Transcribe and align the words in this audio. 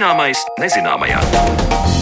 Zināmais 0.00 0.40
nezināmajā. 0.56 1.99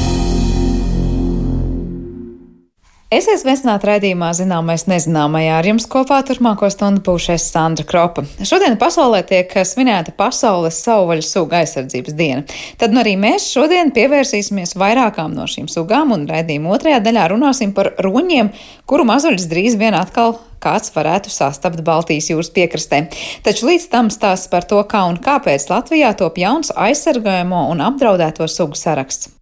Esiet 3.09 3.41
sveicināti 3.41 3.87
raidījumā 3.89 4.27
Zināmais 4.37 4.83
nezināmajā. 4.85 5.53
Ar 5.57 5.65
jums 5.65 5.87
kopā 5.89 6.19
turpmāko 6.29 6.69
stundu 6.69 7.01
būšu 7.07 7.31
es 7.39 7.47
Sandra 7.49 7.87
Kropa. 7.89 8.27
Šodien 8.45 8.75
pasaulē 8.77 9.23
tiek 9.25 9.55
svinēta 9.65 10.13
pasaules 10.13 10.77
savvaļu 10.85 11.25
suga 11.25 11.63
aizsardzības 11.63 12.17
diena. 12.19 12.43
Tad 12.77 12.93
nu 12.93 13.01
arī 13.01 13.15
mēs 13.17 13.47
šodien 13.55 13.95
pievērsīsimies 13.97 14.77
vairākām 14.77 15.33
no 15.33 15.49
šīm 15.49 15.71
sugām 15.73 16.13
un 16.13 16.29
raidījuma 16.29 16.75
otrajā 16.77 16.99
daļā 17.07 17.25
runāsim 17.33 17.73
par 17.73 17.95
roņiem, 17.97 18.53
kuru 18.85 19.09
mazvaļas 19.09 19.49
drīz 19.55 19.81
vien 19.81 19.97
atkal 19.97 20.37
kāds 20.61 20.93
varētu 20.93 21.33
sastapt 21.33 21.81
Baltijas 21.87 22.29
jūras 22.29 22.53
piekrastē. 22.53 23.07
Taču 23.41 23.71
līdz 23.71 23.89
tam 23.89 24.13
stāsts 24.13 24.53
par 24.53 24.69
to, 24.69 24.85
kā 24.85 25.07
un 25.09 25.17
kāpēc 25.17 25.65
Latvijā 25.73 26.13
top 26.13 26.37
jauns 26.45 26.77
aizsargājamo 26.77 27.71
un 27.73 27.81
apdraudēto 27.89 28.53
sugu 28.53 28.77
saraksts. 28.77 29.33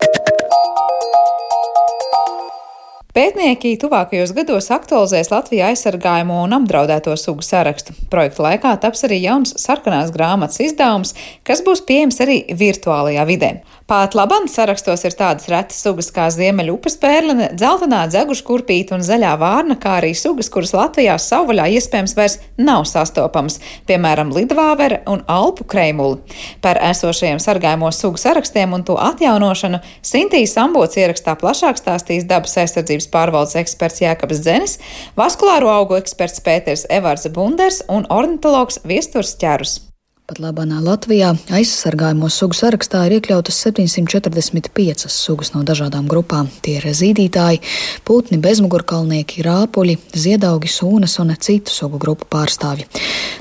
Pētnieki 3.16 3.78
tuvākajos 3.80 4.34
gados 4.36 4.66
aktualizēs 4.74 5.30
Latvijā 5.32 5.70
aizsargājamo 5.72 6.42
un 6.44 6.52
apdraudēto 6.52 7.14
sugu 7.16 7.40
sarakstu. 7.46 7.94
Projekta 8.12 8.44
laikā 8.44 8.74
taps 8.82 9.06
arī 9.08 9.22
jauns 9.22 9.54
sarkanās 9.62 10.12
grāmatas 10.12 10.60
izdevums, 10.60 11.14
kas 11.40 11.64
būs 11.64 11.80
pieejams 11.88 12.20
arī 12.20 12.42
virtuālajā 12.60 13.24
vidē. 13.30 13.50
Pat 13.86 14.16
labam 14.18 14.48
sarakstos 14.50 15.04
ir 15.06 15.14
tādas 15.14 15.46
retas 15.46 15.76
sugas 15.78 16.08
kā 16.10 16.24
ziemeļupes 16.34 16.96
pērlene, 16.98 17.52
dzeltenā 17.54 18.00
dzeguškurpīta 18.10 18.96
un 18.96 19.04
zaļā 19.06 19.36
vārna, 19.38 19.76
kā 19.78 19.92
arī 20.00 20.10
sugas, 20.18 20.50
kuras 20.50 20.72
Latvijā 20.74 21.14
savvaļā 21.22 21.68
iespējams 21.76 22.16
vairs 22.18 22.36
nav 22.58 22.82
sastopamas, 22.90 23.60
piemēram, 23.86 24.34
lidvāvere 24.34 25.04
un 25.06 25.22
alpu 25.30 25.68
kreimuli. 25.70 26.18
Par 26.66 26.82
esošajiem 26.82 27.38
sargājamo 27.38 27.94
sugu 27.94 28.18
sarakstiem 28.18 28.74
un 28.74 28.82
to 28.90 28.98
atjaunošanu 28.98 29.78
Sintīs 30.02 30.58
Ambots 30.58 30.98
ierakstā 30.98 31.38
plašāk 31.38 31.78
stāstīs 31.78 32.26
dabas 32.26 32.58
aizsardzības 32.58 33.06
pārvaldes 33.14 33.54
eksperts 33.62 34.02
Jēkabs 34.02 34.42
Dzenis, 34.42 34.80
vaskulāro 35.14 35.70
augu 35.70 36.02
eksperts 36.02 36.42
Pēters 36.42 36.88
Evards 36.90 37.30
Bunders 37.30 37.84
un 37.86 38.10
ornitologs 38.10 38.82
Viesturs 38.82 39.38
Ķerus. 39.38 39.84
Pat 40.26 40.40
labānā 40.42 40.80
Latvijā 40.82 41.28
aizsargājamo 41.54 42.26
sugu 42.34 42.56
sarakstā 42.58 43.04
ir 43.06 43.12
iekļautas 43.20 43.60
745 43.62 45.04
sugas 45.14 45.52
no 45.54 45.60
dažādām 45.62 46.08
grupām. 46.10 46.48
Tie 46.66 46.80
ir 46.80 46.86
zīdītāji, 46.98 47.60
putni, 48.02 48.40
bezmugurkalnieki, 48.42 49.44
rāpuļi, 49.46 49.94
ziedaugi, 50.18 50.72
sūnas 50.72 51.14
un 51.22 51.30
citu 51.38 51.70
sugu 51.70 52.02
grupu 52.02 52.26
pārstāvji. 52.34 52.88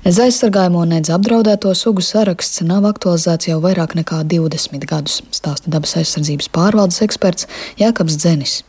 Nedz 0.05 0.21
aizsargājamo, 0.27 0.85
nedz 0.93 1.09
apdraudēto 1.17 1.73
sugu 1.73 2.05
saraksts 2.05 2.61
nav 2.69 2.85
aktualizēts 2.91 3.49
jau 3.49 3.57
vairāk 3.65 3.97
nekā 3.97 4.21
20 4.37 4.85
gadus, 4.85 5.23
stāsta 5.33 5.73
dabas 5.73 5.97
aizsardzības 5.97 6.53
pārvaldes 6.53 7.01
eksperts 7.09 7.49
Jākabs 7.81 8.21
Dzenis. 8.21 8.59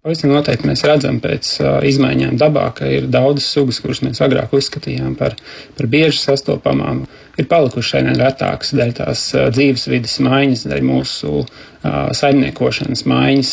Pavisam 0.00 0.30
noteikti 0.32 0.64
mēs 0.64 0.80
redzam 0.88 1.18
pēc 1.20 1.48
uh, 1.60 1.74
izmaiņām 1.84 2.38
dabā, 2.40 2.70
ka 2.72 2.86
ir 2.88 3.08
daudzas 3.12 3.50
sugas, 3.52 3.82
kuras 3.84 3.98
mēs 4.00 4.22
agrāk 4.24 4.54
uzskatījām 4.56 5.12
par, 5.18 5.34
par 5.76 5.88
bieži 5.92 6.22
sastopamām, 6.22 7.02
ir 7.36 7.48
palikušas 7.50 7.98
aizvien 7.98 8.16
retākas 8.16 8.72
dēļ 8.78 8.94
tās 8.96 9.26
uh, 9.36 9.50
dzīvesvidas 9.52 10.14
maiņas, 10.24 10.62
dēļ 10.72 10.86
mūsu 10.88 11.34
uh, 11.42 11.50
saimniekošanas 12.16 13.04
maiņas. 13.12 13.52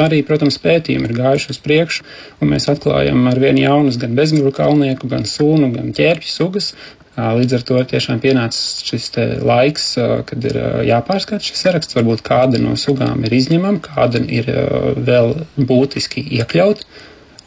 Arī, 0.00 0.22
protams, 0.24 0.56
pētījumi 0.64 1.10
ir 1.10 1.14
gājuši 1.18 1.52
uz 1.52 1.60
priekšu, 1.66 2.08
un 2.40 2.54
mēs 2.54 2.70
atklājam 2.72 3.28
ar 3.28 3.44
vien 3.44 3.60
jaunus 3.60 4.00
gan 4.00 4.16
bezmuguru 4.16 4.56
kalnieku, 4.62 5.12
gan 5.12 5.28
sūnu, 5.28 5.74
gan 5.76 5.92
ķērpju 6.00 6.32
sugas, 6.32 6.72
Līdz 7.12 7.54
ar 7.58 7.64
to 7.68 7.76
ir 7.76 7.88
tiešām 7.90 8.20
pienācis 8.22 8.80
šis 8.88 9.10
laiks, 9.44 9.90
kad 10.28 10.46
ir 10.48 10.56
jāpārskata 10.88 11.44
šis 11.44 11.60
saraksts. 11.66 11.96
Varbūt 11.98 12.24
kāda 12.24 12.60
no 12.62 12.72
sugām 12.80 13.26
ir 13.28 13.36
izņemama, 13.36 13.82
kāda 13.84 14.22
ir 14.24 14.48
vēl 14.96 15.34
būtiski 15.58 16.24
iekļauta. 16.40 16.88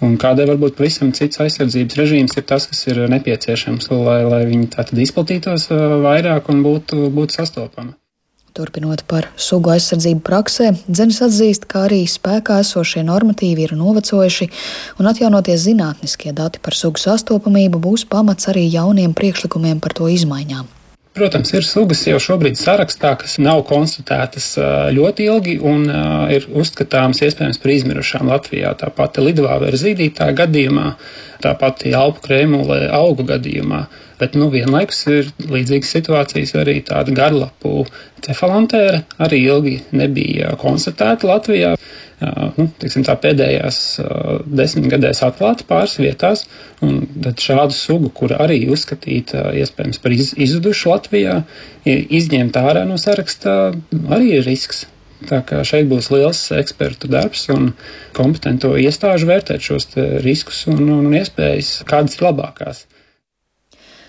Un 0.06 0.18
kādai 0.22 0.46
varbūt 0.52 0.76
pavisam 0.78 1.14
cits 1.18 1.40
aizsardzības 1.42 1.98
režīms 1.98 2.38
ir 2.38 2.46
tas, 2.46 2.68
kas 2.70 2.84
ir 2.92 3.00
nepieciešams, 3.10 3.90
lai, 3.96 4.22
lai 4.28 4.42
viņi 4.52 4.70
tātad 4.76 5.02
izplatītos 5.02 5.70
vairāk 6.04 6.52
un 6.54 6.62
būtu, 6.66 7.08
būtu 7.16 7.40
sastopami. 7.40 7.96
Turpinot 8.56 9.02
par 9.04 9.26
sugu 9.36 9.74
aizsardzību 9.74 10.22
praksē, 10.24 10.70
Dzenis 10.88 11.18
atzīst, 11.26 11.66
ka 11.68 11.82
arī 11.90 12.06
spēkā 12.08 12.62
esošie 12.64 13.02
normatīvi 13.04 13.66
ir 13.66 13.74
novecojuši, 13.76 14.48
un 15.02 15.10
atjaunotie 15.12 15.58
zinātniskie 15.60 16.32
dati 16.38 16.62
par 16.64 16.78
sugu 16.80 17.02
sastopamību 17.04 17.82
būs 17.84 18.06
pamats 18.08 18.48
arī 18.54 18.64
jauniem 18.72 19.12
priekšlikumiem 19.18 19.84
par 19.84 19.98
to 19.98 20.08
izmaiņām. 20.08 20.72
Protams, 21.16 21.52
ir 21.56 21.68
sugas 21.68 22.02
jau 22.08 22.18
šobrīd 22.20 22.56
sarakstā, 22.60 23.14
kas 23.20 23.38
nav 23.44 23.62
konstatētas 23.68 24.50
ļoti 24.96 25.28
ilgi 25.28 25.58
un 25.64 25.86
ir 26.32 26.48
uzskatāmas 26.52 27.22
iespējams 27.28 27.60
par 27.60 27.72
izmirušām 27.76 28.32
Latvijā. 28.32 28.72
Tāpat 28.80 29.20
lidvāveru 29.24 29.80
zīdītāja 29.80 30.36
gadījumā, 30.44 30.90
tāpat 31.44 31.88
alpu 31.92 32.24
krēmulē 32.28 32.82
augu 33.00 33.28
gadījumā. 33.32 33.86
Bet 34.20 34.36
nu, 34.40 34.48
vienlaikus 34.54 35.02
ir 35.12 35.30
līdzīgas 35.52 35.92
situācijas 35.98 36.54
arī 36.62 36.78
tāda 36.88 37.12
garlapu 37.16 37.84
cefalantēra, 38.24 39.02
arī 39.26 39.42
ilgi 39.50 39.76
nebija 39.92 40.54
konstatēta 40.62 41.28
Latvijā. 41.28 41.74
Nu, 42.56 42.70
tiksim, 42.80 43.04
tā 43.04 43.18
pēdējās 43.20 43.78
desmitgadēs 44.48 45.20
atklāta 45.28 45.68
pāris 45.68 45.98
vietās, 46.00 46.46
un 46.86 47.04
šādu 47.44 47.76
sugu, 47.76 48.12
kur 48.16 48.32
arī 48.40 48.62
uzskatīta 48.72 49.50
iespējams 49.60 50.00
par 50.00 50.16
iz, 50.16 50.32
izzudušu 50.48 50.94
Latvijā, 50.94 51.42
izņemt 51.84 52.56
ārā 52.62 52.86
no 52.88 52.96
sarakstā, 53.02 53.74
arī 54.16 54.38
ir 54.40 54.48
risks. 54.48 54.86
Tā 55.28 55.42
kā 55.48 55.62
šeit 55.68 55.88
būs 55.92 56.10
liels 56.12 56.40
ekspertu 56.56 57.08
darbs 57.12 57.48
un 57.52 57.72
kompetento 58.16 58.74
iestāžu 58.80 59.28
vērtēt 59.30 59.64
šos 59.64 59.88
riskus 60.24 60.66
un, 60.72 60.84
un 61.02 61.16
iespējas, 61.20 61.82
kādas 61.88 62.20
ir 62.20 62.28
labākās. 62.30 62.84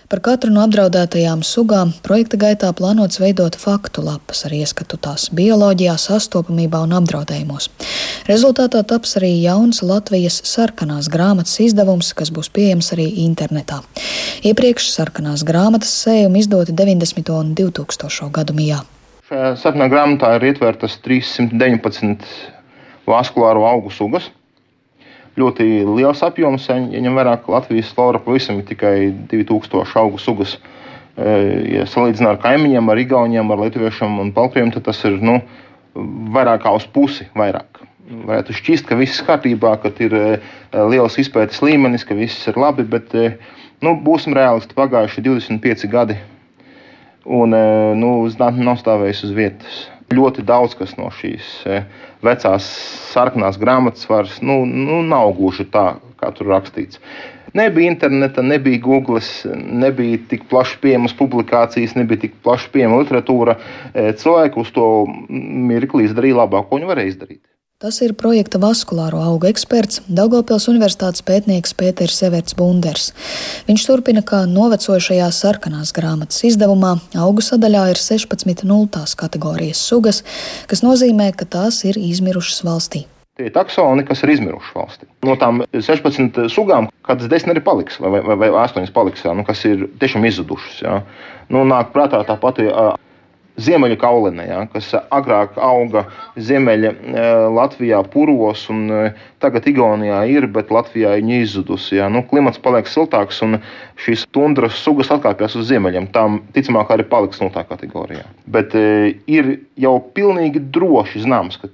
Par 0.06 0.20
katru 0.22 0.52
no 0.54 0.62
apdraudētajām 0.62 1.40
sugām 1.42 1.88
projekta 2.06 2.38
gaitā 2.38 2.68
plānots 2.78 3.18
veidot 3.18 3.56
faktu 3.58 4.04
lapas 4.06 4.44
ar 4.46 4.52
ieskatu 4.54 5.00
tās 5.02 5.24
bioloģijā, 5.34 5.96
sastopamībā 5.98 6.78
un 6.86 6.94
apdraudējumos. 6.94 7.66
Rezultātā 8.28 8.84
taps 8.86 9.16
arī 9.18 9.32
jauns 9.42 9.82
Latvijas 9.82 10.36
sarkanās 10.46 11.08
grāmatas 11.10 11.58
izdevums, 11.64 12.12
kas 12.14 12.30
būs 12.30 12.52
pieejams 12.54 12.92
arī 12.94 13.08
internetā. 13.24 13.80
Iepriekš 14.46 14.92
sarkanās 14.92 15.42
grāmatas 15.48 15.90
sējumi 16.04 16.44
izdoti 16.44 16.76
90. 16.78 17.34
un 17.34 17.50
2000. 17.58 18.30
gadu 18.38 18.54
mijā. 18.54 18.84
Šajā 19.26 19.56
sarkanā 19.58 19.90
grāmatā 19.90 20.36
ir 20.38 20.52
ietvertas 20.52 21.00
319 21.02 22.30
vaskulāro 23.10 23.66
augu 23.66 23.90
sugas 23.90 24.30
ļoti 25.36 25.66
liels 25.88 26.22
apjoms. 26.24 26.68
Ja 26.70 27.02
ņem 27.04 27.18
vērā, 27.18 27.36
ka 27.42 27.54
Latvijas 27.56 27.92
flora 27.94 28.20
pavisam 28.22 28.60
ir 28.60 28.68
tikai 28.68 28.96
2000 29.30 29.96
augu 30.00 30.20
sugas. 30.22 30.56
E, 31.16 31.32
ja 31.76 31.86
salīdzinām 31.88 32.34
ar 32.34 32.40
kaimiņiem, 32.42 32.92
ar 32.92 33.00
Igauniem, 33.00 33.52
ar 33.52 33.64
Lietuviešiem 33.64 34.20
un 34.22 34.32
Baltkrieviem, 34.36 34.72
tad 34.74 34.86
tas 34.88 35.02
ir 35.08 35.18
nu, 35.24 35.38
vairāk 36.36 36.64
kā 36.64 36.74
uz 36.76 36.88
pusi 36.92 37.28
vairāk. 37.36 37.82
Varētu 38.06 38.54
šķist, 38.54 38.86
ka 38.86 38.98
viss 38.98 39.20
ir 39.20 39.28
kārtībā, 39.28 39.74
ka 39.82 39.90
ir 40.04 40.14
e, 40.16 40.28
liels 40.92 41.18
izpētes 41.20 41.62
līmenis, 41.64 42.06
ka 42.06 42.16
viss 42.16 42.46
ir 42.48 42.60
labi, 42.60 42.86
bet 42.86 43.16
e, 43.16 43.32
nu, 43.84 43.96
būsim 44.04 44.36
realisti. 44.36 44.76
Pagājuši 44.78 45.26
25 45.26 45.90
gadi, 45.92 46.20
un 47.26 47.56
nu, 47.98 48.12
zinātnē 48.30 48.68
nav 48.68 48.80
stāvējis 48.84 49.26
uz 49.26 49.36
vietas 49.36 49.84
ļoti 50.14 50.44
daudz 50.46 50.76
kas 50.78 50.94
no 50.98 51.08
šīs 51.14 51.46
e, 51.66 51.80
vecās 52.24 52.66
sarkanās 53.12 53.58
grāmatas 53.58 54.06
vairs 54.10 54.38
nu, 54.42 54.62
nu, 54.66 55.00
nav 55.02 55.32
gluži 55.38 55.66
tā, 55.72 55.96
kā 56.20 56.30
tur 56.36 56.52
rakstīts. 56.52 57.00
Nebija 57.56 57.90
interneta, 57.90 58.42
nebija 58.44 58.82
Google, 58.84 59.22
nebija 59.54 60.20
tik 60.30 60.44
plaši 60.50 60.78
pieejamas 60.82 61.14
publikācijas, 61.16 61.96
nebija 61.96 62.26
tik 62.26 62.36
plaši 62.44 62.68
pieejama 62.74 63.00
literatūra. 63.00 63.56
E, 63.94 64.10
cilvēki 64.20 64.60
uz 64.60 64.72
to 64.76 64.86
mirkli 65.30 66.06
izdarīja 66.06 66.42
labāko, 66.42 66.68
ko 66.70 66.80
viņi 66.80 66.90
varēja 66.92 67.14
izdarīt. 67.14 67.42
Tas 67.76 67.98
ir 68.00 68.14
projekta 68.16 68.56
vaskulāro 68.56 69.18
augu 69.20 69.50
eksperts, 69.50 69.98
Daugopils 70.08 70.64
Universitātes 70.72 71.20
pētnieks 71.28 71.74
Pēters 71.76 72.14
Severts 72.16 72.56
Bunders. 72.56 73.10
Viņš 73.66 73.82
turpina, 73.84 74.22
ka 74.24 74.38
novecojušajā 74.48 75.26
sarkanās 75.36 75.92
grāmatas 75.92 76.40
izdevumā 76.48 76.94
augu 77.20 77.44
sadaļā 77.44 77.82
ir 77.92 78.00
16 78.00 78.64
nultās 78.64 79.12
kategorijas 79.20 79.84
sugas, 79.90 80.22
kas 80.72 80.80
nozīmē, 80.86 81.28
ka 81.36 81.44
tās 81.44 81.82
ir 81.84 82.00
izmirušas 82.00 82.64
valstī. 82.64 83.04
Tie 83.36 83.50
ir 83.50 83.52
taksoni, 83.52 84.08
kas 84.08 84.24
ir 84.24 84.32
izmiruši 84.38 84.72
valstī. 84.72 85.12
No 85.28 85.36
tām 85.36 85.66
16 85.76 86.46
sugām, 86.48 86.88
kādas 87.04 87.28
10 87.28 87.52
arī 87.52 87.60
paliks, 87.66 88.00
vai, 88.00 88.24
vai, 88.24 88.40
vai 88.40 88.54
8 88.56 88.88
paliks, 88.96 89.28
jā, 89.28 89.36
nu, 89.36 89.44
kas 89.44 89.66
ir 89.68 89.84
tiešām 90.00 90.24
izzudušas. 90.24 90.80
Jā. 90.80 91.02
Nu, 91.52 91.68
nāk 91.68 91.92
prātā 91.92 92.24
tā 92.24 92.40
pati 92.40 92.72
ziemeļu 93.60 93.96
kaulinē, 94.00 94.46
ja, 94.48 94.60
kas 94.72 94.90
agrāk 95.14 95.56
auga 95.60 96.04
ziemeļa 96.36 96.92
Latvijā 97.56 98.02
puros, 98.12 98.66
un 98.72 99.12
tagad 99.42 99.68
Igaunijā 99.70 100.22
ir, 100.32 100.48
bet 100.52 100.72
Latvijā 100.74 101.14
viņa 101.16 101.40
izzudusi. 101.44 101.96
Ja. 102.00 102.10
Nu, 102.12 102.22
klimats 102.28 102.60
paliek 102.62 102.88
siltāks, 102.90 103.40
un 103.46 103.58
šīs 104.02 104.26
tundras 104.36 104.76
sugas 104.82 105.12
atkāpjas 105.14 105.56
uz 105.60 105.70
ziemeļiem. 105.70 106.10
Tām 106.16 106.42
ticamāk 106.56 106.92
arī 106.94 107.08
paliks 107.08 107.40
no 107.42 107.50
tā 107.54 107.64
kategorijā. 107.68 108.26
Bet 108.52 108.76
ir 108.76 109.56
jau 109.80 109.96
pilnīgi 110.16 110.62
droši 110.74 111.24
zināms, 111.24 111.60
ka 111.62 111.72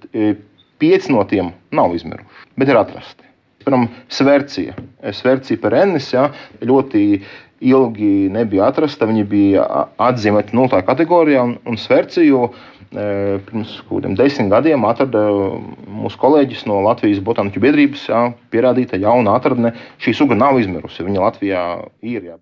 pieci 0.82 1.12
no 1.14 1.26
tiem 1.28 1.52
nav 1.74 1.94
izmiruši, 1.98 2.48
bet 2.58 2.70
ir 2.70 2.80
atrasti. 2.80 3.21
Piemēram, 3.64 3.88
Svercija. 4.12 4.76
Svercija 5.16 5.60
perennis 5.62 6.10
ja, 6.12 6.28
ļoti 6.62 7.22
ilgi 7.62 8.28
nebija 8.34 8.68
atrasta. 8.72 9.08
Viņa 9.08 9.24
bija 9.30 9.64
atzīmēta 10.02 10.56
0. 10.56 10.82
kategorijā 10.86 11.46
un, 11.48 11.56
un 11.68 11.80
Sverciju. 11.80 12.46
E, 12.92 13.04
pirms 13.48 13.78
kādiem 13.88 14.18
desmit 14.18 14.50
gadiem 14.52 14.82
atrada 14.84 15.22
mūsu 15.88 16.18
kolēģis 16.20 16.66
no 16.68 16.82
Latvijas 16.84 17.22
Botāniķu 17.24 17.62
biedrības, 17.64 18.02
jā, 18.10 18.26
pierādīta 18.52 19.00
jauna 19.00 19.38
atradne. 19.38 19.72
Šī 20.02 20.12
suga 20.18 20.36
nav 20.36 20.60
izmirusi. 20.60 21.06
Viņa 21.06 21.22
Latvijā 21.24 21.62
ir. 22.04 22.32
Jā. 22.34 22.40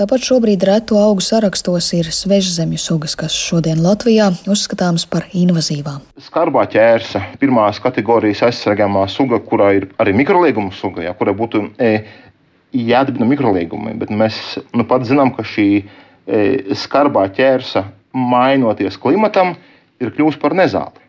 Tāpat 0.00 0.22
šobrīd 0.24 0.62
reto 0.64 0.96
augu 0.96 1.20
sarakstos 1.20 1.90
ir 1.92 2.06
svežzemju 2.08 2.78
sugas, 2.80 3.12
kas 3.20 3.34
šodien 3.36 3.82
Latvijā 3.84 4.30
uzskatāmas 4.48 5.02
par 5.04 5.26
invazīvām. 5.36 5.98
Skarbā 6.24 6.62
ķērsa, 6.72 7.20
pirmās 7.42 7.82
kategorijas 7.84 8.40
aizsargājumā 8.46 9.02
suga, 9.12 9.36
kurā 9.44 9.74
ir 9.76 9.86
arī 10.00 10.14
mikrolieguma 10.16 10.72
suga, 10.72 11.04
ja, 11.04 11.12
kurai 11.18 11.34
būtu 11.36 11.66
e, 11.76 11.90
jādibina 12.72 13.28
mikroliegumi. 13.28 13.92
Bet 14.00 14.14
mēs 14.22 14.40
nu, 14.72 14.86
pat 14.88 15.04
zinām, 15.04 15.34
ka 15.36 15.44
šī 15.44 15.68
e, 15.76 15.84
skarbā 16.80 17.26
ķērsa, 17.36 17.84
mainoties 18.16 18.96
klimatam, 19.04 19.52
ir 20.00 20.14
kļuvusi 20.16 20.40
par 20.40 20.56
nezāli. 20.56 21.04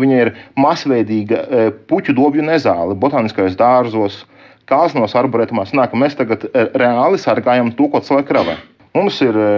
Viņa 0.00 0.24
ir 0.24 0.32
masveidīga 0.56 1.44
e, 1.44 1.70
puķu 1.92 2.16
dobju 2.16 2.48
nezāle 2.48 2.96
botāniskajos 2.96 3.60
dārzos, 3.60 4.22
kāznos, 4.68 5.16
arboretumos. 5.16 5.72
Nāk, 5.76 5.94
mēs 5.96 6.16
tagad 6.18 6.46
e, 6.48 6.66
reāli 6.78 7.20
sargājam 7.20 7.72
to, 7.76 7.88
ko 7.92 8.02
cilvēki 8.04 8.36
ravē. 8.36 8.56
Mums 8.96 9.20
ir 9.24 9.36
e, 9.38 9.52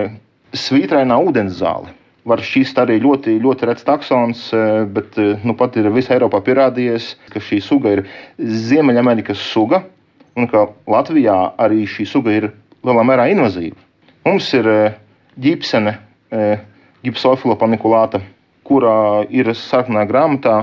svītrainā 0.56 1.18
ūdens 1.26 1.58
zāle. 1.60 1.92
Var 2.28 2.42
šķist 2.44 2.78
arī 2.82 2.98
ļoti, 3.02 3.38
ļoti 3.42 3.68
rets 3.70 3.86
taksons, 3.86 4.46
e, 4.54 4.64
bet 4.94 5.18
nu, 5.46 5.56
pat 5.58 5.78
ir 5.80 5.90
visā 5.94 6.16
Eiropā 6.16 6.42
pierādījies, 6.46 7.14
ka 7.32 7.42
šī 7.42 7.60
suga 7.64 7.96
ir 7.96 8.04
Ziemeļamerikas 8.38 9.40
suga 9.52 9.82
un 10.38 10.46
ka 10.50 10.68
Latvijā 10.90 11.38
arī 11.60 11.86
šī 11.90 12.06
suga 12.08 12.36
ir 12.36 12.50
lielā 12.86 13.06
mērā 13.06 13.30
invazīva. 13.32 13.78
Mums 14.28 14.46
ir 14.54 14.68
ģipsene, 15.40 15.94
gipsofila 17.02 17.56
panikulāta, 17.58 18.20
kurā 18.68 19.24
ir 19.32 19.48
sarkanā 19.56 20.04
grāmatā, 20.06 20.58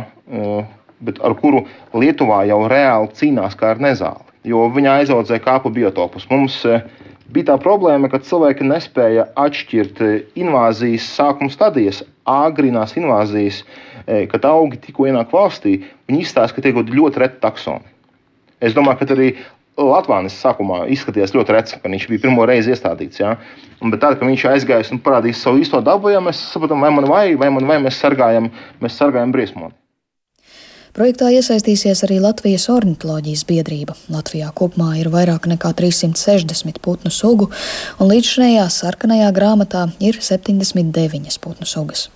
bet 1.03 1.19
ar 1.25 1.35
kuru 1.41 1.65
Lietuvā 1.97 2.43
jau 2.47 2.61
reāli 2.69 3.11
cīnās 3.17 3.57
kā 3.57 3.73
ar 3.73 3.81
nezāli 3.83 4.26
jo 4.47 4.67
viņa 4.73 5.01
aizaudzē 5.01 5.39
kāpu 5.43 5.71
biotopus. 5.73 6.27
Mums 6.31 6.59
e, 6.67 6.79
bija 7.33 7.51
tā 7.51 7.57
problēma, 7.61 8.09
ka 8.11 8.21
cilvēki 8.23 8.67
nespēja 8.67 9.27
atšķirt 9.39 10.01
e, 10.03 10.13
invāzijas 10.39 11.09
sākuma 11.17 11.53
stadijas, 11.53 12.01
agrīnās 12.27 12.95
invāzijas, 12.99 13.61
e, 14.05 14.25
kad 14.31 14.47
augi 14.47 14.79
tikko 14.87 15.09
ienāk 15.11 15.33
valstī. 15.35 15.81
Viņi 16.09 16.23
izstāsta, 16.23 16.55
ka 16.55 16.65
tie 16.65 16.73
ir 16.73 16.97
ļoti 16.99 17.23
reti 17.23 17.41
taksoni. 17.43 17.95
Es 18.63 18.73
domāju, 18.73 19.03
ka 19.03 19.13
arī 19.13 19.31
Latvijas 19.77 20.33
sākumā 20.41 20.87
izskatījās 20.89 21.35
ļoti 21.35 21.53
rets, 21.53 21.75
ka 21.77 21.89
viņš 21.91 22.07
bija 22.09 22.23
pirmo 22.23 22.45
reizi 22.49 22.71
iestādīts. 22.73 23.19
Ja? 23.21 23.35
Bet 23.83 23.99
tad, 24.01 24.17
kad 24.17 24.25
viņš 24.25 24.47
aizgājis 24.49 24.89
un 24.95 25.03
parādījis 25.05 25.43
savu 25.45 25.61
īsto 25.61 25.83
dabu, 25.85 26.09
ja 26.09 26.21
mēs 26.23 26.39
saprotam, 26.53 26.81
vai 26.81 26.89
man 26.95 27.05
vai, 27.05 27.27
vai, 27.37 27.51
man 27.53 27.69
vai 27.69 27.77
mēs 27.83 27.99
sargājam, 28.01 28.49
mēs 28.81 28.97
sargājam 28.97 29.35
briesmoni. 29.35 29.75
Projektā 30.97 31.27
iesaistīsies 31.29 31.99
arī 32.07 32.15
Latvijas 32.17 32.63
ornitoloģijas 32.73 33.43
biedrība. 33.45 33.93
Latvijā 34.09 34.47
kopumā 34.57 34.95
ir 34.97 35.11
vairāk 35.13 35.45
nekā 35.51 35.69
360 35.77 36.81
putnu 36.81 37.13
sugu, 37.13 37.51
un 38.01 38.09
līdz 38.09 38.33
šajā 38.33 38.65
sarkanajā 38.79 39.29
grāmatā 39.37 39.85
ir 40.01 40.17
79 40.17 41.37
putnu 41.43 41.69
sugas. 41.69 42.07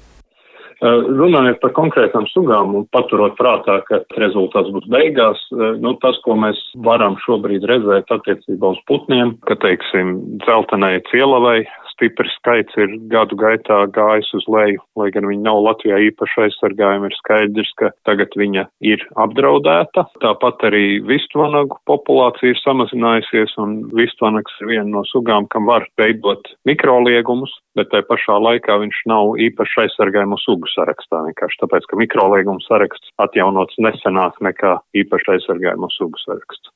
Runājot 0.81 1.59
par 1.61 1.73
konkrētām 1.77 2.25
sugām 2.31 2.73
un 2.79 2.87
paturot 2.95 3.35
prātā, 3.37 3.77
ka 3.85 4.01
rezultāts 4.21 4.71
būs 4.73 4.87
beigās, 4.89 5.43
nu, 5.53 5.93
tas, 6.01 6.17
ko 6.25 6.33
mēs 6.41 6.57
varam 6.87 7.19
šobrīd 7.21 7.67
redzēt 7.69 8.09
attiecībā 8.15 8.73
uz 8.73 8.81
putniem, 8.89 9.35
ka, 9.45 9.59
teiksim, 9.61 10.17
dzeltenai 10.41 10.97
cielavai 11.11 11.59
stiprs 12.01 12.33
skaits 12.39 12.77
ir 12.81 12.95
gadu 13.11 13.37
gaitā 13.37 13.83
gājis 13.93 14.31
uz 14.39 14.47
leju, 14.49 14.81
lai 14.97 15.11
gan 15.13 15.27
viņa 15.29 15.43
nav 15.45 15.59
Latvijā 15.67 15.99
īpaši 16.07 16.45
aizsargājuma, 16.47 17.11
ir 17.11 17.17
skaidrs, 17.19 17.71
ka 17.77 17.91
tagad 18.09 18.33
viņa 18.39 18.65
ir 18.93 19.03
apdraudēta. 19.21 20.07
Tāpat 20.23 20.65
arī 20.71 20.85
vistvanagu 21.05 21.77
populācija 21.89 22.55
ir 22.55 22.61
samazinājusies, 22.63 23.53
un 23.61 23.77
vistvanags 23.93 24.57
ir 24.61 24.71
viena 24.73 24.89
no 24.95 25.05
sugām, 25.11 25.45
kam 25.53 25.69
var 25.69 25.85
veidot 26.01 26.49
mikroliegumus, 26.65 27.53
bet 27.77 27.91
tai 27.93 28.01
pašā 28.07 28.39
laikā 28.47 28.79
viņš 28.81 29.03
nav 29.11 29.35
īpaši 29.49 29.85
aizsargājumu 29.85 30.41
sugu 30.41 30.70
sarakstā, 30.75 31.23
vienkārši 31.29 31.63
tāpēc, 31.63 31.87
ka 31.89 31.99
mikroliegumu 32.01 32.63
saraksts 32.65 33.13
atjaunots 33.21 33.79
nesenāk 33.83 34.37
nekā 34.43 34.77
īpaši 35.03 35.35
aizsargājumu 35.37 35.91
sugu 35.95 36.21
saraksts. 36.25 36.71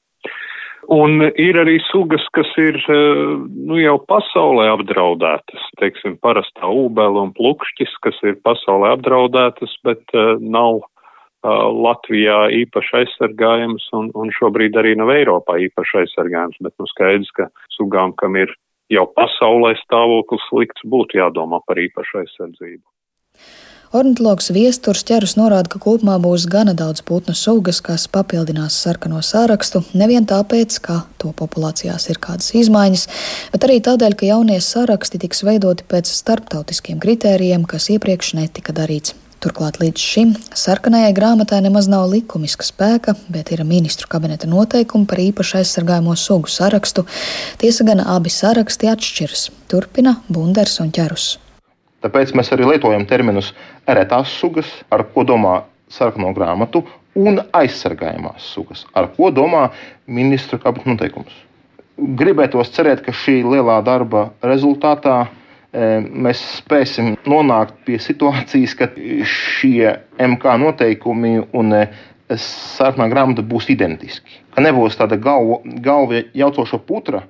Un 0.91 1.17
ir 1.33 1.57
arī 1.57 1.79
sugas, 1.87 2.21
kas 2.35 2.49
ir 2.61 2.77
eh, 2.77 3.21
nu, 3.49 3.77
jau 3.81 3.95
pasaulē 4.05 4.67
apdraudētas. 4.75 5.69
Teiksim, 5.81 6.17
parastā 6.21 6.69
ūbele 6.69 7.23
un 7.25 7.31
plukšķis, 7.33 7.95
kas 8.05 8.19
ir 8.27 8.37
pasaulē 8.45 8.93
apdraudētas, 8.95 9.73
bet 9.87 10.03
uh, 10.13 10.35
nav 10.39 10.83
uh, 10.83 11.65
Latvijā 11.73 12.51
īpaši 12.61 12.99
aizsargājams 13.01 13.87
un, 13.97 14.11
un 14.13 14.33
šobrīd 14.37 14.77
arī 14.77 14.93
nav 14.99 15.09
Eiropā 15.15 15.57
īpaši 15.65 16.03
aizsargājams. 16.03 16.61
Bet 16.61 16.75
nu, 16.77 16.89
skaidrs, 16.93 17.33
ka 17.37 17.49
sugām, 17.73 18.13
kam 18.21 18.37
ir 18.37 18.53
jau 18.93 19.07
pasaulē 19.17 19.73
stāvoklis 19.81 20.45
slikts, 20.51 20.85
būtu 20.85 21.17
jādomā 21.17 21.63
par 21.65 21.81
īpašu 21.81 22.21
aizsardzību. 22.21 22.85
Ornitologs 23.95 24.49
Viesturs 24.51 25.05
ķerus 25.07 25.37
norāda, 25.39 25.69
ka 25.71 25.79
kopumā 25.79 26.17
būs 26.19 26.49
gana 26.51 26.73
daudz 26.75 26.99
putnu 27.07 27.31
sugas, 27.37 27.77
kas 27.85 28.09
papildinās 28.11 28.75
sarkano 28.83 29.21
sārakstu, 29.23 29.85
nevien 29.95 30.25
tāpēc, 30.27 30.75
ka 30.83 30.97
to 31.21 31.31
populācijās 31.37 32.09
ir 32.11 32.19
kādas 32.19 32.51
izmaiņas, 32.59 33.05
bet 33.53 33.67
arī 33.67 33.77
tādēļ, 33.85 34.17
ka 34.19 34.27
jaunie 34.27 34.57
saraksti 34.59 35.21
tiks 35.23 35.45
veidoti 35.47 35.87
pēc 35.87 36.11
starptautiskiem 36.11 36.99
kritērijiem, 36.99 37.63
kas 37.71 37.87
iepriekš 37.95 38.33
netika 38.41 38.75
darīts. 38.75 39.15
Turklāt 39.39 39.79
līdz 39.79 40.03
šim 40.11 40.35
sarkanajai 40.57 41.13
grāmatai 41.15 41.61
nemaz 41.63 41.87
nav 41.87 42.09
likumiska 42.11 42.67
spēka, 42.67 43.15
bet 43.31 43.53
ir 43.55 43.63
ministru 43.63 44.11
kabineta 44.11 44.49
noteikumi 44.51 45.07
par 45.07 45.23
īpaši 45.23 45.61
aizsargājamo 45.61 46.17
sugu 46.19 46.51
sarakstu. 46.51 47.07
Tiesa 47.63 47.87
gan 47.87 48.03
abi 48.03 48.33
saraksti 48.33 48.91
atšķiras. 48.91 49.47
Turpina 49.71 50.17
Bunders 50.27 50.81
un 50.83 50.91
Ķerus. 50.91 51.35
Tāpēc 52.05 52.35
mēs 52.37 52.51
arī 52.53 52.67
lietojam 52.69 53.07
terminus 53.09 53.49
retās 53.89 54.29
sugas, 54.37 54.69
ar 54.93 55.07
ko 55.09 55.23
domā 55.25 55.63
sarkano 55.89 56.29
grāmatu, 56.37 56.83
un 57.17 57.39
aizsargājamās 57.55 58.45
sugas, 58.53 58.83
ar 58.93 59.09
ko 59.15 59.31
domā 59.33 59.69
ministra 60.05 60.59
kabineta 60.61 60.91
noteikums. 60.91 61.33
Gribētos 62.19 62.69
cerēt, 62.75 63.01
ka 63.01 63.15
šī 63.15 63.39
lielā 63.47 63.79
darba 63.87 64.27
rezultātā 64.45 65.15
e, 65.25 65.29
mēs 66.05 66.41
spēsim 66.59 67.15
nonākt 67.25 67.79
pie 67.87 67.97
situācijas, 68.03 68.75
ka 68.77 68.91
šie 69.31 69.95
MK 70.19 70.57
noteikumi 70.61 71.37
un 71.57 71.73
e, 71.73 71.85
sarkanā 72.35 73.07
grāmata 73.09 73.45
būs 73.45 73.71
identiski. 73.73 74.43
Ka 74.53 74.61
nebūs 74.61 74.99
tāda 74.99 75.17
galva, 75.17 75.61
galva 75.63 76.21
jaucoša 76.37 76.83
putra. 76.85 77.23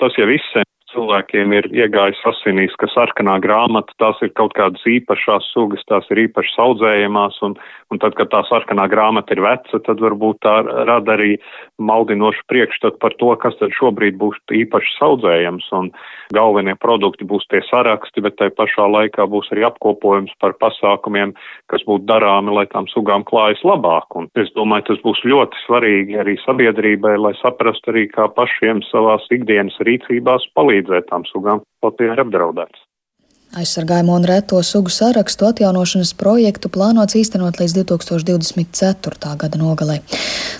Tas 0.00 0.16
jau 0.16 0.30
viss 0.30 0.64
cilvēkiem 0.94 1.52
ir 1.58 1.68
iegājis 1.74 2.20
asinīs, 2.30 2.74
ka 2.80 2.88
sarkanā 2.92 3.36
grāmata 3.42 3.94
tās 4.00 4.20
ir 4.24 4.32
kaut 4.38 4.54
kādas 4.56 4.82
īpašās 4.88 5.50
sugas, 5.52 5.82
tās 5.90 6.06
ir 6.14 6.24
īpaši 6.28 6.54
audzējamās, 6.64 7.40
un, 7.46 7.56
un 7.90 8.02
tad, 8.02 8.16
kad 8.18 8.30
tā 8.32 8.42
sarkanā 8.48 8.86
grāmata 8.92 9.34
ir 9.34 9.42
veca, 9.44 9.80
tad 9.86 10.02
varbūt 10.02 10.40
tā 10.46 10.54
rada 10.88 11.16
arī 11.16 11.34
maldinošu 11.82 12.46
priekšstatu 12.50 13.00
par 13.02 13.16
to, 13.20 13.32
kas 13.42 13.58
tad 13.60 13.74
šobrīd 13.76 14.18
būs 14.20 14.38
īpaši 14.62 14.96
audzējams, 15.08 15.68
un 15.78 15.90
galvenie 16.34 16.76
produkti 16.80 17.26
būs 17.28 17.46
tie 17.50 17.62
saraksti, 17.68 18.24
bet 18.24 18.38
tai 18.40 18.50
pašā 18.54 18.86
laikā 18.94 19.26
būs 19.30 19.50
arī 19.54 19.66
apkopojums 19.68 20.34
par 20.42 20.56
pasākumiem, 20.62 21.34
kas 21.72 21.84
būtu 21.88 22.06
darāmi, 22.08 22.54
lai 22.54 22.66
tām 22.70 22.88
sugām 22.92 23.26
klājas 23.26 23.62
labāk, 23.66 24.08
un 24.18 24.30
es 24.38 24.52
domāju, 24.56 24.92
tas 24.92 25.02
būs 25.04 25.24
ļoti 25.26 25.64
svarīgi 25.66 26.20
arī 26.22 26.38
sabiedrībai, 26.44 27.16
lai 27.18 27.34
saprastu 27.42 27.92
arī, 27.92 28.06
kā 28.14 28.28
pašiem 28.36 28.84
savās 28.90 29.26
ikdienas 29.34 29.76
rīcībās 29.84 30.46
palīdzēt 30.54 30.83
palīdzēt 30.84 31.10
tām 31.10 31.24
sugām, 31.30 31.62
pat 31.80 32.00
ir 32.00 32.18
apdraudētas. 32.18 32.82
Aizsargājumu 33.54 34.16
un 34.16 34.24
reto 34.26 34.58
sugu 34.66 34.90
sarakstu 34.90 35.46
atjaunošanas 35.46 36.10
projektu 36.18 36.68
plānots 36.68 37.14
īstenot 37.14 37.60
līdz 37.60 37.84
2024. 37.84 39.36
gada 39.38 39.58
nogalē. 39.58 40.00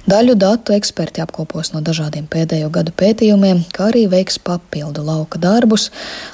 Daļu 0.06 0.36
datu 0.38 0.76
eksperti 0.76 1.20
apkopos 1.24 1.72
no 1.74 1.82
dažādiem 1.82 2.28
pēdējo 2.30 2.70
gadu 2.70 2.94
pētījumiem, 2.94 3.64
kā 3.74 3.90
arī 3.90 4.06
veiks 4.06 4.38
papildu 4.38 5.02
lauka 5.02 5.42
darbus, 5.42 5.90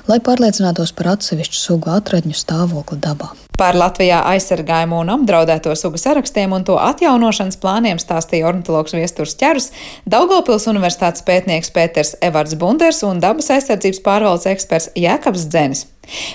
lai 0.06 0.20
pārliecinātos 0.20 0.92
par 0.92 1.14
atsevišķu 1.16 1.56
sugu 1.56 1.94
atradņu 1.96 2.36
stāvokli 2.36 3.00
dabā. 3.00 3.32
Par 3.60 3.76
Latvijā 3.76 4.22
aizsargājumu 4.24 5.02
un 5.02 5.10
apdraudēto 5.12 5.74
sugu 5.76 5.98
sarakstiem 6.00 6.54
un 6.56 6.62
to 6.64 6.78
atjaunošanas 6.80 7.58
plāniem 7.60 7.98
stāstīja 8.00 8.46
ornitologs 8.48 8.94
Viesturs 8.96 9.34
Čerus, 9.36 9.68
Daugopils 10.08 10.64
universitātes 10.72 11.26
pētnieks 11.26 11.68
Pēters 11.74 12.14
Evards 12.24 12.56
Bunders 12.56 13.02
un 13.04 13.20
dabas 13.20 13.52
aizsardzības 13.52 14.00
pārvaldes 14.06 14.48
eksperts 14.54 14.88
Jēkabs 14.96 15.44
Dzenis. 15.52 15.84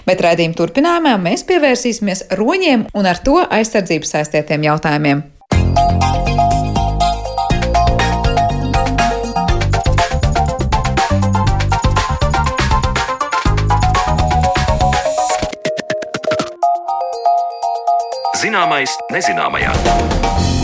Bet 0.05 0.21
raidījuma 0.21 0.59
turpinājumā 0.61 1.17
mēs 1.25 1.47
pievērsīsimies 1.49 2.27
roņiem 2.37 2.91
un 2.93 3.09
ar 3.09 3.25
to 3.25 3.41
aizsardzības 3.41 4.19
saistītiem 4.19 4.69
jautājumiem. 4.69 5.31
Zināmais 18.55 18.93
nezināmajā. 19.11 20.54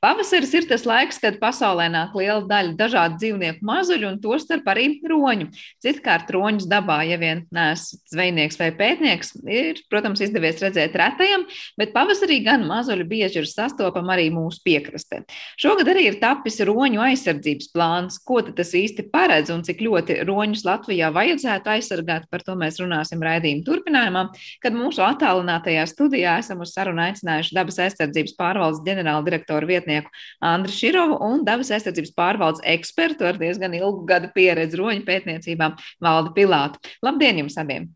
Pavasaris 0.00 0.54
ir 0.56 0.64
tas 0.64 0.86
laiks, 0.88 1.18
kad 1.20 1.34
pasaulē 1.36 1.90
nāk 1.92 2.14
liela 2.16 2.40
daļa 2.48 2.70
dažādu 2.72 3.18
dzīvnieku 3.20 3.66
mazuļu, 3.68 4.06
un 4.08 4.14
tostarp 4.22 4.68
arī 4.72 4.86
roņu. 5.04 5.50
Citkārt, 5.84 6.30
roņus 6.32 6.64
dabā, 6.70 7.02
ja 7.04 7.18
vien 7.20 7.42
neesat 7.52 8.00
zvejnieks 8.08 8.56
vai 8.56 8.70
pētnieks, 8.78 9.34
ir, 9.44 9.82
protams, 9.92 10.22
izdevies 10.24 10.62
redzēt 10.64 10.96
retajam, 10.96 11.44
bet 11.76 11.92
pavasarī 11.92 12.38
gan 12.46 12.64
mazuļi 12.64 13.04
bieži 13.10 13.42
ir 13.42 13.48
sastopami 13.50 14.14
arī 14.14 14.24
mūsu 14.32 14.62
piekrastē. 14.64 15.18
Šogad 15.60 15.92
arī 15.92 16.06
ir 16.08 16.16
tapis 16.22 16.56
roņu 16.64 17.04
aizsardzības 17.10 17.68
plāns. 17.76 18.16
Ko 18.24 18.40
tas 18.40 18.72
īsti 18.72 19.04
paredz 19.12 19.52
un 19.52 19.60
cik 19.68 19.84
ļoti 19.84 20.22
roņus 20.24 20.64
Latvijā 20.64 21.12
vajadzētu 21.12 21.74
aizsargāt, 21.74 22.24
par 22.32 22.46
to 22.48 22.56
mēs 22.56 22.80
runāsim 22.80 23.20
raidījuma 23.20 23.68
turpinājumā, 23.68 24.24
kad 24.64 24.80
mūsu 24.80 25.04
attālinātajā 25.04 25.84
studijā 25.92 26.40
esam 26.40 26.64
uz 26.64 26.72
sarunu 26.72 27.04
aicinājuši 27.10 27.60
dabas 27.60 27.82
aizsardzības 27.84 28.38
pārvaldes 28.40 28.84
ģenerāldirektoru 28.88 29.68
vietnieku 29.68 29.89
pētnieku 29.90 30.10
Andru 30.40 30.72
Širovu 30.72 31.18
un 31.26 31.44
dabas 31.44 31.70
aizsardzības 31.74 32.14
pārvaldes 32.16 32.64
ekspertu 32.64 33.26
ar 33.26 33.38
diezgan 33.40 33.74
ilgu 33.74 34.06
gadu 34.06 34.30
pieredzi 34.34 34.78
roņu 34.80 35.04
pētniecībā 35.06 35.74
Valdu 36.00 36.34
Pilātu. 36.36 36.78
Labdien 37.02 37.42
jums 37.42 37.58
abiem! 37.58 37.90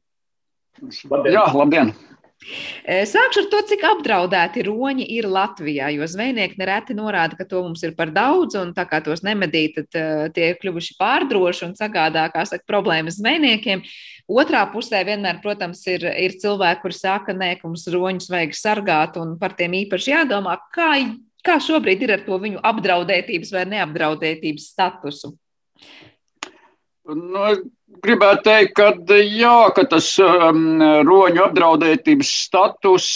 Labdien. 0.82 1.34
Jā, 1.34 1.46
labdien! 1.54 1.94
E, 2.84 3.04
sākšu 3.08 3.44
ar 3.44 3.46
to, 3.48 3.60
cik 3.70 3.84
apdraudēti 3.88 4.66
roņi 4.66 5.06
ir 5.16 5.24
Latvijā, 5.30 5.88
jo 5.94 6.04
zvejnieki 6.10 6.58
nereti 6.60 6.96
norāda, 6.96 7.38
ka 7.38 7.46
to 7.48 7.62
mums 7.64 7.80
ir 7.86 7.94
par 7.96 8.12
daudz, 8.12 8.58
un 8.60 8.74
tā 8.76 8.84
kā 8.90 9.00
tos 9.04 9.22
nemedīt, 9.24 9.78
tad 9.78 9.96
uh, 9.96 10.26
tie 10.34 10.50
ir 10.52 10.58
kļuvuši 10.60 10.98
pārdroši 11.00 11.64
un 11.70 11.72
sagādā, 11.78 12.26
kā 12.34 12.44
saka, 12.48 12.66
problēmas 12.68 13.16
zvejniekiem. 13.22 13.84
Otrā 14.28 14.66
pusē 14.72 15.00
vienmēr, 15.08 15.40
protams, 15.44 15.80
ir, 15.88 16.04
ir 16.04 16.36
cilvēki, 16.42 16.82
kuri 16.84 16.98
saka, 16.98 17.36
nē, 17.36 17.54
ka 17.60 17.68
mums 17.70 17.88
roņus 17.92 18.28
vajag 18.32 18.58
sargāt 18.60 19.16
un 19.20 19.38
par 19.40 19.56
tiem 19.56 19.78
īpaši 19.84 20.12
jādomā, 20.12 20.58
kā 20.74 20.92
Kā 21.44 21.58
šobrīd 21.60 22.06
ir 22.06 22.14
ar 22.14 22.22
to 22.24 22.38
viņu 22.40 22.62
apdraudētības 22.64 23.50
vai 23.52 23.64
neapdraudētības 23.68 24.68
statusu? 24.72 25.34
Nu, 27.04 27.48
gribētu 28.04 28.46
teikt, 28.46 28.78
ka, 28.78 29.18
jā, 29.20 29.56
ka 29.76 29.84
tas 29.90 30.14
um, 30.24 30.80
roņu 31.04 31.42
apdraudētības 31.44 32.30
status 32.46 33.08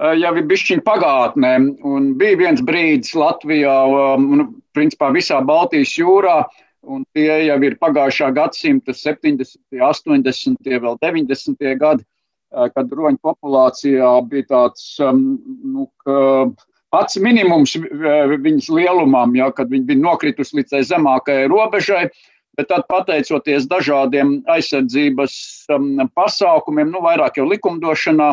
uh, 0.00 0.16
jau 0.18 0.32
ir 0.34 0.48
bijis 0.50 0.82
pagātnē. 0.82 1.54
Un 1.86 2.10
bija 2.18 2.40
viens 2.42 2.64
brīdis 2.66 3.14
Latvijā, 3.14 3.76
um, 4.16 4.26
nu, 4.40 4.48
principā 4.74 5.12
visā 5.14 5.38
Baltijas 5.46 5.94
jūrā, 5.94 6.40
un 6.82 7.06
tie 7.14 7.30
jau 7.46 7.60
ir 7.62 7.78
pagājušā 7.78 8.32
gadsimta 8.34 8.92
70, 8.98 9.54
80, 9.78 10.74
vēl 10.82 10.98
90 11.06 11.78
gadi, 11.78 12.02
uh, 12.02 12.66
kad 12.74 12.90
roņu 12.90 13.22
populācijā 13.22 14.14
bija 14.26 14.50
tāds 14.50 14.96
um, 15.06 15.28
nu, 15.62 15.86
ka, 16.02 16.50
pats 16.94 17.18
minimums 17.18 17.74
viņas 17.74 18.70
lielumam, 18.70 19.34
ja, 19.34 19.50
kad 19.54 19.72
viņa 19.72 19.90
bija 19.90 20.04
nokritusi 20.04 20.60
līdz 20.60 20.78
zemākajai 20.92 21.50
robežai. 21.50 22.06
Bet 22.54 22.68
tad, 22.70 22.84
pateicoties 22.86 23.64
dažādiem 23.66 24.36
aizsardzības 24.54 25.32
um, 25.74 26.04
pasākumiem, 26.14 26.92
nu, 26.92 27.00
vairāk 27.02 27.40
jau 27.40 27.48
likumdošanā, 27.50 28.28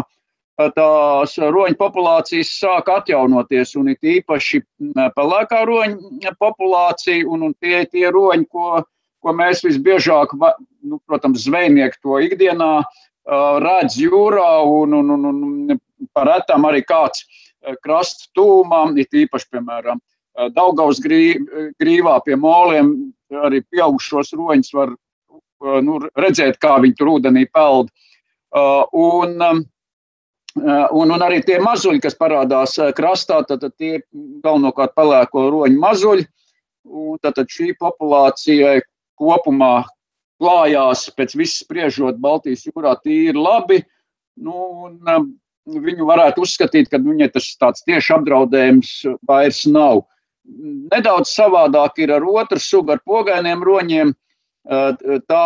tās 0.75 1.34
roņu 1.41 1.74
populācijas 1.80 2.51
sāk 2.53 2.91
atjaunoties. 2.94 3.74
Un 3.82 3.89
it 3.96 4.06
īpaši 4.06 4.62
pelēkā 5.18 5.63
roņu 5.65 6.36
populācija 6.38 7.25
un, 7.25 7.48
un 7.50 7.56
tie, 7.58 7.82
tie 7.89 8.12
roņi, 8.13 8.46
ko, 8.53 8.84
ko 9.25 9.34
mēs 9.34 9.65
visbiežāk, 9.65 10.38
nu, 10.38 11.01
protams, 11.10 11.48
zvejnieki 11.48 11.98
to 12.06 12.22
ikdienā 12.22 12.74
redz 13.65 13.98
jūrā 13.98 14.51
un, 14.70 15.00
un, 15.01 15.15
un, 15.18 15.25
un 15.32 15.82
par 16.13 16.30
retam 16.30 16.70
arī 16.70 16.86
kāds 16.86 17.25
Eh, 17.25 17.50
krasta 17.84 18.30
tūmā, 18.38 18.86
it 19.00 19.13
īpaši, 19.13 19.50
piemēram, 19.53 20.00
eh, 20.38 20.50
Daugaus 20.56 21.01
grīvā 21.01 22.15
pie 22.25 22.36
moliem, 22.36 23.13
arī 23.32 23.62
pieaugušos 23.70 24.34
roņus 24.38 24.74
var 24.74 24.94
eh, 24.94 25.82
nu, 25.86 26.00
redzēt, 26.18 26.60
kā 26.62 26.80
viņi 26.82 26.98
tur 26.98 27.18
ūdenī 27.18 27.48
peld. 27.53 27.91
Un, 28.51 29.38
un, 29.39 31.12
un 31.15 31.22
arī 31.24 31.38
tie 31.48 31.62
mazuļi, 31.63 32.01
kas 32.03 32.18
parādās 32.20 32.74
krastā, 32.98 33.38
tad, 33.48 33.62
tad 33.62 33.77
tie 33.80 34.01
galvenokārt 34.12 34.91
pelēko 34.98 35.46
roņu 35.53 35.80
mazuļi. 35.80 36.25
Un 36.84 37.15
tad 37.24 37.39
šī 37.48 37.70
populācijai 37.80 38.82
kopumā 39.15 39.86
klājās 40.41 41.06
pēc 41.15 41.36
viss 41.38 41.62
spriežot 41.62 42.20
Baltijas 42.20 42.65
jūrā 42.68 42.98
tīri 43.06 43.38
labi. 43.38 43.80
Nu, 44.41 44.88
un, 44.89 44.98
viņu 45.70 46.08
varētu 46.08 46.41
uzskatīt, 46.46 46.89
ka 46.89 47.00
viņai 47.01 47.30
tas 47.36 47.50
tāds 47.60 47.84
tieši 47.86 48.15
apdraudējums 48.18 48.94
vairs 49.27 49.65
nav. 49.70 50.06
Nedaudz 50.91 51.30
savādāk 51.32 52.01
ir 52.01 52.13
ar 52.15 52.25
otru 52.25 52.60
sugu, 52.60 52.96
ar 52.96 53.03
pogainiem 53.06 53.62
roņiem. 53.63 54.13
Tā 55.30 55.46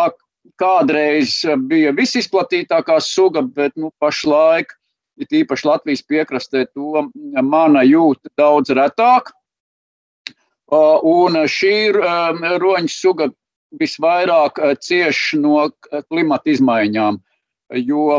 kādreiz 0.60 1.38
bija 1.68 1.92
visizplatītākā 1.96 2.98
suga, 3.02 3.42
bet 3.42 3.76
nu, 3.76 3.90
pašlaik, 4.00 4.72
it 5.20 5.32
īpaši 5.32 5.68
Latvijas 5.68 6.04
piekrastē, 6.04 6.66
to 6.72 7.06
mana 7.42 7.84
jūta 7.84 8.30
daudz 8.38 8.72
retāk. 8.76 9.32
Un 10.72 11.38
šī 11.46 11.76
roņa 11.94 12.90
suga 12.90 13.30
visvairāk 13.76 14.58
cieš 14.82 15.36
no 15.38 15.68
klimata 16.08 16.50
izmaiņām, 16.50 17.20
jo 17.84 18.18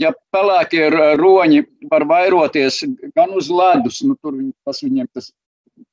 ja 0.00 0.12
pelēkie 0.34 0.88
roņi 1.20 1.64
var 1.90 2.06
vairoties 2.08 2.82
gan 3.16 3.34
uz 3.36 3.50
ledus, 3.50 4.02
nu, 4.06 4.16
tur 4.22 4.36
viņi, 4.36 4.52
tas 4.66 4.82
viņiem 4.84 5.10
tas 5.14 5.32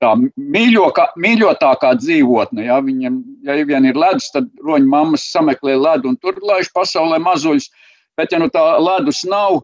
tā 0.04 0.14
mīļokā, 0.18 1.10
mīļotākā 1.20 1.94
dzīvotne. 2.00 2.68
Ja, 2.68 2.80
viņiem, 2.84 3.20
ja 3.48 3.58
vien 3.68 3.90
ir 3.90 4.00
ledus, 4.00 4.30
tad 4.34 4.48
roņu 4.64 4.90
mammas 4.90 5.26
sameklē 5.32 5.76
ledu 5.80 6.14
un 6.14 6.20
tur 6.22 6.40
laiž 6.44 6.72
pasaulē 6.76 7.20
mazuļus. 7.24 7.70
Bet, 8.18 8.32
ja 8.32 8.40
nu 8.40 8.50
tā 8.54 8.64
ledus 8.80 9.24
nav, 9.26 9.64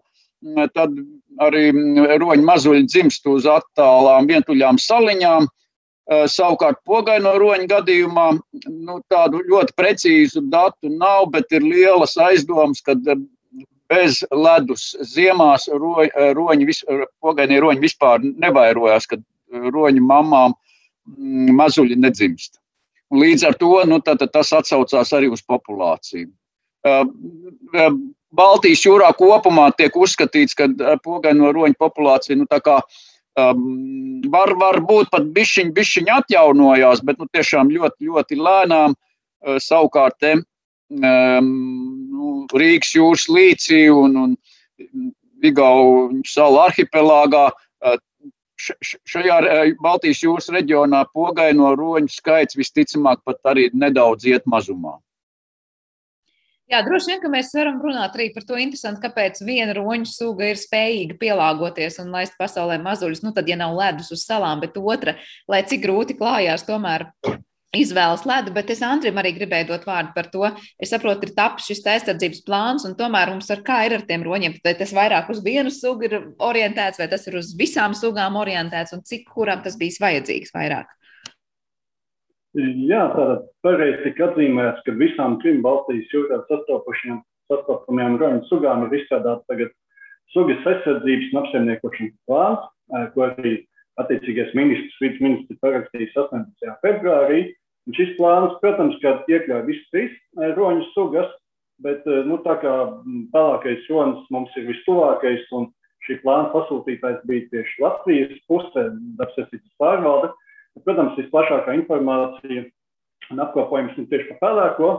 tad 0.73 0.95
arī 1.43 1.69
roņu 2.19 2.45
mazuļi 2.47 2.87
dzimst 2.87 3.27
uz 3.29 3.47
attālām 3.49 4.29
vientuļām 4.29 4.79
saliņām. 4.81 5.47
Savukārt, 6.09 6.79
pogaino 6.89 7.35
roņu 7.37 7.67
gadījumā 7.69 8.31
nu, 8.33 8.95
tādu 9.13 9.43
ļoti 9.45 9.75
precīzu 9.77 10.41
datu 10.49 10.89
nav, 10.89 11.27
bet 11.35 11.53
ir 11.53 11.61
lielas 11.61 12.15
aizdomas, 12.17 12.81
ka 12.81 12.95
bez 13.89 14.21
ledus 14.31 14.93
ziemās 15.13 15.67
roņi, 15.71 16.11
roņi, 16.37 16.69
vis, 16.69 16.83
pogainie 17.23 17.59
roņi 17.63 17.83
vispār 17.83 18.23
nevairojās, 18.23 19.09
kad 19.09 19.23
roņu 19.49 20.03
mamām 20.05 20.53
mm, 20.53 21.53
mazuļi 21.57 21.97
nedzimst. 21.99 22.59
Līdz 23.09 23.47
ar 23.49 23.57
to 23.57 23.73
nu, 23.89 23.97
tad, 24.05 24.21
tas 24.33 24.53
atsaucās 24.53 25.13
arī 25.17 25.31
uz 25.33 25.41
populāciju. 25.41 26.29
Baltijas 28.29 28.83
jūrā 28.85 29.09
kopumā 29.17 29.71
tiek 29.77 29.95
uzskatīts, 29.97 30.53
ka 30.53 30.69
pogaino 31.03 31.49
roņu 31.55 31.77
populācija 31.81 32.37
nu, 32.37 32.45
kā, 32.45 32.77
um, 33.41 34.21
var, 34.29 34.53
var 34.61 34.77
būt 34.85 35.09
pat 35.15 35.25
bišķiņi, 35.33 35.73
bišķiņi 35.73 36.13
atjaunojās, 36.19 37.01
bet 37.05 37.17
nu, 37.17 37.25
tiešām 37.33 37.73
ļoti, 37.73 38.11
ļoti 38.11 38.37
lēnām. 38.37 38.93
Savukārt, 39.63 40.17
te, 40.19 40.35
um, 40.91 41.49
nu, 42.19 42.35
Rīgas 42.51 42.93
jūras 42.97 43.25
līcī 43.31 43.87
un, 43.93 44.17
un 44.23 45.09
Vigauņu 45.39 46.23
salu 46.27 46.61
arhipelāgā. 46.67 47.49
Šajā 48.59 49.37
Baltijas 49.79 50.19
jūras 50.25 50.49
reģionā 50.51 51.05
pogaino 51.15 51.71
roņu 51.79 52.11
skaits 52.11 52.59
visticamāk 52.59 53.23
pat 53.23 53.39
arī 53.53 53.69
nedaudz 53.71 54.27
iet 54.27 54.49
mazumā. 54.51 54.97
Jā, 56.69 56.83
droši 56.85 57.09
vien, 57.09 57.21
ka 57.23 57.29
mēs 57.33 57.47
varam 57.55 57.79
runāt 57.81 58.13
arī 58.13 58.27
par 58.29 58.43
to 58.45 58.57
interesanti, 58.61 59.01
kāpēc 59.01 59.39
viena 59.41 59.73
roņu 59.73 60.05
suga 60.05 60.51
ir 60.51 60.59
spējīga 60.59 61.15
pielāgoties 61.17 61.97
un 62.03 62.11
laist 62.13 62.35
pasaulē 62.37 62.77
mazuļus. 62.83 63.23
Nu, 63.25 63.31
tad, 63.33 63.49
ja 63.49 63.57
nav 63.57 63.73
ledus 63.73 64.11
uz 64.13 64.21
salām, 64.27 64.61
bet 64.61 64.77
otra, 64.77 65.15
lai 65.49 65.63
cik 65.65 65.81
grūti 65.87 66.19
klājās, 66.19 66.67
tomēr 66.67 67.07
izvēlas 67.75 68.25
ledu, 68.25 68.53
bet 68.55 68.71
es 68.73 68.81
Andrim 68.85 69.17
arī 69.21 69.33
gribēju 69.35 69.69
dot 69.69 69.85
vārdu 69.85 70.13
par 70.15 70.29
to. 70.33 70.47
Es 70.81 70.93
saprotu, 70.93 71.27
ir 71.27 71.35
tapis 71.37 71.67
šis 71.69 71.83
aizsardzības 71.93 72.43
plāns, 72.47 72.85
un 72.87 72.95
tomēr 72.97 73.33
mums 73.33 73.49
ar 73.53 73.61
kā 73.65 73.83
ir 73.85 73.97
ar 73.99 74.05
tiem 74.09 74.23
roņiem, 74.25 74.57
vai 74.65 74.73
tas 74.79 74.93
vairāk 74.95 75.29
uz 75.29 75.43
vienu 75.45 75.73
sugu 75.73 76.07
ir 76.09 76.15
orientēts, 76.41 77.01
vai 77.01 77.09
tas 77.11 77.27
ir 77.29 77.37
uz 77.39 77.53
visām 77.59 77.93
sugām 77.97 78.39
orientēts, 78.41 78.95
un 78.97 79.03
cik 79.05 79.27
kuram 79.29 79.61
tas 79.65 79.77
bijis 79.77 80.01
vajadzīgs 80.01 80.55
vairāk. 80.55 80.89
Jā, 82.57 83.03
tātad 83.13 83.45
pareizi 83.61 84.01
tika 84.07 84.31
atzīmēts, 84.31 84.81
ka 84.87 84.95
visām 84.97 85.37
trim 85.43 85.61
Baltijas 85.61 86.09
jūrā 86.15 86.41
sastopamajām 86.49 88.17
roņu 88.17 88.47
sugām 88.49 88.87
ir 88.87 88.97
izstrādāts 88.97 89.45
tagad 89.49 89.69
sugas 90.33 90.65
aizsardzības 90.65 91.29
un 91.29 91.41
apsaimniekošanas 91.43 92.15
plāns, 92.25 92.65
ko 93.13 93.27
arī 93.27 93.53
attiecīgais 94.03 94.53
ministrs, 94.57 94.97
vidas 95.03 95.23
ministrs 95.23 95.59
parakstījis 95.63 96.15
18. 96.23 96.77
februārī. 96.85 97.41
Un 97.87 97.95
šis 97.97 98.15
plāns, 98.19 98.55
protams, 98.61 98.97
iekļauj 99.01 99.63
visas 99.65 99.91
trīs 99.93 100.15
roņu 100.57 100.85
sugas, 100.93 101.29
bet 101.83 102.03
nu, 102.27 102.37
tā 102.45 102.57
kā 102.61 102.73
tālākais 103.33 103.87
ronis 103.89 104.27
mums 104.33 104.53
ir 104.59 104.67
vistuvākais, 104.69 105.47
un 105.57 105.69
šī 106.05 106.19
plāna 106.23 106.51
pasūtītājs 106.53 107.23
bija 107.29 107.47
tieši 107.53 107.81
Latvijas 107.83 108.35
pusē, 108.51 108.89
dabasesības 109.19 109.79
pārvalde. 109.81 110.33
Protams, 110.85 111.17
visplašākā 111.19 111.73
informācija 111.79 112.67
un 113.33 113.41
apkopojums 113.43 113.97
ir 113.97 114.07
tieši 114.11 114.35
par 114.35 114.39
pelēko 114.43 114.91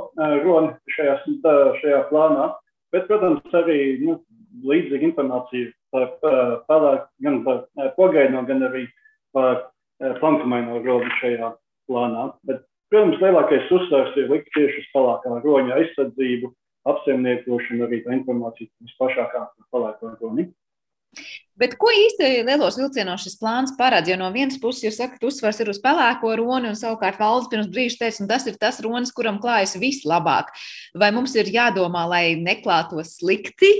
roni 0.45 0.75
šajā, 0.97 1.15
šajā 1.81 2.03
plānā, 2.11 2.51
bet, 2.95 3.07
protams, 3.09 3.43
arī 3.57 3.81
nu, 4.05 4.19
līdzīga 4.67 5.07
informācija 5.11 5.71
par 5.95 6.09
pelēku, 6.69 7.07
gan 7.25 7.43
par 7.47 7.93
pogaino, 7.97 8.43
gan 8.49 8.65
arī 8.67 8.87
par 9.37 9.69
plankumaino 10.21 10.81
roni 10.85 11.11
šajā 11.21 11.53
plānā. 11.91 12.31
Bet, 12.49 12.65
protams, 12.93 13.21
lielākais 13.23 13.71
uzsvars 13.75 14.17
ir 14.19 14.31
likt 14.33 14.51
tieši 14.57 14.83
uz 14.83 14.89
pelēkā 14.95 15.43
roņa 15.45 15.79
aizsardzību, 15.79 16.53
apsaimniekošanu, 16.91 17.85
arī 17.87 18.01
tā 18.05 18.17
informācija 18.17 18.71
visplašākā 18.87 19.45
par 19.45 19.69
pelēko 19.75 20.15
roni. 20.21 20.49
Bet 21.61 21.75
ko 21.77 21.91
īsti 21.93 22.29
lielos 22.47 22.79
vilcienos 22.81 23.27
šis 23.27 23.37
plāns 23.41 23.75
paredz? 23.77 24.09
Jo 24.09 24.17
no 24.17 24.31
vienas 24.33 24.57
puses 24.63 24.87
jūs 24.87 24.97
sakat, 25.03 25.21
uzsvars 25.29 25.59
ir 25.61 25.69
uz 25.69 25.81
pelēko 25.83 26.33
roni, 26.41 26.71
un 26.71 26.79
savukārt 26.79 27.21
valsts 27.21 27.51
pirms 27.53 27.69
brīža 27.73 28.07
teica, 28.07 28.29
tas 28.31 28.47
ir 28.49 28.57
tas 28.61 28.81
ronis, 28.85 29.13
kuram 29.13 29.41
klājas 29.43 29.77
vislabāk. 29.81 30.49
Vai 30.97 31.11
mums 31.13 31.37
ir 31.37 31.51
jādomā, 31.53 32.07
lai 32.09 32.25
neklātos 32.41 33.19
slikti 33.19 33.75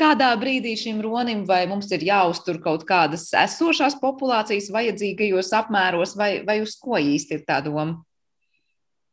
kādā 0.00 0.32
brīdī 0.40 0.74
šim 0.80 0.98
ronim, 1.04 1.44
vai 1.46 1.62
mums 1.70 1.90
ir 1.92 2.02
jāuztur 2.08 2.58
kaut 2.64 2.86
kādas 2.88 3.28
esošās 3.36 3.98
populācijas 4.00 4.70
vajadzīgajos 4.72 5.52
apmēros, 5.60 6.16
vai, 6.18 6.32
vai 6.46 6.60
uz 6.64 6.74
ko 6.80 6.98
īsti 6.98 7.38
ir 7.38 7.46
tā 7.46 7.60
doma? 7.64 8.00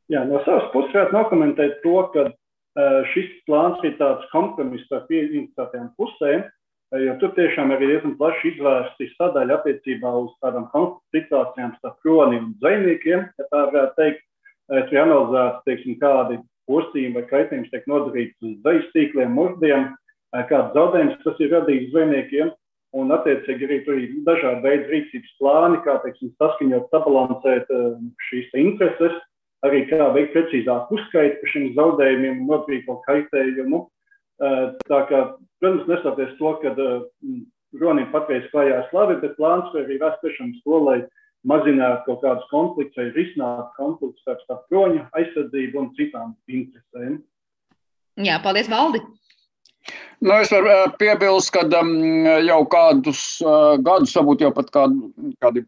Jā, 0.07 0.23
no 0.23 0.39
savas 0.45 0.69
puses 0.71 0.95
varētu 0.95 1.17
nokomentēt 1.17 1.81
to, 1.83 1.97
ka 2.13 2.29
šis 3.11 3.33
plāns 3.49 3.81
ir 3.85 3.97
tāds 3.99 4.25
kompromiss 4.31 4.89
ar 4.95 5.03
pieņemtajām 5.09 5.91
pusēm 5.99 6.45
jo 6.95 7.15
tur 7.21 7.33
tiešām 7.35 7.73
ir 7.75 7.81
diezgan 7.83 8.15
plaši 8.19 8.53
izvērsti 8.53 9.09
sadaļa 9.15 9.59
attiecībā 9.59 10.11
uz 10.21 10.31
tādām 10.43 10.69
situācijām 11.15 11.73
starp 11.79 11.97
kroni 12.05 12.39
un 12.39 12.53
zvejniekiem, 12.61 13.25
ja 13.39 13.47
tā 13.51 13.65
varētu 13.71 13.97
teikt. 13.99 14.23
Tur 14.67 14.91
ir 14.91 14.99
analizēts, 14.99 15.63
teiksim, 15.63 15.95
kādi 16.01 16.41
postījumi 16.67 17.15
vai 17.15 17.27
kaitējums 17.29 17.69
tiek 17.71 17.85
nodarīts 17.87 18.43
uz 18.43 18.57
zvejas 18.59 18.89
tīkliem, 18.91 19.31
muždiem, 19.31 19.85
kāds 20.49 20.73
zaudējums 20.75 21.21
tas 21.23 21.39
ir 21.39 21.53
radījis 21.55 21.91
zvejniekiem. 21.93 22.51
Un, 22.95 23.11
attiecīgi, 23.11 23.67
arī 23.67 23.77
tur 23.85 23.97
ir 23.99 24.11
dažādi 24.25 24.63
veidi 24.63 24.91
rīcības 24.91 25.31
plāni, 25.41 25.79
kā 25.83 25.97
teiksim, 26.03 26.31
saskaņot, 26.39 26.87
sabalansēt 26.91 27.71
šīs 28.29 28.53
intereses, 28.57 29.17
arī 29.67 29.83
kā 29.89 30.07
veikt 30.15 30.33
precīzāku 30.35 30.95
uzskaitu 30.95 31.41
par 31.41 31.51
šiem 31.51 31.67
zaudējumiem 31.75 32.41
un 32.41 32.51
nodarīt 32.51 32.87
kaut 32.87 33.03
kaitējumu. 33.09 33.83
Tā 34.37 34.99
kā 35.09 35.21
Protams, 35.59 35.87
nesoties 35.89 36.37
to, 36.37 36.53
ka 36.61 36.73
uh, 36.77 37.05
Ronim 37.81 38.09
patreiz 38.13 38.45
klājās 38.51 38.91
labi, 38.93 39.17
bet 39.23 39.37
plāns 39.39 39.73
arī 39.75 39.97
vēst 40.01 40.21
tiešām 40.21 40.53
to, 40.61 40.81
lai 40.85 40.97
mazinātu 41.47 42.05
kaut 42.05 42.21
kādus 42.21 42.49
konfliktus 42.51 42.99
vai 42.99 43.07
risinātu 43.15 43.67
konfliktus 43.77 44.37
starp, 44.43 44.63
kroņu 44.69 45.01
aizsardzību 45.17 45.81
un 45.81 45.89
citām 45.97 46.35
interesēm. 46.49 47.17
Jā, 48.21 48.37
paldies, 48.43 48.69
Valdi! 48.69 49.01
Nu, 50.21 50.33
es 50.35 50.51
varu 50.51 50.73
piebilst, 50.99 51.51
ka 51.55 51.65
um, 51.79 51.91
jau 52.45 52.61
kādus 52.69 53.21
uh, 53.45 53.77
gadus, 53.81 54.15
varbūt 54.17 54.45
jau 54.45 54.53
pat 54.53 54.71
kādu, 54.73 55.11
kādi 55.43 55.63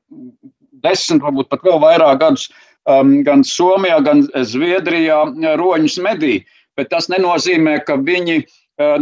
desmit, 0.83 1.21
varbūt 1.23 1.49
pat 1.49 1.65
vēl 1.65 1.81
vairāk 1.81 2.21
gadus, 2.21 2.47
um, 2.89 3.19
gan 3.25 3.45
Somijā, 3.45 3.99
gan 4.05 4.25
Zviedrijā 4.53 5.21
roņus 5.61 5.99
medī. 6.05 6.39
Bet 6.79 6.91
tas 6.93 7.09
nenozīmē, 7.11 7.81
ka 7.83 7.99
viņi 7.99 8.39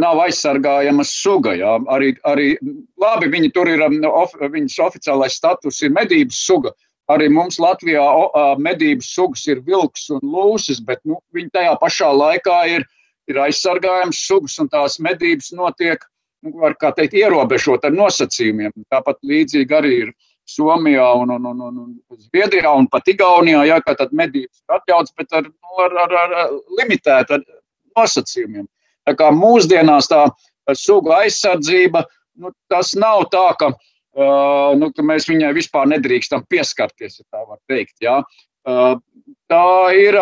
nav 0.02 0.20
aizsargājama 0.26 1.06
suga. 1.06 1.54
Jā. 1.58 1.78
Arī, 1.94 2.12
arī 2.26 2.50
labi, 3.02 3.30
viņi 3.34 3.54
tur 3.54 3.70
ir, 3.70 3.84
of, 4.10 4.34
viņas 4.42 4.80
oficiālais 4.88 5.38
status 5.38 5.82
ir 5.86 5.94
medības 5.94 6.42
suga. 6.48 6.74
Arī 7.14 7.30
mums 7.32 7.60
Latvijā 7.62 8.04
medības 8.60 9.14
sugas 9.16 9.46
ir 9.48 9.62
vilks 9.64 10.10
un 10.12 10.24
lūsis, 10.28 10.82
bet 10.84 11.00
nu, 11.08 11.22
viņi 11.36 11.54
tajā 11.56 11.76
pašā 11.80 12.10
laikā 12.12 12.58
ir, 12.74 12.88
ir 13.32 13.40
aizsargājams 13.46 14.26
sugas 14.28 14.58
un 14.60 14.68
tās 14.74 14.98
medības 15.00 15.54
notiek, 15.56 16.02
nu, 16.44 16.58
var 16.60 16.76
kā 16.82 16.92
teikt, 16.98 17.16
ierobežot 17.16 17.86
ar 17.88 17.96
nosacījumiem. 17.96 18.74
Tāpat 18.92 19.22
līdzīgi 19.24 19.78
arī 19.78 19.94
ir 20.08 20.12
Somijā 20.48 21.06
un, 21.20 21.32
un, 21.36 21.48
un, 21.52 21.64
un, 21.70 21.80
un 21.84 22.20
Zviedrijā 22.24 22.72
un 22.76 22.88
pat 22.92 23.08
Igaunijā, 23.12 23.66
jā, 23.68 23.80
ka 23.84 23.96
tad 24.00 24.14
medības 24.16 24.62
ir 24.64 24.76
atļauts, 24.78 25.16
bet 25.20 25.34
ar, 25.36 25.48
nu, 25.48 25.80
ar, 25.84 25.96
ar, 26.08 26.14
ar 26.18 26.54
limitētu 26.80 27.40
nosacījumiem. 27.98 28.68
Tā 29.08 29.16
kā 29.18 29.30
mūsdienās 29.34 30.10
tā 30.12 30.26
sugu 30.76 31.14
aizsardzība, 31.16 32.04
nu, 32.42 32.52
tas 32.72 32.94
nav 33.00 33.28
tā, 33.34 33.46
ka, 33.60 33.72
uh, 33.74 34.76
nu, 34.80 34.92
ka 34.96 35.06
mēs 35.06 35.30
viņai 35.30 35.54
vispār 35.56 35.88
nedrīkstam 35.94 36.44
pieskarties, 36.52 37.22
ja 37.22 37.26
tā 37.32 37.46
var 37.46 37.60
teikt. 37.72 37.96
Ja. 38.04 38.20
Uh, 38.68 38.98
tā 39.48 39.64
ir 39.96 40.18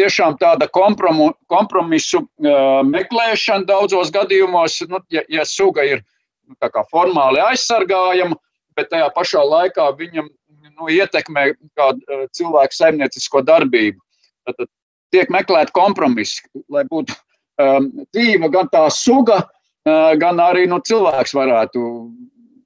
tiešām 0.00 0.38
tāda 0.40 0.70
kompromu, 0.72 1.34
kompromisu 1.52 2.22
uh, 2.24 2.80
meklēšana 2.88 3.68
daudzos 3.68 4.12
gadījumos, 4.14 4.80
nu, 4.88 5.02
ja, 5.12 5.24
ja 5.28 5.44
suga 5.44 5.84
ir 5.84 6.00
nu, 6.48 6.56
formāli 6.88 7.42
aizsargājama, 7.44 8.40
bet 8.78 8.88
tajā 8.94 9.10
pašā 9.12 9.44
laikā 9.44 9.90
viņam 9.98 10.30
nu, 10.30 10.88
ietekmē 10.88 11.50
kādu 11.76 12.24
cilvēku 12.32 12.76
saimniecisko 12.76 13.44
darbību. 13.44 14.00
Tad 14.48 14.70
tiek 15.14 15.30
meklēt 15.32 15.72
kompromisi, 15.76 16.44
lai 16.72 16.84
būtu 16.88 17.14
um, 17.60 17.90
dzīva, 18.14 18.50
gan 18.52 18.70
tā 18.72 18.84
suga, 18.94 19.42
uh, 19.44 20.12
gan 20.20 20.40
arī 20.42 20.66
nu, 20.70 20.80
cilvēks 20.86 21.34
varētu 21.36 21.84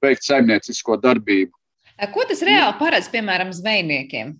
veikt 0.03 0.27
saimniecisko 0.27 0.99
darbību. 1.03 1.53
Ko 2.11 2.25
tas 2.27 2.43
reāli 2.43 2.75
paredz, 2.79 3.07
piemēram, 3.11 3.53
zvejniekiem? 3.55 4.33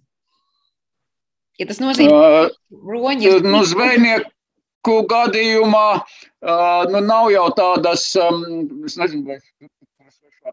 Ja 1.60 1.68
tas 1.70 1.80
nozīmē, 1.80 2.12
ka 2.12 2.48
uh, 2.48 2.80
roņi 2.92 3.30
ir. 3.30 3.46
Nu, 3.48 3.64
zvejnieku 3.64 4.98
gadījumā 5.12 5.88
uh, 6.02 6.84
nu, 6.92 7.02
nav 7.06 7.32
jau 7.32 7.48
tādas, 7.56 8.10
um, 8.20 8.44
es 8.86 9.00
nezinu, 9.00 9.24
vai 9.30 9.40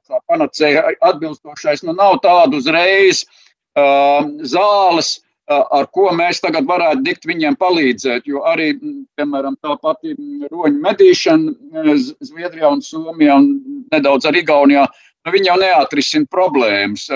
tā 0.09 0.23
panacēja 0.31 0.87
atbilstošais, 1.05 1.83
nu 1.85 1.93
nav 1.99 2.21
tādu 2.25 2.62
uzreiz 2.62 3.27
uh, 3.27 4.23
zāles, 4.47 5.19
uh, 5.19 5.32
ar 5.50 5.88
ko 5.94 6.11
mēs 6.14 6.40
tagad 6.42 6.66
varētu 6.68 7.02
dikt 7.07 7.26
viņiem 7.26 7.57
palīdzēt. 7.61 8.26
Jo 8.31 8.44
arī, 8.48 8.72
piemēram, 9.18 9.57
tā 9.62 9.74
pati 9.83 10.14
roņu 10.52 10.83
medīšana 10.83 11.94
Zviedrijā 12.22 12.70
un 12.70 12.83
Somijā 12.85 13.38
un 13.40 13.48
nedaudz 13.92 14.28
arī 14.31 14.44
Igaunijā, 14.44 14.87
nu, 15.26 15.33
viņi 15.35 15.50
jau 15.50 15.59
neatrisina 15.62 16.31
problēmas. 16.31 17.09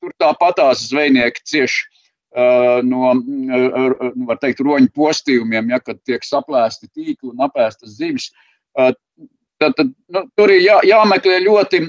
Tur 0.00 0.12
tāpatās 0.20 0.86
zvejnieki 0.90 1.44
cieši 1.44 1.88
no, 2.86 3.14
nu, 3.16 3.62
var 4.28 4.38
teikt, 4.40 4.62
roņu 4.64 4.92
postījumiem, 4.94 5.72
ja, 5.72 5.80
kad 5.82 5.98
tiek 6.06 6.24
saplēsti 6.24 6.92
tīkli 6.92 7.32
un 7.32 7.48
apēstas 7.48 7.96
zivis. 7.96 8.30
Tad, 8.76 9.74
tad, 9.76 9.90
nu, 10.08 10.22
tur 10.38 10.52
ir 10.52 10.62
jā, 10.64 10.78
jāmeklē 10.88 11.40
ļoti 11.44 11.82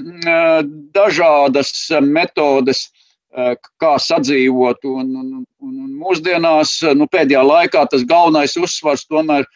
dažādas 0.92 1.70
metodes, 2.04 2.88
uh, 2.88 3.01
kā 3.80 3.96
sadzīvot. 4.00 4.84
Un, 4.84 5.10
un, 5.16 5.32
un, 5.40 5.72
un 5.84 5.90
mūsdienās, 6.02 6.78
eh, 6.84 6.94
nu, 6.98 7.08
pēdējā 7.10 7.42
laikā 7.46 7.86
tas 7.90 8.04
galvenais 8.08 8.56
uzsvars 8.60 9.06
tomēr 9.08 9.46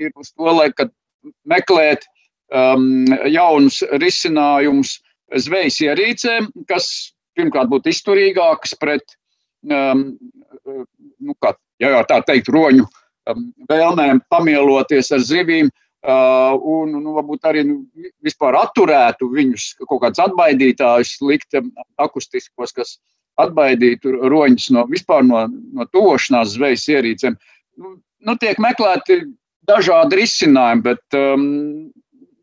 ir 0.00 0.12
uz 0.16 0.32
to, 0.32 0.50
lai 0.50 0.70
meklēt 1.44 2.06
um, 2.54 3.04
jaunus 3.28 3.82
risinājumus 4.00 4.98
zvejas 5.44 5.78
ierīcēm, 5.84 6.48
kas 6.66 7.12
pirmkārt 7.38 7.70
būtu 7.70 7.92
izturīgākas 7.92 8.74
pret, 8.80 9.14
um, 9.68 10.16
nu, 10.64 11.36
kā, 11.42 11.52
ja 11.82 12.00
tā 12.08 12.18
teikt, 12.26 12.50
roņu 12.50 12.88
vēlmēm 13.70 14.24
pamieloties 14.32 15.12
ar 15.14 15.22
zivīm, 15.22 15.68
Uh, 15.70 15.89
un, 16.02 16.92
nu, 16.96 17.12
varbūt 17.12 17.44
arī 17.44 17.64
nu, 17.68 17.82
vispār 18.24 18.56
atturētu 18.56 19.28
viņus, 19.34 19.74
kaut 19.84 20.00
kādus 20.00 20.22
atbaidītājus, 20.24 21.18
likt 21.20 21.58
akustiskos, 22.00 22.72
kas 22.72 22.98
atbaidītu 23.40 24.28
roņus 24.28 24.70
no 24.72 24.86
vispār 24.88 25.24
no, 25.24 25.46
no 25.48 25.84
tošanās 25.92 26.56
zvejas 26.56 26.88
ierīcēm. 26.88 27.36
Nu, 27.76 27.98
nu, 28.24 28.36
tiek 28.40 28.58
meklēti 28.58 29.20
dažādi 29.68 30.22
risinājumi, 30.22 30.82
bet, 30.88 31.04
um, 31.16 31.46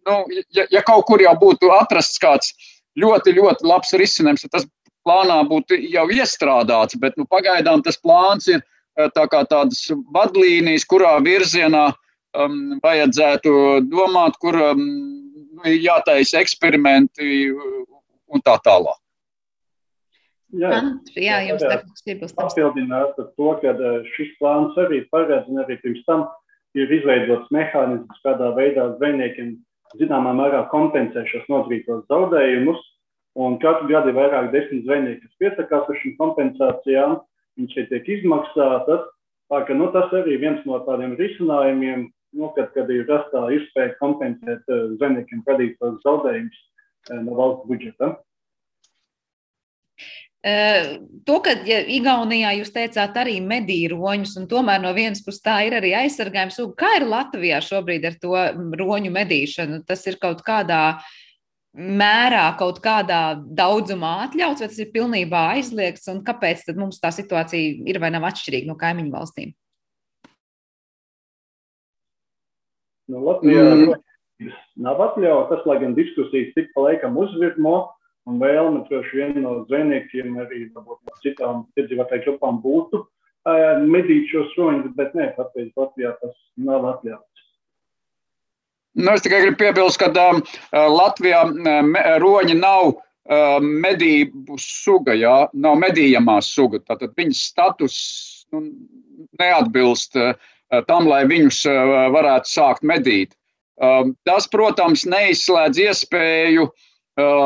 nu, 0.06 0.16
ja, 0.54 0.68
ja 0.70 0.82
kaut 0.86 1.08
kur 1.10 1.22
jau 1.22 1.34
būtu 1.38 1.74
atrasts 1.74 2.22
kāds 2.22 2.54
ļoti, 2.98 3.36
ļoti 3.38 3.66
labs 3.68 3.94
risinājums, 3.98 4.46
tad 4.46 4.60
tas 4.60 4.70
plānā 5.06 5.42
būtu 5.50 5.78
jau 5.90 6.08
iestrādāts, 6.14 6.98
bet 7.02 7.18
nu, 7.18 7.26
pagaidām 7.26 7.82
tas 7.82 7.98
plāns 7.98 8.50
ir 8.52 8.62
tā 9.14 9.28
kā 9.30 9.44
tādas 9.50 9.84
vadlīnijas, 10.14 10.86
kurā 10.90 11.18
virzienā 11.22 11.90
uh, 11.92 12.04
um, 12.44 12.78
vajadzētu 12.84 13.52
domāt, 13.90 14.38
kur 14.42 14.58
um, 14.72 14.86
nu, 15.58 15.74
jātaisa 15.74 16.42
eksperimenti 16.44 17.52
un 17.54 18.44
tā 18.46 18.58
tālāk. 18.64 18.98
Jā, 20.56 20.80
jā 21.20 21.38
jums 21.50 21.64
ir 22.08 22.22
papildināt 22.38 23.18
ar 23.20 23.32
to, 23.36 23.54
ka 23.62 23.74
uh, 23.76 24.04
šis 24.16 24.36
plāns 24.40 24.78
arī 24.80 25.02
paredz 25.12 25.50
un 25.52 25.60
arī 25.66 25.76
pirms 25.82 26.06
tam 26.08 26.28
ir 26.78 26.92
izveidots 26.94 27.50
mehānisms, 27.52 28.22
kādā 28.24 28.54
veidā 28.56 28.86
zvejniekiem 28.96 29.58
zināmā 30.00 30.34
mērā 30.38 30.66
kompensē 30.72 31.26
šos 31.28 31.48
nodarītos 31.52 32.06
zaudējumus. 32.12 32.80
Un 33.38 33.60
katru 33.62 33.90
gadu 33.92 34.10
ir 34.10 34.18
vairāk 34.18 34.50
desmit 34.54 34.86
zvejnieki, 34.88 35.22
kas 35.22 35.42
piesakās 35.42 35.86
par 35.86 36.00
šīm 36.02 36.16
kompensācijām. 36.18 37.20
Viņš 37.58 37.76
šeit 37.76 37.92
tiek 37.92 38.10
izmaksātas. 38.18 39.06
Tā, 39.48 39.62
ka, 39.68 39.76
nu, 39.78 39.88
tas 39.94 40.12
arī 40.16 40.40
viens 40.42 40.64
no 40.68 40.80
tādiem 40.88 41.14
risinājumiem, 41.20 42.08
nu, 42.36 42.52
kad, 42.56 42.72
kad 42.76 42.90
ir 42.94 43.08
rastā 43.10 43.48
iespēja 43.56 43.98
kompensēt 44.02 44.64
uh, 44.72 44.94
zemniekiem 45.02 45.44
radītos 45.48 46.00
zaudējumus 46.06 46.58
uh, 46.58 47.20
no 47.24 47.38
valsts 47.38 47.68
budžeta. 47.70 48.16
Uh, 50.48 51.02
to, 51.28 51.40
ka 51.44 51.56
ja 51.68 51.80
Igaunijā 51.92 52.54
jūs 52.60 52.70
teicāt 52.72 53.16
arī 53.20 53.40
medīroņus, 53.44 54.36
un 54.40 54.46
tomēr 54.48 54.84
no 54.84 54.94
vienas 54.96 55.24
puses 55.26 55.44
tā 55.44 55.58
ir 55.68 55.76
arī 55.80 55.96
aizsargājuma 55.98 56.54
suga. 56.54 56.76
Kā 56.86 56.92
ir 57.00 57.08
Latvijā 57.10 57.62
šobrīd 57.66 58.06
ar 58.08 58.20
to 58.22 58.36
roņu 58.80 59.12
medīšanu? 59.16 59.82
Tas 59.90 60.06
ir 60.08 60.20
kaut 60.22 60.46
kādā 60.48 61.00
mērā, 61.78 62.46
kaut 62.58 62.80
kādā 62.86 63.22
daudzumā 63.38 64.14
atļauts, 64.28 64.64
vai 64.64 64.70
tas 64.72 64.80
ir 64.82 64.94
pilnībā 64.94 65.44
aizliegts, 65.58 66.08
un 66.14 66.24
kāpēc 66.26 66.64
mums 66.78 67.02
tā 67.02 67.12
situācija 67.14 67.90
ir 67.90 68.00
vai 68.02 68.14
nav 68.14 68.30
atšķirīga 68.30 68.70
no 68.70 68.78
kaimiņu 68.80 69.14
valstīm? 69.14 69.54
Nu, 73.08 73.22
Latvijā 73.24 73.64
mm. 73.64 74.50
nav 74.84 75.02
atļauts 75.06 75.52
tas, 75.52 75.64
lai 75.70 75.78
gan 75.84 75.96
diskusijas 75.98 76.52
tik 76.58 76.74
pa 76.76 76.90
laikam 76.90 77.16
uzvirmo, 77.20 77.78
un 78.28 78.42
vēlme 78.42 78.84
droši 78.90 79.22
vien 79.22 79.38
no 79.44 79.62
zvejniekiem 79.70 80.36
arī 80.44 80.66
varbūt, 80.76 81.00
no 81.08 81.22
citām 81.24 81.64
iedzīvotāju 81.80 82.26
grupām 82.26 82.60
būtu 82.64 83.02
uh, 83.06 83.80
medīt 83.88 84.28
šos 84.34 84.52
roņus, 84.60 84.92
bet 85.00 85.16
nē, 85.16 85.32
patreiz 85.40 85.72
Latvijā 85.80 86.14
tas 86.20 86.36
nav 86.60 86.88
atļauts. 86.92 87.46
Nu, 88.98 89.14
es 89.14 89.24
tikai 89.24 89.44
gribu 89.46 89.62
piebilst, 89.62 90.02
ka 90.02 90.12
uh, 90.12 90.42
Latvijā 90.74 91.46
uh, 91.48 92.12
roņi 92.20 92.60
nav 92.60 92.92
uh, 92.92 93.58
medību 93.64 94.60
suga, 94.60 95.16
jā, 95.16 95.38
nav 95.56 95.80
medījamā 95.80 96.42
suga. 96.44 96.84
Tātad 96.84 97.16
viņas 97.16 97.48
status 97.54 97.98
nu, 98.52 98.66
neatbilst 99.40 100.20
uh, 100.20 100.34
Eh, 100.34 100.57
tam, 100.88 101.08
lai 101.08 101.24
viņus 101.30 101.64
eh, 101.70 101.92
varētu 102.14 102.52
sākt 102.52 102.86
medīt. 102.88 103.36
Um, 103.78 104.16
tas, 104.26 104.48
protams, 104.50 105.06
neizslēdz 105.06 105.84
iespēju, 105.84 106.64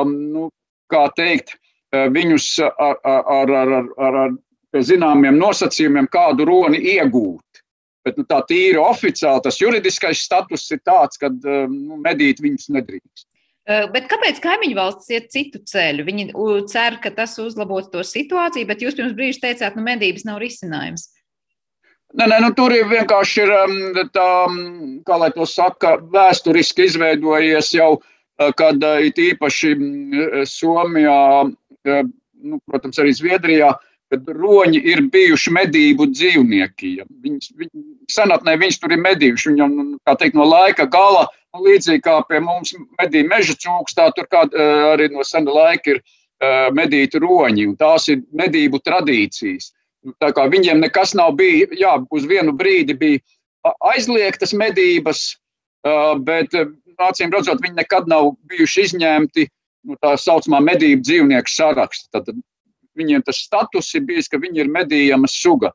nu, 0.07 0.45
kā 0.91 1.01
teikt, 1.17 1.57
eh, 1.91 2.07
viņus 2.11 2.47
ar, 2.71 3.01
ar, 3.03 3.51
ar, 3.61 3.73
ar, 4.07 4.19
ar 4.21 4.83
zināmiem 4.87 5.35
nosacījumiem 5.39 6.07
kādu 6.11 6.47
roni 6.47 6.79
iegūt. 6.95 7.63
Bet 8.07 8.17
nu, 8.17 8.25
tā 8.25 8.39
tīri 8.49 8.79
oficiāli 8.81 9.43
tas 9.45 9.59
juridiskais 9.61 10.23
status 10.25 10.63
ir 10.71 10.79
tāds, 10.87 11.19
ka 11.21 11.29
nu, 11.29 11.99
medīt 12.01 12.41
viņus 12.41 12.71
nedrīkst. 12.73 13.27
Bet 13.93 14.07
kāpēc 14.09 14.39
kaimiņu 14.41 14.75
valsts 14.75 15.11
iet 15.13 15.27
citu 15.31 15.59
ceļu? 15.69 16.07
Viņi 16.07 16.31
cer, 16.71 16.97
ka 17.03 17.11
tas 17.13 17.35
uzlabos 17.39 17.91
to 17.93 18.01
situāciju, 18.07 18.67
bet 18.67 18.81
jūs 18.81 18.97
pirms 18.97 19.13
brīža 19.15 19.43
teicāt, 19.43 19.75
ka 19.75 19.77
nu, 19.77 19.85
medības 19.85 20.25
nav 20.25 20.41
risinājums. 20.41 21.11
Nē, 22.11 22.25
nē, 22.27 22.37
nu, 22.43 22.49
tur 22.55 22.73
ir 22.75 22.89
vienkārši 22.91 23.43
um, 23.47 23.75
tā, 24.11 24.29
um, 24.49 24.57
kā 25.07 25.19
lai 25.21 25.29
to 25.31 25.45
saka, 25.47 25.93
vēsturiski 26.11 26.89
izveidojies 26.89 27.71
jau, 27.77 27.93
uh, 28.01 28.49
kad 28.59 28.83
uh, 28.83 28.99
it 28.99 29.21
īpaši 29.21 29.71
mm, 29.77 30.43
Somijā, 30.49 31.21
uh, 31.47 32.03
nu, 32.43 32.59
protams, 32.67 32.99
arī 32.99 33.15
Zviedrijā, 33.15 33.71
kad 34.11 34.27
roņi 34.27 34.83
ir 34.91 35.05
bijuši 35.07 35.55
medību 35.55 36.09
dzīvnieki. 36.11 36.93
Viņas, 37.23 37.53
viņ, 37.55 37.71
senatnē 38.11 38.57
viņas 38.59 38.81
tur 38.83 38.91
ir 38.91 39.03
medījuši, 39.05 39.53
viņam, 39.53 39.77
nu, 39.79 39.99
kā 40.03 40.17
teikt, 40.19 40.35
no 40.35 40.49
laika 40.51 40.89
gala, 40.91 41.29
nu, 41.55 41.63
līdzīgi 41.69 42.03
kā 42.03 42.17
pie 42.27 42.43
mums 42.43 42.75
medīja 42.99 43.29
meža 43.31 43.55
cūkstā, 43.55 44.11
tur 44.17 44.27
kā 44.27 44.49
arī 44.91 45.07
no 45.15 45.23
sena 45.23 45.55
laika 45.55 45.95
ir 45.95 46.03
medīti 46.75 47.21
roņi, 47.23 47.69
un 47.69 47.77
tās 47.79 48.09
ir 48.11 48.25
medību 48.35 48.81
tradīcijas. 48.83 49.71
Viņiem 50.01 50.81
nekas 50.81 51.13
nav 51.13 51.35
bijis, 51.37 51.73
jā, 51.77 51.93
uz 52.09 52.25
vienu 52.25 52.53
brīdi 52.57 52.95
bija 52.97 53.19
aizliegtas 53.91 54.53
medības, 54.57 55.35
bet 56.25 56.55
acīm 57.01 57.33
redzot, 57.33 57.61
viņi 57.61 57.77
nekad 57.77 58.09
nav 58.09 58.33
bijuši 58.49 58.87
izņemti 58.87 59.47
no 59.89 59.97
tā 60.01 60.15
saucamā 60.17 60.61
medību 60.61 61.01
dzīvnieku 61.05 61.49
saraksta. 61.49 62.21
Tad 62.21 62.35
viņiem 62.97 63.23
tas 63.25 63.41
status 63.45 63.93
ir 63.97 64.05
bijis, 64.09 64.29
ka 64.29 64.41
viņi 64.41 64.65
ir 64.65 64.71
medījama 64.73 65.29
suga. 65.29 65.71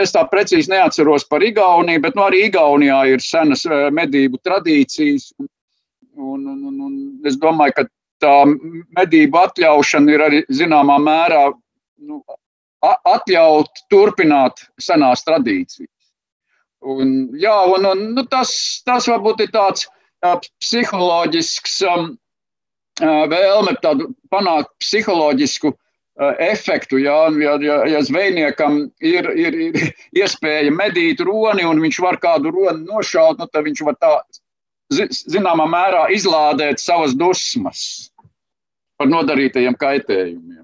Es 0.00 0.12
tā 0.12 0.24
precīzi 0.28 0.72
neatceros 0.72 1.24
par 1.28 1.44
Igauniju, 1.44 2.02
bet 2.04 2.16
nu, 2.16 2.26
arī 2.26 2.46
Igaunijā 2.50 2.98
ir 3.14 3.24
senas 3.24 3.64
medību 3.96 4.40
tradīcijas. 4.44 5.30
Un, 6.14 6.44
un, 6.46 6.58
un, 6.68 6.80
un 6.84 6.96
es 7.26 7.38
domāju, 7.40 7.78
ka 7.78 7.86
tā 8.22 8.34
medību 8.98 9.40
atļaušana 9.40 10.12
ir 10.12 10.24
arī 10.26 10.42
zināmā 10.52 10.98
mērā 11.02 11.46
nu, 12.04 12.20
atļaut 13.14 13.84
turpināt 13.92 14.64
senās 14.80 15.24
tradīcijas. 15.26 15.90
Un, 16.84 17.14
jā, 17.40 17.54
un, 17.72 17.86
un, 17.88 18.02
nu, 18.16 18.26
tas, 18.28 18.52
tas 18.84 19.08
varbūt 19.08 19.46
ir 19.46 19.52
tāds 19.54 19.86
uh, 19.88 20.36
psiholoģisks 20.60 21.78
um, 21.88 22.10
uh, 23.00 23.24
vēlme 23.32 23.72
tādu 23.80 24.10
panākt 24.32 24.68
psiholoģisku 24.84 25.72
uh, 25.72 26.34
efektu. 26.44 27.00
Jā, 27.00 27.16
ja, 27.40 27.56
ja, 27.64 27.78
ja 27.88 28.02
zvejniekam 28.04 28.82
ir, 29.00 29.30
ir, 29.32 29.56
ir 29.70 29.80
iespēja 30.20 30.74
medīt 30.76 31.24
roni 31.24 31.64
un 31.64 31.80
viņš 31.84 32.02
var 32.04 32.20
kādu 32.20 32.52
roni 32.52 32.84
nošaut, 32.84 33.40
nu, 33.40 33.48
tad 33.48 33.64
viņš 33.64 33.84
var 33.88 33.96
tā 34.02 34.14
zināmā 34.92 35.64
mērā 35.70 36.04
izlādēt 36.12 36.82
savas 36.82 37.16
dusmas 37.16 38.10
par 38.98 39.08
nodarītajiem 39.08 39.74
kaitējumiem. 39.80 40.63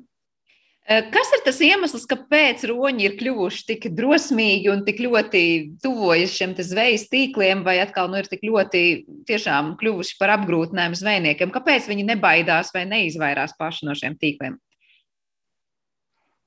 Eh, 0.90 1.04
kas 1.06 1.28
ir 1.36 1.42
tas 1.46 1.58
iemesls, 1.62 2.02
kāpēc 2.10 2.64
roņi 2.66 3.04
ir 3.06 3.12
kļuvuši 3.20 3.60
tik 3.68 3.84
drosmīgi 3.94 4.72
un 4.72 4.80
tik 4.82 4.98
ļoti 5.04 5.42
tuvojas 5.84 6.32
šiem 6.34 6.56
zvejas 6.58 7.04
tīkliem, 7.12 7.60
vai 7.62 7.76
atkal 7.78 8.08
nu, 8.10 8.18
ir 8.18 8.26
tik 8.26 8.42
ļoti 8.42 8.80
tiešām 9.28 9.76
kļuvuši 9.78 10.16
par 10.18 10.32
apgrūtinājumu 10.34 10.98
zvejniekiem? 10.98 11.52
Kāpēc 11.54 11.86
viņi 11.86 12.08
nebaidās 12.08 12.74
vai 12.74 12.82
neizvairās 12.90 13.54
paši 13.60 13.86
no 13.86 13.94
šiem 13.94 14.16
tīkliem? 14.18 14.56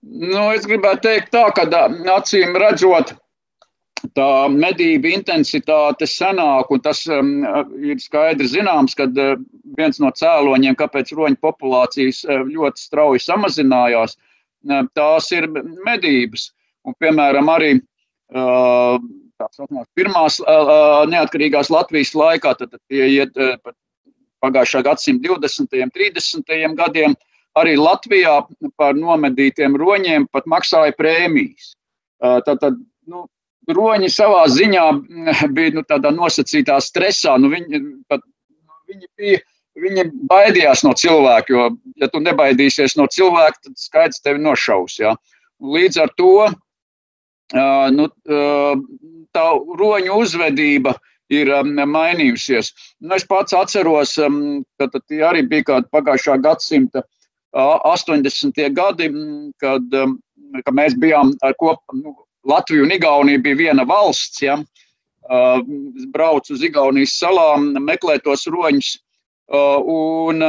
Nu, 0.04 0.50
es 0.52 0.68
gribētu 0.68 1.06
teikt, 1.08 1.32
tā, 1.32 1.46
ka 1.56 1.64
acīm 2.18 2.60
redzot, 2.60 3.16
tā 4.12 4.28
medību 4.52 5.08
intensitāte 5.22 6.04
senāk, 6.04 6.68
un 6.68 6.84
tas 6.84 7.06
um, 7.08 7.32
ir 7.80 8.04
skaidri 8.04 8.52
zināms, 8.52 9.00
ka 9.00 9.08
uh, 9.08 9.40
viens 9.80 10.04
no 10.04 10.12
cēloņiem, 10.12 10.76
kāpēc 10.84 11.16
roņu 11.16 11.40
populācijas 11.40 12.26
uh, 12.28 12.44
ļoti 12.44 12.88
strauji 12.90 13.24
samazinājās, 13.24 14.20
uh, 14.20 14.30
tās 14.96 15.32
ir 15.36 15.48
medības. 15.86 16.52
Un, 16.84 16.96
piemēram, 17.00 17.50
arī 17.52 17.76
saucamās, 18.34 19.88
pirmās 19.96 20.40
neatkarīgās 21.12 21.72
Latvijas 21.72 22.14
laikā, 22.18 22.56
tad, 22.60 22.76
tie 22.92 23.08
iet 23.08 23.38
pagājušā 24.44 24.84
gadsimta 24.84 25.30
20. 25.30 25.78
un 25.86 25.94
30. 25.96 26.76
gadiem, 26.80 27.16
arī 27.60 27.78
Latvijā 27.80 28.42
par 28.80 28.98
nomedītiem 28.98 29.78
roņiem 29.80 30.28
pat 30.34 30.50
maksāja 30.50 30.96
prēmijas. 30.98 31.74
Tad, 32.20 32.60
tad, 32.60 32.80
nu, 33.08 33.26
roņi 33.72 34.10
savā 34.12 34.44
ziņā 34.52 34.86
bija 35.56 35.78
nu, 35.78 35.86
tādā 35.88 36.12
nosacītā 36.16 36.80
stresā. 36.84 37.38
Nu, 37.40 37.52
viņi, 37.54 37.82
pat, 38.12 38.24
viņi 38.90 39.10
bija 39.20 39.44
Viņi 39.80 40.04
baidījās 40.30 40.84
no 40.86 40.92
cilvēka, 40.94 41.54
jo, 41.54 41.70
ja 41.98 42.10
tu 42.12 42.20
nebaidīsies 42.22 42.94
no 43.00 43.08
cilvēka, 43.10 43.64
tad 43.64 43.80
skaidrs 43.82 44.22
tevi 44.22 44.44
nošaus. 44.44 45.00
Ja? 45.02 45.16
Līdz 45.64 45.98
ar 46.04 46.14
to 46.18 46.36
nu, 47.96 48.06
tā 49.34 49.46
roņu 49.80 50.20
uzvedība 50.22 50.94
ir 51.34 51.50
mainījusies. 51.74 52.70
Nu, 53.02 53.16
es 53.18 53.26
pats 53.26 53.56
atceros, 53.58 54.14
ka 54.78 54.90
tie 54.94 55.24
arī 55.26 55.42
bija 55.50 55.70
kādi 55.72 55.90
pagājušā 55.94 56.38
gadsimta 56.44 57.02
80. 57.54 58.62
gadi, 58.74 59.10
kad, 59.62 59.98
kad 60.66 60.74
mēs 60.74 60.98
bijām 61.02 61.34
ar 61.42 61.58
kopu. 61.58 61.98
Nu, 61.98 62.16
Latvija 62.44 62.84
un 62.84 62.92
Igaunija 62.92 63.40
bija 63.40 63.56
viena 63.56 63.86
valsts. 63.88 64.42
Ja? 64.44 64.58
Es 65.32 66.08
braucu 66.12 66.54
uz 66.58 66.64
Igaunijas 66.66 67.16
salām, 67.22 67.72
meklēju 67.88 68.26
tos 68.26 68.46
roņus. 68.52 68.98
Un 69.52 70.44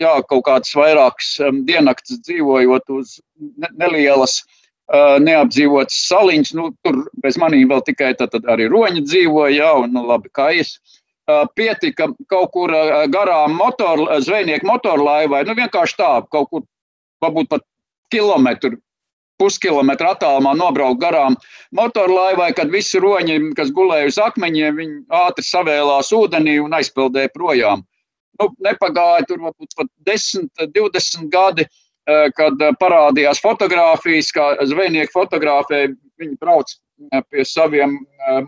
jā, 0.00 0.14
kaut 0.28 0.44
kādas 0.46 0.72
vairākas 0.76 1.36
diennakts 1.68 2.20
dzīvojot 2.26 2.92
uz 2.96 3.18
nelielas 3.78 4.40
uh, 4.42 4.50
neapdzīvotas 4.92 5.96
saliņas. 6.08 6.54
Nu, 6.58 6.70
tur 6.84 7.04
bez 7.22 7.38
maniem 7.40 7.68
vēl 7.70 7.82
tikai 7.86 8.14
tad, 8.18 8.32
tad 8.34 8.48
arī 8.50 8.68
roņi 8.70 9.04
dzīvoja, 9.06 9.54
jā, 9.56 9.72
un 9.84 9.94
nu, 9.94 10.04
labi, 10.06 10.32
kājas. 10.34 10.78
Pietika 11.54 12.08
kaut 12.26 12.50
kur 12.50 12.72
garām 13.12 13.52
motor, 13.54 14.00
zvejnieku 14.18 14.66
motorlaivai, 14.66 15.44
nu 15.46 15.54
vienkārši 15.54 15.94
tā, 16.00 16.08
kaut 16.26 16.48
kur 16.50 16.64
varbūt 17.22 17.50
pat 17.52 17.62
kilometru, 18.10 18.80
puskilometru 19.40 20.12
attālumā 20.12 20.54
nobraukt 20.58 21.00
garām 21.02 21.36
motorlaivai, 21.76 22.52
kad 22.56 22.72
visi 22.72 23.00
roņi, 23.02 23.40
kas 23.58 23.72
gulēja 23.74 24.12
uz 24.12 24.20
akmeņiem, 24.20 24.80
viņi 24.80 24.98
ātri 25.24 25.46
savēlās 25.48 26.12
ūdenī 26.16 26.60
un 26.62 26.76
aizpeldēja 26.76 27.32
projām. 27.34 27.86
Nu, 28.40 28.52
nepagāja 28.64 29.26
tur 29.28 29.40
varbūt 29.48 29.76
pat 29.76 29.88
10, 30.08 30.50
20 30.76 31.32
gadi. 31.32 31.68
Eh, 32.10 32.30
kad 32.36 32.62
eh, 32.64 32.72
parādījās 32.80 33.42
fotografijas, 33.44 34.30
kā 34.34 34.54
zvejnieki 34.66 35.12
fotografē, 35.12 35.82
viņi 36.20 36.38
brauc 36.40 36.72
eh, 36.72 37.20
pie 37.28 37.44
saviem 37.46 37.98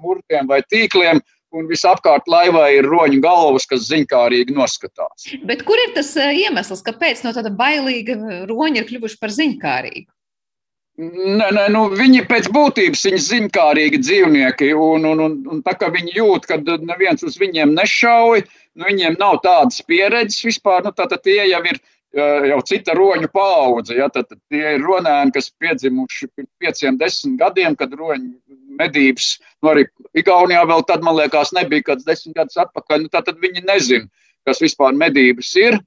murtiem 0.00 0.48
vai 0.48 0.62
tīkliem, 0.72 1.20
un 1.52 1.68
visapkārt 1.68 2.31
laivā 2.33 2.64
ir 2.78 2.88
roņu 2.88 3.20
galvas, 3.22 3.66
kas 3.68 3.85
ziņkārīgi 3.90 4.57
noskatās. 4.57 5.28
Bet 5.44 5.66
kur 5.68 5.81
ir 5.85 5.92
tas 5.96 6.14
iemesls, 6.16 6.81
kāpēc 6.87 7.20
no 7.26 7.35
tāda 7.37 7.52
bailīga 7.52 8.16
roņa 8.48 8.81
ir 8.83 8.88
kļuvuši 8.88 9.20
par 9.20 9.35
ziņkārīgu? 9.37 10.09
Nē, 11.02 11.48
nē, 11.56 11.66
nu, 11.74 11.86
viņi 11.98 12.26
pēc 12.30 12.46
būtības 12.54 13.00
ir 13.10 13.16
ziņkārīgi 13.24 13.98
dzīvnieki, 14.04 14.68
un, 14.78 15.06
un, 15.08 15.22
un, 15.24 15.32
un 15.50 15.62
tā 15.66 15.74
kā 15.80 15.88
viņi 15.90 16.14
jūt, 16.18 16.46
ka 16.46 16.60
neviens 16.62 17.24
uz 17.26 17.38
viņiem 17.40 17.72
nešauj, 17.74 18.44
nu, 18.78 18.86
viņiem 18.86 19.18
nav 19.18 19.40
tādas 19.42 19.82
pieredzes 19.88 20.44
vispār, 20.46 20.84
nu, 20.86 20.92
tad 20.94 21.16
tie 21.24 21.40
jau 21.48 21.62
ir 21.66 21.80
jau 22.12 22.60
cita 22.68 22.94
roņu 22.96 23.28
paudze. 23.32 23.96
Ja, 23.96 24.08
tad, 24.12 24.28
tad 24.28 24.38
tie 24.52 24.76
ir 24.76 24.82
ronēni, 24.84 25.32
kas 25.32 25.50
piedzimuši 25.60 26.28
pirms 26.36 26.50
pieciem, 26.60 26.98
desmit 27.00 27.38
gadiem, 27.40 27.76
kad 27.76 27.92
roņu 27.96 28.34
medības, 28.78 29.38
nu 29.62 29.72
arī 29.72 29.86
Igaunijā 30.18 30.64
vēl 30.68 30.84
tad, 30.88 31.04
man 31.04 31.16
liekas, 31.16 31.54
nebija 31.56 31.86
kāds 31.88 32.04
desmit 32.04 32.36
gadus 32.36 32.58
atpakaļ. 32.60 33.06
Nu, 33.06 33.12
tad 33.12 33.32
viņi 33.40 33.64
nezina, 33.64 34.08
kas 34.46 34.60
vispār 34.60 34.92
medības 34.96 35.54
ir. 35.60 35.78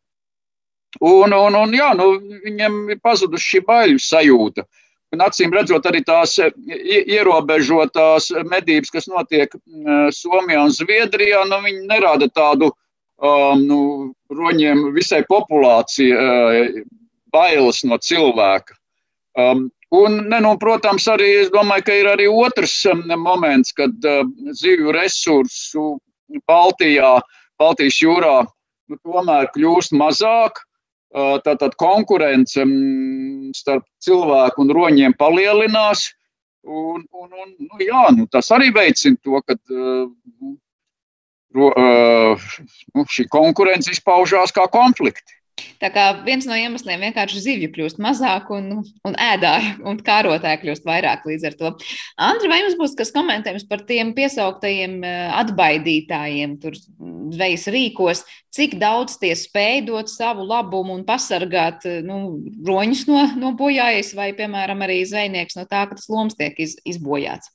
Un, 1.04 1.34
un, 1.36 1.58
un 1.60 1.76
jā, 1.76 1.92
nu, 1.98 2.16
viņiem 2.46 2.96
ir 2.96 3.02
pazudusi 3.04 3.58
šī 3.58 3.64
baiļu 3.68 4.02
sajūta. 4.02 4.66
Un, 5.14 5.22
acīm 5.22 5.54
redzot, 5.54 5.86
arī 5.86 6.02
tās 6.04 6.34
ierobežotās 6.40 8.32
medības, 8.50 8.92
kas 8.92 9.06
notiek 9.08 9.54
Somijā 10.12 10.66
un 10.66 10.74
Zviedrijā, 10.74 11.44
nu, 11.48 11.62
viņi 11.64 11.86
nerada 11.88 12.28
tādu 12.34 12.72
um, 13.22 13.62
nu, 13.62 13.80
roņiem 14.34 14.90
visai 14.96 15.22
populācija 15.30 16.20
uh, 16.20 16.82
bailes 17.34 17.84
no 17.88 18.00
cilvēka. 18.02 18.76
Um, 19.36 19.68
un, 19.96 20.20
ne, 20.32 20.40
nu, 20.44 20.56
protams, 20.60 21.08
arī 21.12 21.32
es 21.44 21.54
domāju, 21.54 21.88
ka 21.88 21.96
ir 22.00 22.12
arī 22.12 22.28
otrs 22.32 22.78
um, 22.92 23.06
moments, 23.22 23.76
kad 23.76 23.96
uh, 24.08 24.24
zivju 24.56 24.96
resursu 24.96 25.96
Baltijā, 26.50 27.18
Baltijas 27.62 28.00
jūrā 28.04 28.38
nu, 28.44 29.00
tomēr 29.04 29.52
kļūst 29.56 29.96
mazāk. 29.96 30.64
Uh, 31.16 31.38
tātad 31.46 31.78
konkurence 31.80 32.60
um, 32.60 32.74
starp 33.56 33.86
cilvēku 34.04 34.66
un 34.66 34.74
roņiem 34.76 35.16
palielinās. 35.20 36.10
Un, 36.66 37.04
un, 37.14 37.30
un, 37.30 37.50
nu, 37.62 37.78
jā, 37.84 38.08
nu, 38.16 38.26
tas 38.32 38.50
arī 38.56 38.72
veicina 38.74 39.20
to, 39.22 39.38
ka 39.46 39.54
uh, 39.54 40.08
nu, 41.56 43.06
šī 43.06 43.28
konkurence 43.32 43.94
izpaužās 43.94 44.54
kā 44.56 44.66
konflikti. 44.72 45.38
Tā 45.80 45.88
kā 45.94 46.04
viens 46.26 46.44
no 46.48 46.56
iemesliem 46.60 47.04
vienkārši 47.08 47.42
zivju 47.46 47.70
kļūst 47.76 48.00
mazāk 48.04 48.50
un, 48.52 48.82
un 49.08 49.18
ēdāji 49.22 49.72
un 49.88 50.00
kārotāji 50.04 50.60
kļūst 50.64 50.88
vairāk 50.88 51.24
līdz 51.30 51.48
ar 51.48 51.56
to. 51.60 51.72
Andri, 52.28 52.50
vai 52.52 52.60
jums 52.60 52.76
būs 52.80 52.96
kas 53.00 53.14
komentējums 53.16 53.68
par 53.70 53.86
tiem 53.88 54.12
piesauktajiem 54.18 54.98
atbaidītājiem 55.40 56.58
tur 56.64 56.76
zvejas 56.76 57.68
rīkos, 57.72 58.26
cik 58.56 58.76
daudz 58.82 59.16
tie 59.22 59.32
spēj 59.40 59.86
dot 59.88 60.12
savu 60.12 60.44
labumu 60.48 60.96
un 60.96 61.06
pasargāt 61.08 61.88
nu, 62.04 62.20
roņus 62.68 63.08
no, 63.12 63.24
no 63.40 63.56
bojājas 63.56 64.12
vai, 64.18 64.34
piemēram, 64.36 64.84
arī 64.84 65.04
zvejnieks 65.08 65.60
no 65.60 65.68
tā, 65.70 65.88
ka 65.88 65.96
tas 65.96 66.12
loms 66.12 66.36
tiek 66.40 66.60
iz, 66.68 66.76
izbojāts? 66.84 67.55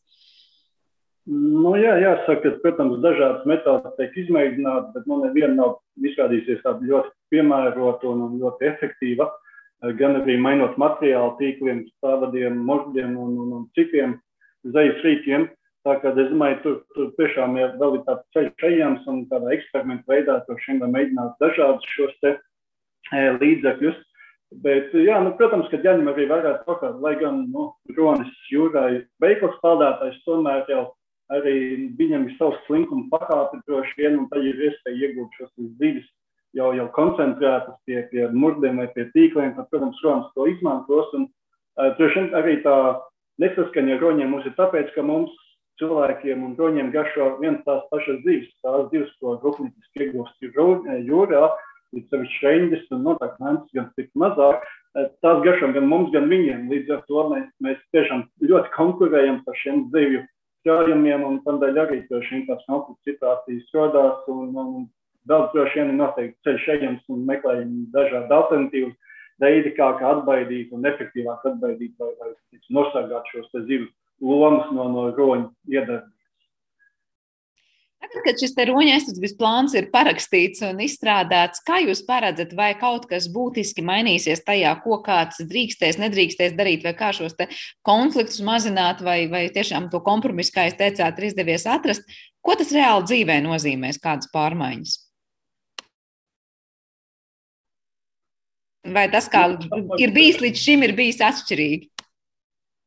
Nu, 1.30 1.76
jā, 1.78 1.92
jāsaka, 2.02 2.40
ka, 2.42 2.58
protams, 2.64 2.96
dažādas 3.04 3.44
metodas 3.46 3.94
tiek 4.00 4.16
izmēģinātas, 4.24 4.88
bet 4.96 5.06
nu, 5.06 5.20
neviena 5.22 5.52
nav 5.54 5.76
izrādījusies 6.02 6.64
tāda 6.64 6.82
ļoti 6.88 7.12
piemērota 7.30 8.08
un, 8.10 8.24
un 8.26 8.40
ļoti 8.40 8.66
efektīva. 8.66 9.28
Gan 10.00 10.18
arī 10.18 10.34
mainot 10.42 10.74
materiālu, 10.80 11.36
tīkliem, 11.38 11.84
stāvadiem, 12.00 12.58
možģiem 12.66 13.14
un, 13.14 13.38
un, 13.44 13.54
un 13.60 13.64
citiem 13.78 14.18
zvejas 14.66 15.00
rīkiem. 15.06 15.46
Tā 15.86 15.96
kā 16.02 16.10
es 16.12 16.28
domāju, 16.32 16.58
tur, 16.64 16.76
tur 16.96 17.08
tiešām 17.16 17.56
ir 17.56 17.78
vēl 17.80 18.02
tāds 18.08 18.26
ceļš 18.34 18.66
ejams 18.72 19.06
un 19.08 19.22
tādā 19.30 19.54
eksperimentu 19.54 20.10
veidā 20.10 20.42
to 20.48 20.58
šim 20.66 20.82
mēģināt 20.82 21.38
dažādus 21.40 21.94
šos 21.94 22.12
te 22.24 22.34
e, 22.36 23.22
līdzekļus. 23.38 24.06
Bet, 24.66 24.90
jā, 24.98 25.22
nu, 25.22 25.30
protams, 25.38 25.70
ka 25.70 25.78
jāņem 25.78 26.10
arī 26.10 26.26
vērā 26.28 26.58
to, 26.66 26.74
ka, 26.82 26.90
lai 27.00 27.14
gan 27.22 27.44
nu, 27.54 27.70
Ronas 27.96 28.34
jūrā 28.50 28.88
ir 28.96 29.04
veikls 29.22 29.54
spēlētājs, 29.60 30.24
tomēr 30.26 30.66
jau 30.68 30.88
arī 31.34 31.56
viņam 31.98 32.28
ir 32.28 32.38
savs 32.38 32.62
slinkuma 32.66 33.08
pakāpe 33.12 33.60
droši 33.66 33.98
vien, 33.98 34.18
un 34.22 34.30
tad 34.30 34.46
ir 34.46 34.58
iespēja 34.68 35.10
iegūt 35.10 35.36
šos 35.38 35.52
zivis 35.80 36.08
jau, 36.56 36.72
jau 36.74 36.88
koncentrētas 36.96 37.76
pie, 37.86 38.00
pie 38.10 38.26
murdiem 38.34 38.82
vai 38.82 38.88
pie 38.94 39.06
tīkliem, 39.14 39.54
tad, 39.56 39.68
protams, 39.70 40.00
Romas 40.04 40.32
to 40.34 40.48
izmantos. 40.50 41.12
Un, 41.18 41.28
uh, 41.78 41.92
droši 41.98 42.24
vien 42.24 42.34
arī 42.40 42.56
tā 42.64 42.76
nesaskaņa 43.42 43.96
ar 43.96 44.04
roņiem 44.04 44.34
mums 44.34 44.48
ir 44.48 44.56
tāpēc, 44.58 44.90
ka 44.96 45.06
mums 45.06 45.34
cilvēkiem 45.80 46.42
un 46.44 46.56
roņiem 46.58 46.90
garšo 46.92 47.36
viens 47.40 47.62
tās 47.64 47.86
pašas 47.92 48.20
zivis, 48.26 48.50
tās 48.64 48.90
divas, 48.90 49.12
ko 49.22 49.38
rūpnieciski 49.40 50.06
iegūst 50.06 50.42
jūrā, 51.06 51.46
ir 51.96 52.04
sevišķi 52.10 52.44
reņģis 52.46 52.90
un 52.94 53.06
noteikti 53.06 53.44
mēnesis 53.44 53.78
gan 53.78 53.88
tik 53.96 54.10
mazāk. 54.18 54.66
Tās 55.22 55.40
garšo 55.46 55.70
gan 55.74 55.86
mums, 55.86 56.10
gan 56.14 56.28
viņiem. 56.30 56.68
Līdz 56.70 56.92
ar 56.96 57.00
to 57.08 57.24
mēs, 57.30 57.48
mēs 57.62 57.80
tiešām 57.94 58.26
ļoti 58.50 58.72
konkurējam 58.74 59.40
par 59.46 59.58
šiem 59.62 59.86
zivju 59.94 60.24
ceļojumiem, 60.66 61.26
un 61.26 61.38
tādēļ 61.46 61.78
arī 61.84 62.00
šīm 62.08 62.46
tās 62.48 62.64
konflikts 62.68 63.08
situācijas 63.08 63.76
rodās, 63.76 64.26
un, 64.32 64.50
un 64.62 64.88
daudz 65.30 65.54
droši 65.54 65.80
vien 65.80 65.92
ir 65.92 65.98
noteikti 66.00 66.48
ceļš 66.48 66.68
ejams 66.76 67.14
un 67.14 67.24
meklējam 67.28 67.72
dažādi 67.94 68.36
alternatīvas 68.36 69.16
veidi, 69.40 69.74
kā, 69.76 69.90
kā 70.00 70.14
atbaidīt 70.16 70.72
un 70.76 70.86
efektīvāk 70.88 71.46
atbaidīt 71.52 71.94
vai, 72.00 72.12
vai 72.20 72.32
nosargāt 72.76 73.28
šos 73.32 73.50
zivs 73.66 73.90
lomas 74.20 74.68
no, 74.76 74.88
no 74.92 75.08
roņu 75.16 75.50
iedarbības. 75.72 76.16
Tagad, 78.00 78.22
kad 78.24 78.40
šis 78.40 78.54
roņa 78.56 78.94
aizsardzības 78.96 79.34
plāns 79.36 79.74
ir 79.76 79.90
parakstīts 79.92 80.62
un 80.64 80.78
izstrādāts, 80.80 81.60
kā 81.66 81.82
jūs 81.84 82.00
paredzat, 82.06 82.54
vai 82.56 82.70
kaut 82.80 83.04
kas 83.10 83.26
būtiski 83.28 83.84
mainīsies 83.84 84.40
tajā, 84.46 84.72
ko 84.80 85.02
kāds 85.04 85.42
drīkstēs, 85.50 86.00
nedrīkstēs 86.00 86.56
darīt, 86.56 86.86
vai 86.86 86.94
kā 86.96 87.12
šos 87.12 87.36
konfliktus 87.84 88.40
mazināt, 88.40 89.04
vai, 89.04 89.26
vai 89.28 89.44
tiešām 89.52 89.90
to 89.92 90.00
kompromisu, 90.00 90.54
kā 90.56 90.66
jūs 90.70 90.80
teicāt, 90.80 91.20
ir 91.20 91.28
izdevies 91.28 91.68
atrast? 91.68 92.08
Ko 92.40 92.56
tas 92.56 92.72
reāli 92.72 93.04
dzīvē 93.04 93.38
nozīmēs, 93.44 94.00
kādas 94.00 94.32
pārmaiņas? 94.32 94.96
Vai 98.96 99.06
tas, 99.12 99.28
kā 99.28 99.44
ir 100.00 100.12
bijis 100.16 100.40
līdz 100.40 100.60
šim, 100.64 100.88
ir 100.88 100.96
bijis 100.96 101.20
atšķirīgi? 101.20 101.90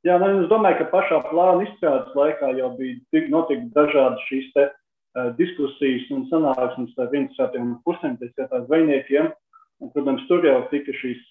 Jā, 0.04 0.17
nu, 0.19 0.39
es 0.41 0.49
domāju, 0.49 0.82
ka 0.82 0.93
pašā 0.97 1.21
plāna 1.30 1.67
izstrādes 1.67 2.15
laikā 2.17 2.49
jau 2.58 2.73
bija 2.80 3.28
notika 3.32 3.69
dažādi 3.78 4.26
šīs 4.26 4.49
te, 4.58 4.71
diskusijas 5.38 6.10
un 6.13 6.26
sanāksmes 6.32 6.97
ar 6.97 7.13
interesētiem 7.13 7.78
pusēm, 7.86 8.17
tā 8.19 8.32
skaitā 8.32 8.63
zvejniekiem. 8.65 9.30
Un, 9.84 9.91
protams, 9.93 10.23
tur 10.30 10.45
jau 10.45 10.62
tika 10.71 10.95
šīs 10.95 11.21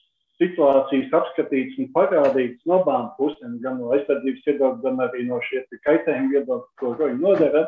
situācijas 0.42 1.12
apskatītas 1.16 1.78
un 1.80 1.90
parādītas 1.94 2.62
no 2.68 2.80
abām 2.80 3.10
pusēm, 3.18 3.58
gan 3.64 3.78
no 3.80 3.92
aizsardzības 3.96 4.46
viedokļa, 4.48 4.80
gan 4.84 5.02
arī 5.06 5.26
no 5.28 5.38
šiem 5.48 5.82
kaitējuma 5.86 6.32
viedokļa, 6.34 6.70
ko 6.80 6.94
roņi 6.98 7.20
nodara. 7.22 7.66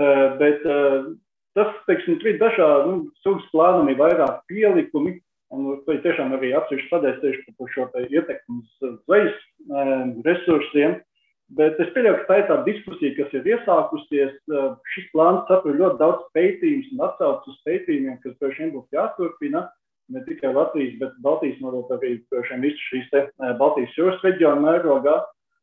Uh, 0.00 0.38
bet 0.40 0.64
uh, 0.70 1.10
tas, 1.58 1.74
teiksim, 1.88 2.20
ir 2.24 2.38
dažādi, 2.40 2.92
nu, 2.92 3.10
sugas 3.24 3.46
plānam 3.52 3.90
ir 3.90 3.98
vairāk 4.00 4.44
pielikumi, 4.50 5.18
un 5.50 5.80
to 5.84 5.96
tiešām 6.04 6.32
arī 6.36 6.52
atsevišķi 6.56 6.90
padēs 6.92 7.18
tieši 7.24 7.56
par 7.58 7.72
šo 7.74 7.88
ietekmi 8.06 8.60
uz 8.60 8.92
zvejas 9.04 9.38
uh, 9.68 10.04
resursiem. 10.26 11.00
Bet 11.58 11.80
es 11.82 11.88
pieļauju, 11.96 12.18
ka 12.20 12.26
tā 12.28 12.36
ir 12.38 12.46
tā 12.46 12.56
diskusija, 12.66 13.14
kas 13.16 13.32
ir 13.34 13.48
iesākusies. 13.50 14.34
Šis 14.94 15.08
plāns 15.14 15.48
satur 15.48 15.78
ļoti 15.80 15.98
daudz 15.98 16.28
pētījumus 16.36 16.92
un 16.94 17.02
atsaucas 17.08 17.50
uz 17.50 17.56
pētījumiem, 17.66 18.20
kas 18.22 18.36
droši 18.38 18.62
vien 18.62 18.72
būtu 18.76 18.98
jāturpina. 18.98 19.64
Ne 20.10 20.22
tikai 20.26 20.52
Latvijas, 20.54 20.94
bet 20.98 21.18
Baltijas 21.22 21.58
monēta 21.62 21.96
arī 21.96 22.16
visas 22.62 22.86
šīs 22.90 23.10
te, 23.12 23.24
Baltijas 23.58 23.98
jūras 23.98 24.22
reģiona 24.26 24.62
mērogā. 24.62 25.16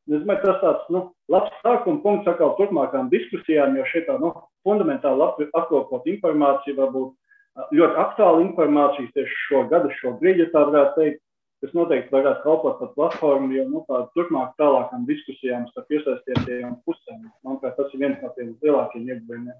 Es 0.08 0.22
domāju, 0.24 0.44
tas 0.44 0.60
tāds 0.62 0.92
nu, 0.96 1.02
labs 1.32 1.56
sākuma 1.64 2.00
punkts 2.04 2.30
atkal 2.32 2.54
turpmākām 2.60 3.10
diskusijām, 3.12 3.76
jo 3.76 3.88
šeit 3.92 4.08
tā 4.08 4.16
nu, 4.22 4.32
fundamentāli 4.68 5.48
apkopot 5.52 6.08
informāciju, 6.08 6.78
varbūt 6.80 7.72
ļoti 7.76 8.00
aktuāla 8.04 8.44
informācija 8.46 9.12
tieši 9.16 9.40
šo 9.48 9.64
gadu, 9.72 9.92
šo 10.00 10.14
brīdi, 10.22 10.48
tā 10.54 10.64
varētu 10.70 10.96
teikt, 11.02 11.22
kas 11.64 11.74
noteikti 11.78 12.14
varētu 12.14 12.44
kalpot 12.44 12.78
par 12.82 12.92
platformu 12.98 13.56
jau 13.56 13.66
nu, 13.72 13.84
turpmāk 14.18 14.54
tālākām 14.62 15.08
diskusijām 15.10 15.66
starp 15.72 15.98
iesaistītajām 15.98 16.78
pusēm. 16.86 17.26
Manuprāt, 17.48 17.76
tas 17.80 17.94
ir 17.94 18.04
viens 18.04 18.22
no 18.22 18.32
tiem 18.38 18.54
lielākiem 18.62 19.10
ieguvumiem. 19.10 19.58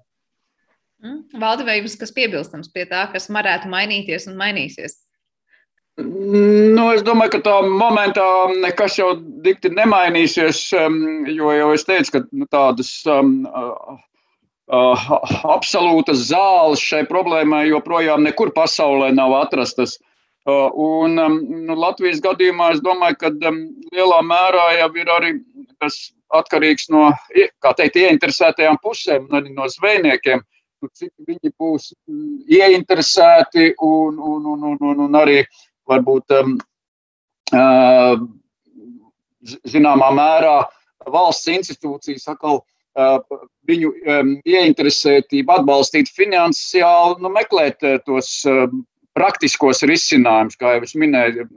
Mm. 1.02 1.20
Valde, 1.42 1.66
vai 1.66 1.78
jums 1.78 1.94
kas 1.98 2.14
piebilstams 2.14 2.70
pie 2.74 2.86
tā, 2.90 3.04
kas 3.12 3.28
varētu 3.30 3.70
mainīties 3.70 4.26
un 4.30 4.38
mainīsies? 4.38 4.98
Nu, 5.98 6.84
es 6.94 7.02
domāju, 7.02 7.32
ka 7.34 7.40
tā 7.42 7.54
momentā 7.66 8.24
nekas 8.62 8.98
jau 9.00 9.16
dikti 9.42 9.72
nemainīsies, 9.74 10.60
um, 10.78 10.98
jo 11.26 11.50
jau 11.54 11.72
es 11.74 11.86
teicu, 11.86 12.12
ka 12.14 12.20
nu, 12.30 12.46
tādas 12.54 12.92
um, 13.10 13.40
uh, 13.50 13.96
uh, 14.70 15.08
absolūtas 15.56 16.28
zāles 16.30 16.82
šai 16.82 17.02
problēmai 17.10 17.64
joprojām 17.72 18.22
nekur 18.26 18.54
pasaulē 18.54 19.10
nav 19.16 19.34
atrastas. 19.40 19.96
Uh, 20.48 20.70
un 20.80 21.18
um, 21.20 21.34
nu, 21.66 21.74
Latvijas 21.76 22.22
gadījumā 22.24 22.70
es 22.72 22.78
domāju, 22.80 23.18
ka 23.20 23.28
um, 23.50 23.58
lielā 23.92 24.22
mērā 24.24 24.62
jau 24.78 24.86
ir 24.96 25.10
arī 25.12 25.32
tas 25.76 25.98
atkarīgs 26.38 26.88
no, 26.88 27.10
kā 27.60 27.74
teikt, 27.76 27.98
ieinteresētajām 28.00 28.78
pusēm, 28.80 29.26
arī 29.36 29.52
no 29.52 29.68
zvejniekiem, 29.68 30.40
nu, 30.40 30.90
cik 30.96 31.12
viņi 31.28 31.52
būs 31.52 31.90
mm, 32.08 32.32
ieinteresēti 32.48 33.74
un, 33.76 34.16
un, 34.16 34.48
un, 34.54 34.64
un, 34.72 34.80
un, 34.88 35.04
un 35.04 35.20
arī 35.20 35.42
varbūt 35.88 36.38
um, 36.40 36.56
uh, 37.52 38.16
zināmā 39.68 40.12
mērā 40.16 40.58
valsts 41.12 41.52
institūcijas 41.52 42.24
atkal 42.32 42.62
uh, 42.62 43.20
viņu 43.68 43.92
um, 43.92 44.36
ieinteresētību 44.48 45.60
atbalstīt 45.60 46.08
finansiāli, 46.16 47.20
nu, 47.20 47.36
meklēt 47.36 47.84
uh, 47.84 48.00
tos 48.08 48.38
um, 48.48 48.86
praktiskos 49.18 49.82
risinājumus, 49.88 50.58
kā 50.58 50.76
jau 50.76 50.86
es 50.86 50.94
minēju, 50.98 51.48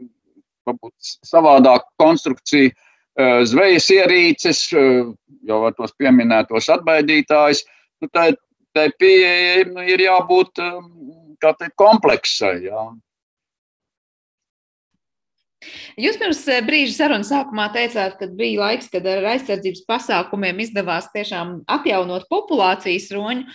varbūt 0.68 1.12
savādāk 1.28 1.86
konstrukcija, 2.02 2.72
eh, 2.72 3.44
zvejas 3.50 3.90
ierīces, 3.94 4.64
eh, 4.74 5.14
jau 5.48 5.62
ar 5.68 5.78
tos 5.78 5.94
pieminētos 6.00 6.70
atbaidītājus. 6.78 7.64
Nu, 8.02 8.10
tā, 8.10 8.32
tā 8.76 8.90
pieeja 8.98 9.66
nu, 9.70 9.86
ir 9.86 10.06
jābūt 10.08 10.62
eh, 10.62 10.82
teikt, 11.42 11.78
kompleksai. 11.78 12.58
Jā. 12.70 12.90
Jūs 16.02 16.18
pirms 16.18 16.40
brīža 16.66 16.96
sarunas 16.96 17.30
sākumā 17.30 17.68
teicāt, 17.74 18.16
ka 18.18 18.26
bija 18.34 18.64
laiks, 18.64 18.88
kad 18.90 19.06
ar 19.06 19.28
aizsardzības 19.36 19.84
pasākumiem 19.86 20.64
izdevās 20.64 21.12
tiešām 21.14 21.60
atjaunot 21.70 22.26
populācijas 22.32 23.12
roņu. 23.14 23.46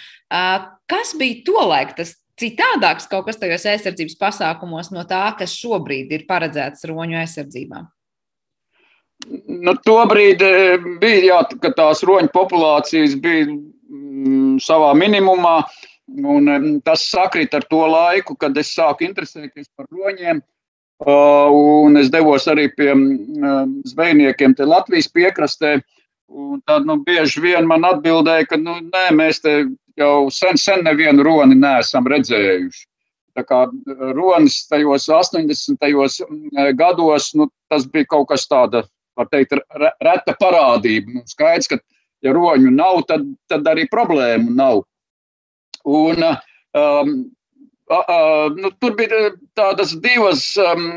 Kas 0.86 1.14
bija 1.18 1.42
tolaik 1.48 1.96
tas 1.98 2.14
citādāks 2.40 3.08
kaut 3.10 3.26
kas 3.28 3.40
tajos 3.40 3.66
aizsardzības 3.68 4.18
pasākumos 4.20 4.92
no 4.94 5.04
tā, 5.08 5.24
kas 5.38 5.54
šobrīd 5.56 6.12
ir 6.12 6.26
paredzēts 6.28 6.86
roņu 6.88 7.20
aizsardzībā? 7.22 7.82
Nu, 9.48 9.72
Tobrīd 9.86 10.42
e, 10.44 10.52
bija 11.00 11.22
jā, 11.24 11.38
ka 11.62 11.72
tās 11.74 12.02
roņu 12.06 12.28
populācijas 12.34 13.16
bija 13.20 13.46
mm, 13.48 14.58
savā 14.62 14.92
minimumā, 14.98 15.56
un 16.20 16.52
e, 16.52 16.58
tas 16.84 17.06
sakrīt 17.08 17.56
ar 17.56 17.64
to 17.70 17.80
laiku, 17.90 18.36
kad 18.36 18.56
es 18.60 18.74
sāku 18.76 19.08
interesēties 19.08 19.72
par 19.74 19.88
roņiem. 19.88 20.44
Uh, 20.96 21.52
un 21.52 21.98
es 22.00 22.06
devos 22.08 22.46
arī 22.48 22.70
pie 22.72 22.88
uh, 22.88 23.66
zvejniekiem 23.84 24.54
Latvijas 24.64 25.10
piekrastē. 25.12 25.74
Tad 26.64 26.86
nu, 26.88 26.96
bieži 27.04 27.42
vien 27.44 27.68
man 27.68 27.84
atbildēja, 27.84 28.46
ka 28.48 28.56
nu, 28.56 28.78
nē, 28.80 29.10
mēs 29.12 29.42
te 29.44 29.58
jau 30.00 30.28
sen, 30.30 30.58
sen 30.60 30.84
nevienu 30.86 31.24
roni 31.26 31.56
neesam 31.58 32.06
redzējuši. 32.10 32.86
Tā 33.36 33.44
kā 33.44 33.62
eh, 33.68 34.10
ronis 34.16 34.62
tajos 34.70 35.08
80. 35.12 35.76
Mm, 35.76 36.72
gados, 36.78 37.32
nu, 37.36 37.50
tas 37.72 37.86
bija 37.92 38.08
kaut 38.14 38.30
kas 38.32 38.48
tāds, 38.48 38.88
var 39.16 39.30
teikt, 39.32 39.56
reta 40.04 40.36
parādība. 40.40 41.18
Nu, 41.18 41.24
skaidrs, 41.28 41.70
ka, 41.72 41.80
ja 42.24 42.34
roņu 42.36 42.72
nav, 42.72 43.04
tad, 43.08 43.24
tad 43.50 43.68
arī 43.68 43.86
problēmu 43.92 44.52
nav. 44.56 44.84
Un, 45.86 46.24
um, 46.76 47.12
uh, 47.92 48.46
nu, 48.56 48.72
tur 48.82 48.96
bija 48.98 49.30
tādas 49.56 49.94
divas 50.02 50.42
um, 50.60 50.88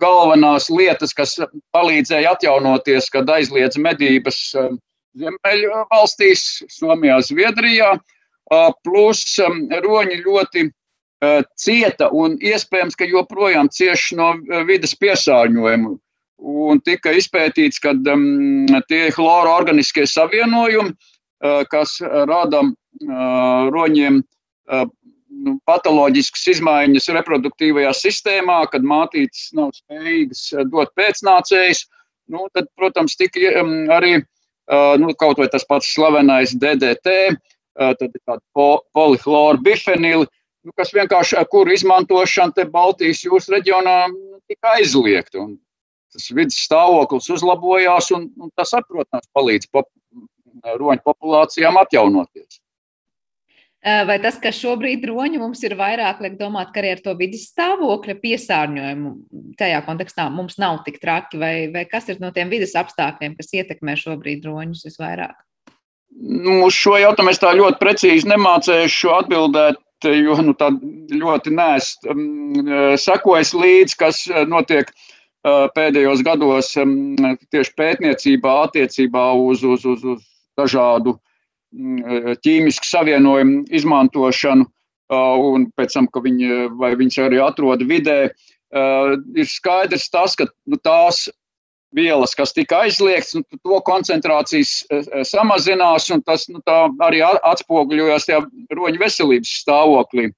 galvenās 0.00 0.66
lietas, 0.72 1.14
kas 1.14 1.36
palīdzēja 1.76 2.34
atjaunoties, 2.34 3.08
kad 3.14 3.30
aizliedz 3.30 3.78
medības 3.78 4.40
um, 4.58 4.80
Ziemeļu 5.18 5.84
valstīs, 5.92 6.62
Somijā, 6.74 7.20
Zviedrijā, 7.22 7.92
plus 8.84 9.24
roņi 9.84 10.22
ļoti 10.24 10.64
cieta 11.56 12.10
un 12.12 12.34
iespējams, 12.42 12.96
ka 12.98 13.08
joprojām 13.08 13.70
cieši 13.72 14.18
no 14.18 14.32
vidas 14.68 14.96
piesārņojuma. 15.00 15.94
Un 16.44 16.80
tika 16.84 17.12
izpētīts, 17.14 17.78
ka 17.80 17.94
um, 18.12 18.66
tie 18.90 19.06
ir 19.06 19.14
chlora 19.16 19.54
organiskie 19.54 20.04
savienojumi, 20.10 20.90
uh, 20.92 21.62
kas 21.70 21.96
rada 22.02 22.60
uh, 22.66 23.70
roņiem 23.72 24.18
uh, 24.20 24.84
nu, 25.46 25.56
patoloģiskas 25.68 26.46
izmaiņas 26.56 27.08
reproduktīvajā 27.16 27.94
sistēmā, 27.96 28.58
kad 28.72 28.84
mātītes 28.84 29.52
nav 29.56 29.72
spējīgas 29.78 30.44
dot 30.72 30.92
pēcnācējus. 30.98 31.86
Nu, 32.34 32.46
tad, 32.56 32.68
protams, 32.76 33.16
tika 33.20 33.62
arī 33.94 34.18
nu, 35.00 35.12
kaut 35.18 35.40
vai 35.40 35.48
tas 35.52 35.66
pats 35.68 35.90
slavenais 35.94 36.54
DDT, 36.56 37.36
tad 37.74 38.08
ir 38.08 38.22
tāda 38.22 38.40
po, 38.54 38.84
polihloru 38.94 39.60
bifenili, 39.64 40.28
nu, 40.64 40.72
kas 40.78 40.94
vienkārši, 40.94 41.42
kuru 41.52 41.74
izmantošana 41.74 42.56
te 42.56 42.64
Baltijas 42.70 43.24
jūras 43.26 43.50
reģionā 43.52 43.98
nu, 44.12 44.38
tika 44.48 44.76
aizliegta. 44.78 45.42
Un 45.42 45.56
tas 46.14 46.30
vidas 46.30 46.56
stāvoklis 46.64 47.28
uzlabojās, 47.34 48.10
un, 48.14 48.28
un 48.40 48.52
tas, 48.56 48.72
protams, 48.88 49.28
palīdz 49.34 49.68
pop, 49.74 49.90
roņu 50.64 51.02
populācijām 51.04 51.80
atjaunoties. 51.82 52.60
Vai 53.84 54.14
tas, 54.16 54.38
kas 54.40 54.56
šobrīd 54.56 55.02
roņu 55.04 55.42
mums 55.42 55.60
ir 55.66 55.74
vairāk, 55.76 56.22
liek 56.24 56.38
domāt, 56.38 56.70
ka 56.72 56.80
arī 56.80 56.94
ar 56.94 57.00
to 57.04 57.12
vidas 57.18 57.42
stāvokļa 57.50 58.14
piesārņojumu 58.22 59.10
tajā 59.60 59.82
kontekstā 59.84 60.24
mums 60.32 60.56
nav 60.62 60.78
tik 60.86 60.96
traki, 61.02 61.36
vai, 61.42 61.52
vai 61.74 61.82
kas 61.90 62.08
ir 62.08 62.22
no 62.22 62.30
tiem 62.32 62.48
vidas 62.48 62.72
apstākļiem, 62.80 63.34
kas 63.36 63.52
ietekmē 63.52 63.98
šobrīd 64.00 64.46
roņus 64.48 64.86
visvairāk? 64.88 65.36
Nu, 66.16 66.62
uz 66.64 66.78
šo 66.78 66.94
jautājumu 67.02 67.34
es 67.34 67.42
tā 67.42 67.50
ļoti 67.58 67.80
precīzi 67.82 68.30
nemācēšu 68.32 69.12
atbildēt, 69.18 69.82
jo 70.08 70.38
nu, 70.46 70.56
tā 70.56 70.70
ļoti 71.12 71.52
neesmu 71.52 72.14
um, 72.14 72.72
sekojis 73.04 73.52
līdzi, 73.52 73.98
kas 74.00 74.22
notiek 74.48 74.88
uh, 74.94 75.68
pēdējos 75.76 76.24
gados 76.24 76.72
um, 76.80 76.96
tieši 77.52 77.76
pētniecībā 77.76 78.56
attiecībā 78.64 79.28
uz, 79.44 79.66
uz, 79.74 79.84
uz, 79.92 80.08
uz 80.14 80.24
dažādu 80.56 81.18
Mm, 81.18 81.33
ķīmisku 82.44 82.86
savienojumu 82.86 83.64
izmantošanu, 83.74 84.66
un 85.14 85.68
pēc 85.76 85.96
tam, 85.96 86.08
ka 86.10 86.22
viņi, 86.24 86.68
viņas 86.80 87.22
arī 87.26 87.40
atrod 87.42 87.84
vidē, 87.88 88.18
ir 88.74 89.48
skaidrs 89.50 90.08
tas, 90.10 90.36
ka 90.38 90.46
nu, 90.66 90.78
tās 90.82 91.26
vielas, 91.94 92.34
kas 92.34 92.54
tika 92.54 92.82
aizliegts, 92.84 93.34
nu, 93.38 93.44
to 93.62 93.80
koncentrācijas 93.86 94.82
samazinās, 95.30 96.08
un 96.14 96.22
tas 96.26 96.48
nu, 96.50 96.62
arī 97.04 97.22
atspoguļojas 97.24 98.26
tajā 98.30 98.42
roņu 98.74 99.02
veselības 99.02 99.52
stāvoklī. 99.62 100.30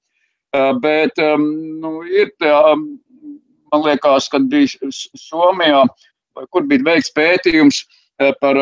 Bet 0.82 1.16
nu, 1.20 2.00
ir 2.08 2.32
man 3.72 3.82
liekas, 3.84 4.28
kad 4.32 4.48
bija 4.52 4.90
Somijā, 5.20 5.84
kur 6.52 6.68
bija 6.68 6.84
veikts 6.92 7.12
pētījums 7.16 7.82
par 8.40 8.60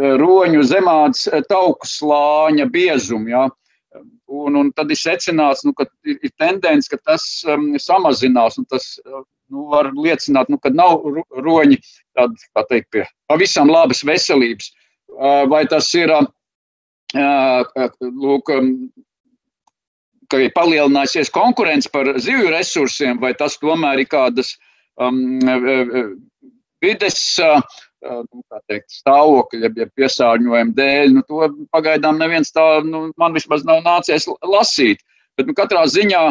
roņu 0.00 0.62
zemādas 0.64 1.26
eh, 1.28 1.42
tauku 1.48 1.88
slāņa 1.88 2.66
biezumu. 2.72 3.30
Ja? 3.32 3.48
Un, 4.30 4.56
un 4.56 4.70
tad 4.72 4.92
ir 4.92 4.98
secināts, 4.98 5.64
nu, 5.66 5.74
ka 5.74 5.88
ir, 6.06 6.18
ir 6.22 6.32
tendence, 6.38 6.90
ka 6.90 7.00
tas 7.02 7.24
um, 7.50 7.72
samazinās. 7.82 8.58
Tas 8.70 8.92
uh, 9.04 9.24
nu, 9.50 9.66
var 9.72 9.90
liecināt, 9.96 10.50
nu, 10.52 10.60
ka 10.62 10.70
nav 10.70 11.02
roņi 11.42 11.80
tādi, 12.16 12.50
teikt, 12.70 12.90
pie 12.94 13.04
pavisam 13.30 13.70
labas 13.70 14.04
veselības. 14.06 14.70
Uh, 15.10 15.42
vai 15.50 15.64
tas 15.66 15.88
ir 15.98 16.12
lūk, 17.10 18.52
um, 18.54 18.68
ka 20.30 20.38
ir 20.38 20.54
palielinājusies 20.54 21.32
konkurence 21.34 21.90
par 21.90 22.12
zivju 22.22 22.54
resursiem, 22.54 23.18
vai 23.18 23.34
tas 23.34 23.58
tomēr 23.58 24.04
ir 24.04 24.10
kādas 24.12 24.54
um, 25.02 25.40
vides 26.80 27.18
uh, 27.42 27.58
nu, 28.02 28.42
teikt, 28.70 28.88
stāvokļa, 29.00 29.70
ja 29.76 29.88
piesārņojuma 29.98 30.76
dēļ. 30.76 31.14
Nu, 31.16 31.24
to 31.28 31.50
pagaidām 31.74 32.20
neviens 32.20 32.52
tā, 32.54 32.66
nu, 32.86 33.08
man 33.20 33.36
vismaz 33.36 33.64
nav 33.68 33.82
nācies 33.86 34.28
lasīt. 34.46 35.04
Bet 35.38 35.50
nu, 35.50 35.56
katrā 35.56 35.86
ziņā 35.88 36.24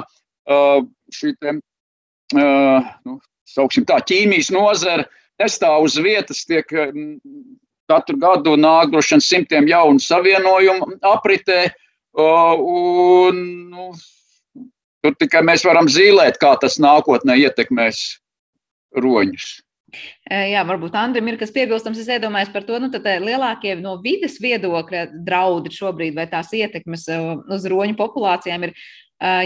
šī 1.15 1.33
te, 1.41 1.55
nu, 2.35 3.17
tā, 3.89 3.99
ķīmijas 4.11 4.51
nozara 4.53 5.05
nestāv 5.39 5.87
uz 5.87 5.97
vietas, 6.01 6.43
tiek 6.49 6.69
katru 7.89 8.19
gadu 8.21 8.55
nāk 8.59 8.91
droši 8.91 9.15
vien 9.15 9.25
simtiem 9.25 9.69
jaunu 9.69 10.01
savienojumu 10.03 10.99
apritē. 11.09 11.69
Un, 12.19 13.39
nu, 13.69 13.91
tur 15.05 15.15
tikai 15.21 15.41
mēs 15.45 15.63
varam 15.65 15.87
zīmēt, 15.89 16.39
kā 16.41 16.55
tas 16.61 16.79
nākotnē 16.81 17.37
ietekmēs 17.45 18.01
roņus. 18.97 19.49
Jā, 20.29 20.63
varbūt 20.67 20.95
Andrim 20.99 21.31
ir 21.31 21.39
kas 21.41 21.53
piebilstams. 21.55 21.99
Es 22.01 22.09
iedomājos 22.11 22.51
par 22.53 22.65
to, 22.67 22.77
nu, 22.81 22.91
tad 22.93 23.07
lielākie 23.23 23.75
no 23.81 23.97
vides 24.03 24.37
viedokļa 24.43 25.05
draudi 25.25 25.73
šobrīd 25.73 26.17
vai 26.17 26.27
tās 26.31 26.53
ietekmes 26.55 27.07
uz 27.09 27.67
roņu 27.69 27.97
populācijām 27.99 28.69
ir 28.69 28.75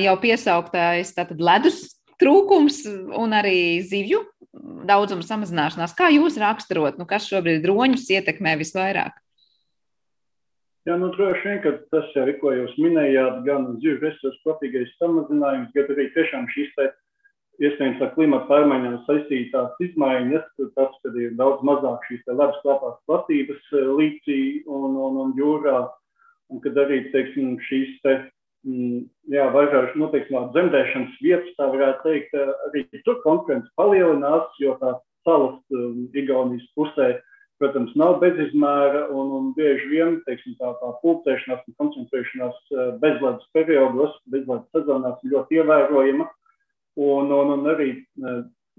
jau 0.03 0.15
piesauktais 0.21 1.15
tātad 1.15 1.41
ledus 1.41 1.81
trūkums 2.21 2.83
un 3.17 3.35
arī 3.35 3.81
zivju 3.85 4.21
daudzuma 4.87 5.25
samazināšanās. 5.25 5.95
Kā 5.97 6.11
jūs 6.13 6.37
raksturot, 6.41 6.99
nu, 6.99 7.07
kas 7.09 7.27
šobrīd 7.29 7.65
roņus 7.67 8.09
ietekmē 8.13 8.55
visvairāk? 8.61 9.17
Jā, 10.83 10.97
nu, 10.99 11.13
droši 11.15 11.47
vien, 11.47 11.59
ka 11.63 11.71
tas 11.93 12.09
jau 12.11 12.25
ir, 12.27 12.35
ko 12.41 12.51
jūs 12.51 12.73
minējāt, 12.75 13.37
gan 13.47 13.69
zivju 13.79 14.01
resursu 14.01 14.41
kopīgais 14.43 14.91
samazinājums, 14.99 15.71
gan 15.75 15.93
arī 15.95 16.09
tiešām 16.11 16.49
šīs 16.51 16.73
iespējams 17.67 18.01
ar 18.03 18.11
klimatu 18.15 18.49
pārmaiņām 18.49 18.99
saistītās 19.07 19.81
izmaiņas, 19.85 20.45
tas, 20.75 20.93
kad 21.03 21.17
ir 21.19 21.33
daudz 21.39 21.63
mazāk 21.67 22.05
šīs 22.09 22.23
ledus 22.29 22.61
klāpās 22.63 22.95
platības 23.09 23.73
eh, 23.73 23.89
līcī 23.99 24.39
un, 24.67 24.95
un, 24.95 25.19
un 25.25 25.33
jūrā, 25.39 25.81
un 26.51 26.63
kad 26.63 26.79
arī, 26.83 27.03
teiksim, 27.13 27.55
šīs 27.67 27.97
te, 28.05 28.15
mm, 28.67 29.03
jā, 29.35 29.49
vairāk, 29.55 29.93
nu, 29.99 30.09
teiksim, 30.13 30.39
zemdēšanas 30.55 31.19
vietas, 31.23 31.53
tā 31.59 31.69
varētu 31.73 32.07
teikt, 32.07 32.37
eh, 32.37 32.53
arī 32.69 32.85
tur 33.07 33.21
konkurence 33.25 33.71
palielinās, 33.79 34.49
jo 34.61 34.75
tā 34.81 34.97
salas 35.23 35.59
um, 35.71 36.09
Igaunijas 36.19 36.65
pusē, 36.75 37.13
protams, 37.61 37.93
nav 37.95 38.17
bezizmēra 38.19 39.05
un, 39.15 39.29
un 39.37 39.51
bieži 39.55 39.87
vien, 39.87 40.17
teiksim, 40.27 40.57
tā, 40.59 40.73
tā 40.81 40.89
pulcēšanās 40.99 41.61
un 41.69 41.75
koncentrēšanās 41.79 42.57
bezledus 42.99 43.45
periodos, 43.55 44.17
bezledus 44.33 44.67
sezonās 44.75 45.21
ļoti 45.31 45.61
ievērojama. 45.61 46.27
Un, 46.95 47.31
un, 47.31 47.51
un 47.55 47.69
arī 47.71 47.89
e, 47.97 48.33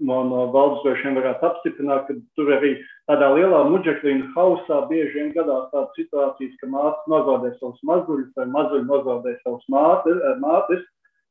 no, 0.07 0.17
no 0.29 0.45
valdes 0.53 0.83
droši 0.85 1.07
vien 1.07 1.17
varētu 1.19 1.47
apstiprināt, 1.49 2.07
ka 2.07 2.15
tur 2.39 2.51
arī 2.55 2.71
tādā 3.09 3.31
lielā 3.35 3.63
muģeklīna 3.71 4.29
hausā 4.35 4.81
bieži 4.89 5.19
vien 5.19 5.33
gadās 5.35 5.67
tādas 5.73 5.97
situācijas, 5.99 6.53
ka 6.61 6.69
mātes 6.71 7.09
nozaudē 7.11 7.51
savus 7.57 7.81
mazuļus 7.89 8.31
vai 8.39 8.45
mazuļi 8.53 8.87
nozaudē 8.87 9.35
savus 9.41 9.65
mātes. 9.71 10.15
E, 10.15 10.35
mātes 10.43 10.85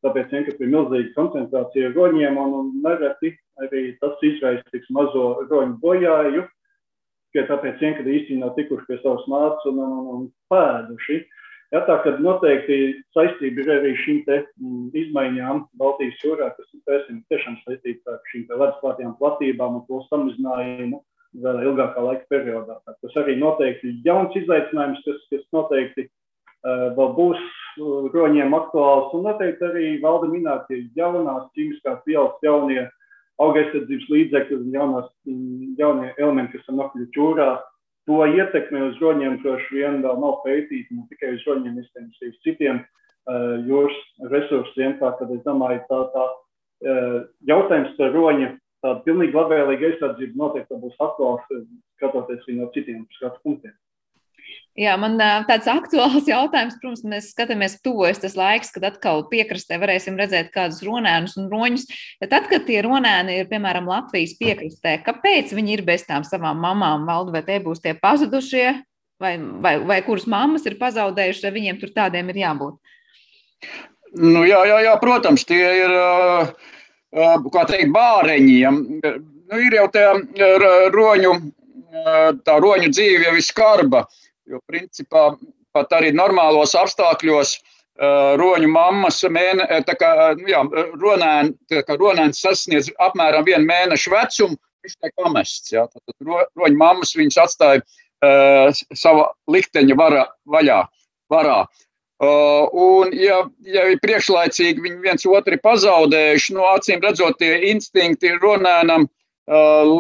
tāpēc 0.05 0.35
vien, 0.35 0.45
ka 0.45 0.57
ir 0.59 0.75
milzīga 0.75 1.15
koncentrācija 1.17 1.95
roņiem 1.95 2.37
un, 2.41 2.59
un 2.61 2.75
nereti 2.85 3.33
arī 3.65 3.87
tas 4.03 4.21
izraisa 4.27 4.83
mazo 4.93 5.29
roņu 5.49 5.79
bojāju, 5.81 6.45
ka 7.35 7.47
tāpēc 7.49 7.81
vien, 7.81 7.97
ka 7.97 8.05
īsti 8.05 8.43
nav 8.43 8.53
tikuši 8.59 8.91
pie 8.91 9.01
savas 9.01 9.25
mātes 9.31 9.73
un, 9.73 9.81
un, 9.81 10.05
un 10.17 10.29
pēduši. 10.53 11.23
Uh, 11.25 11.41
Ja, 11.75 11.81
tā 11.89 11.97
kā 12.05 12.13
noteikti 12.23 12.77
saistība 13.17 13.65
ir 13.65 13.71
arī 13.75 13.95
šīm 14.05 14.21
mm, 14.29 14.83
izmaiņām 15.01 15.65
Baltijas 15.81 16.21
jūrā, 16.23 16.53
kas 16.55 16.69
ir 17.11 17.17
tiešām 17.33 17.57
saistīta 17.65 18.15
ar 18.15 18.21
šīm 18.31 18.45
ledusklātajām 18.53 19.17
platībām 19.19 19.81
un 19.81 19.83
to 19.89 19.99
samazinājumu 20.07 21.01
vēl 21.43 21.59
ilgākā 21.65 22.05
laika 22.05 22.31
periodā. 22.31 22.79
Tā, 22.87 22.95
tas 23.03 23.19
arī 23.25 23.35
noteikti 23.41 23.91
ir 23.91 24.07
jauns 24.07 24.37
izaicinājums, 24.39 25.03
kas, 25.03 25.19
kas 25.33 25.43
noteikti 25.57 26.07
uh, 26.07 26.95
vēl 26.95 27.11
būs 27.19 27.43
uh, 27.43 28.07
roņiem 28.15 28.55
aktuāls. 28.55 29.11
Un 29.19 29.27
noteikti 29.27 29.67
arī 29.67 29.89
valda 30.05 30.31
minētie 30.31 30.85
jaunās 30.95 31.51
ķīmiskās 31.59 32.07
vielas, 32.07 32.39
jaunie 32.47 32.85
augaisardzības 33.43 34.11
līdzekļi 34.15 34.61
un 34.61 34.75
jaunās, 34.79 35.11
mm, 35.27 35.75
jaunie 35.83 36.15
elementi, 36.21 36.61
kas 36.61 36.71
ir 36.71 36.79
nokļuvuši 36.79 37.19
jūrā 37.19 37.51
To 38.09 38.25
ietekme 38.29 38.83
uz 38.91 38.99
roņiem 39.01 39.39
droši 39.41 39.79
vien 39.79 40.03
vēl 40.05 40.19
nav 40.21 40.43
pētīta, 40.45 40.93
ne 40.93 41.07
tikai 41.09 41.37
uz 41.39 41.45
roņiem, 41.49 41.79
iespējams, 41.81 42.19
arī 42.21 42.33
uz 42.33 42.41
citiem 42.45 42.81
uh, 42.83 43.55
jūras 43.65 44.01
resursiem. 44.33 44.99
Tā 45.01 45.15
kā 45.17 45.29
es 45.33 45.41
domāju, 45.47 45.81
tā, 45.89 46.01
tā 46.13 46.27
uh, 46.29 47.17
jautājums 47.49 47.95
par 47.97 48.13
roņu 48.13 48.51
tādu 48.85 49.01
pilnīgi 49.07 49.39
labvēlīgu 49.39 49.89
aizsardzību 49.89 50.41
noteikti 50.41 50.81
būs 50.83 51.01
aktuāls, 51.01 51.49
skatoties 51.97 52.45
no 52.59 52.69
citiem 52.77 53.07
skatu 53.17 53.41
punktiem. 53.47 53.73
Jā, 54.75 54.97
man 54.99 55.15
tāds 55.47 55.69
aktuāls 55.79 56.27
jautājums, 56.27 56.79
protams, 56.83 57.05
mēs 57.07 57.29
skatāmies, 57.31 57.77
tuvojas 57.85 58.19
tas 58.25 58.35
laiks, 58.39 58.73
kad 58.75 58.89
atkal 58.89 59.23
piekrastē 59.31 59.79
varēsim 59.83 60.19
redzēt 60.19 60.51
kādus 60.55 60.83
ronēnus 60.87 61.37
un 61.39 61.47
roņus. 61.53 61.87
Ja 62.23 62.31
tad, 62.33 62.49
kad 62.51 62.67
tie 62.67 62.81
ronēni 62.83 63.39
ir, 63.41 63.51
piemēram, 63.51 63.87
Latvijas 63.91 64.35
piekrastē, 64.41 64.97
kāpēc 65.07 65.55
viņi 65.55 65.79
ir 65.79 65.85
bez 65.87 66.07
tām 66.09 66.27
savām 66.27 66.59
mamām, 66.65 67.07
valdu, 67.07 67.37
vai 67.37 67.45
tie 67.47 67.61
būs 67.63 67.85
tie 67.85 67.95
pazudušie, 67.95 68.67
vai, 69.23 69.37
vai, 69.39 69.77
vai 69.87 70.01
kuras 70.07 70.27
mammas 70.31 70.67
ir 70.67 70.79
pazaudējušas, 70.81 71.47
vai 71.47 71.55
viņiem 71.61 71.79
tur 71.79 71.95
tādiem 71.95 72.35
ir 72.35 72.43
jābūt? 72.43 72.81
Nu, 74.15 74.43
jā, 74.47 74.61
jā, 74.69 74.81
jā, 74.89 74.99
protams, 75.03 75.47
tie 75.47 75.63
ir, 75.85 75.95
kā 77.15 77.65
teikt, 77.71 77.95
bāreņiem. 77.95 78.83
Nu, 79.05 79.63
ir 79.63 79.79
jau 79.79 79.87
tā 79.95 80.11
roņu, 80.95 81.33
tā 82.47 82.59
roņu 82.63 82.91
dzīve 82.91 83.27
jau 83.29 83.35
ir 83.39 83.47
skarba. 83.47 84.05
Jo, 84.51 84.61
principā, 84.69 85.31
pat 85.73 85.95
arī 85.97 86.11
normālos 86.13 86.75
apstākļos 86.77 87.55
uh, 87.57 88.35
roņu 88.41 88.69
mammas 88.69 89.23
mēne, 89.33 89.65
kā, 89.89 90.11
nu, 90.37 90.51
jā, 90.53 90.61
ronēn, 91.01 91.55
kā 91.73 91.97
ronēns 92.01 92.43
sasniedz 92.45 92.91
apmēram 93.07 93.47
vienu 93.49 93.65
mēnešu 93.71 94.13
vecumu, 94.13 94.61
viņš 94.85 94.99
tiek 95.01 95.17
pamests. 95.23 95.73
Jā. 95.73 95.87
Tad 95.89 96.29
ro, 96.29 96.43
roņu 96.61 96.81
mammas 96.83 97.17
viņus 97.17 97.41
atstāja 97.47 97.81
uh, 97.81 98.85
sava 98.93 99.31
likteņa 99.49 99.97
vara, 99.97 100.29
vaļā, 100.45 100.83
varā. 101.33 101.59
Uh, 102.25 102.69
un, 102.79 103.17
ja, 103.17 103.41
ja 103.67 103.89
ir 103.91 103.99
priekšlaicīgi 104.05 104.85
viņi 104.85 105.01
viens 105.03 105.25
otru 105.27 105.57
pazaudējuši, 105.65 106.55
nu, 106.55 106.69
acīm 106.77 107.01
redzot, 107.03 107.41
tie 107.41 107.57
instinkti 107.73 108.37
ronēnam 108.37 109.09
uh, 109.09 109.95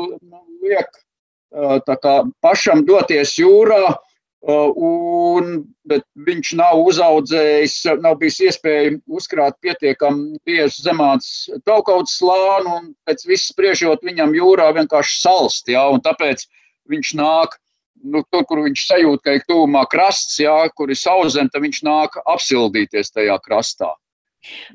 liek 0.62 0.92
uh, 0.92 1.80
kā, 1.80 2.18
pašam 2.44 2.84
doties 2.84 3.38
jūrā, 3.40 3.86
Uh, 3.88 4.02
un, 4.44 5.64
bet 5.88 6.04
viņš 6.26 6.52
nav 6.60 6.80
uzaudzējis, 6.84 7.76
nav 8.04 8.18
bijis 8.20 8.40
iespēja 8.44 8.92
uzkrāt 9.08 9.56
pietiekami 9.64 10.38
bieži 10.44 10.84
zemāts 10.84 11.48
taukauts 11.64 12.18
slānu, 12.18 12.76
un 12.76 12.94
pēc 13.08 13.24
viss 13.26 13.48
spriežot 13.52 14.04
viņam 14.04 14.34
jūrā 14.36 14.70
vienkārši 14.76 15.20
salst, 15.20 15.68
jā, 15.68 15.86
un 15.88 16.04
tāpēc 16.04 16.44
viņš 16.92 17.14
nāk, 17.16 17.56
nu, 18.04 18.20
tur, 18.30 18.44
kur 18.44 18.60
viņš 18.66 18.86
sajūt, 18.86 19.24
ka 19.24 19.38
ir 19.38 19.48
tūmā 19.48 19.86
krasts, 19.88 20.36
jā, 20.40 20.68
kur 20.76 20.92
ir 20.92 21.00
sauzem, 21.00 21.48
tad 21.48 21.64
viņš 21.64 21.82
nāk 21.88 22.20
apsildīties 22.26 23.14
tajā 23.16 23.38
krastā. 23.40 23.94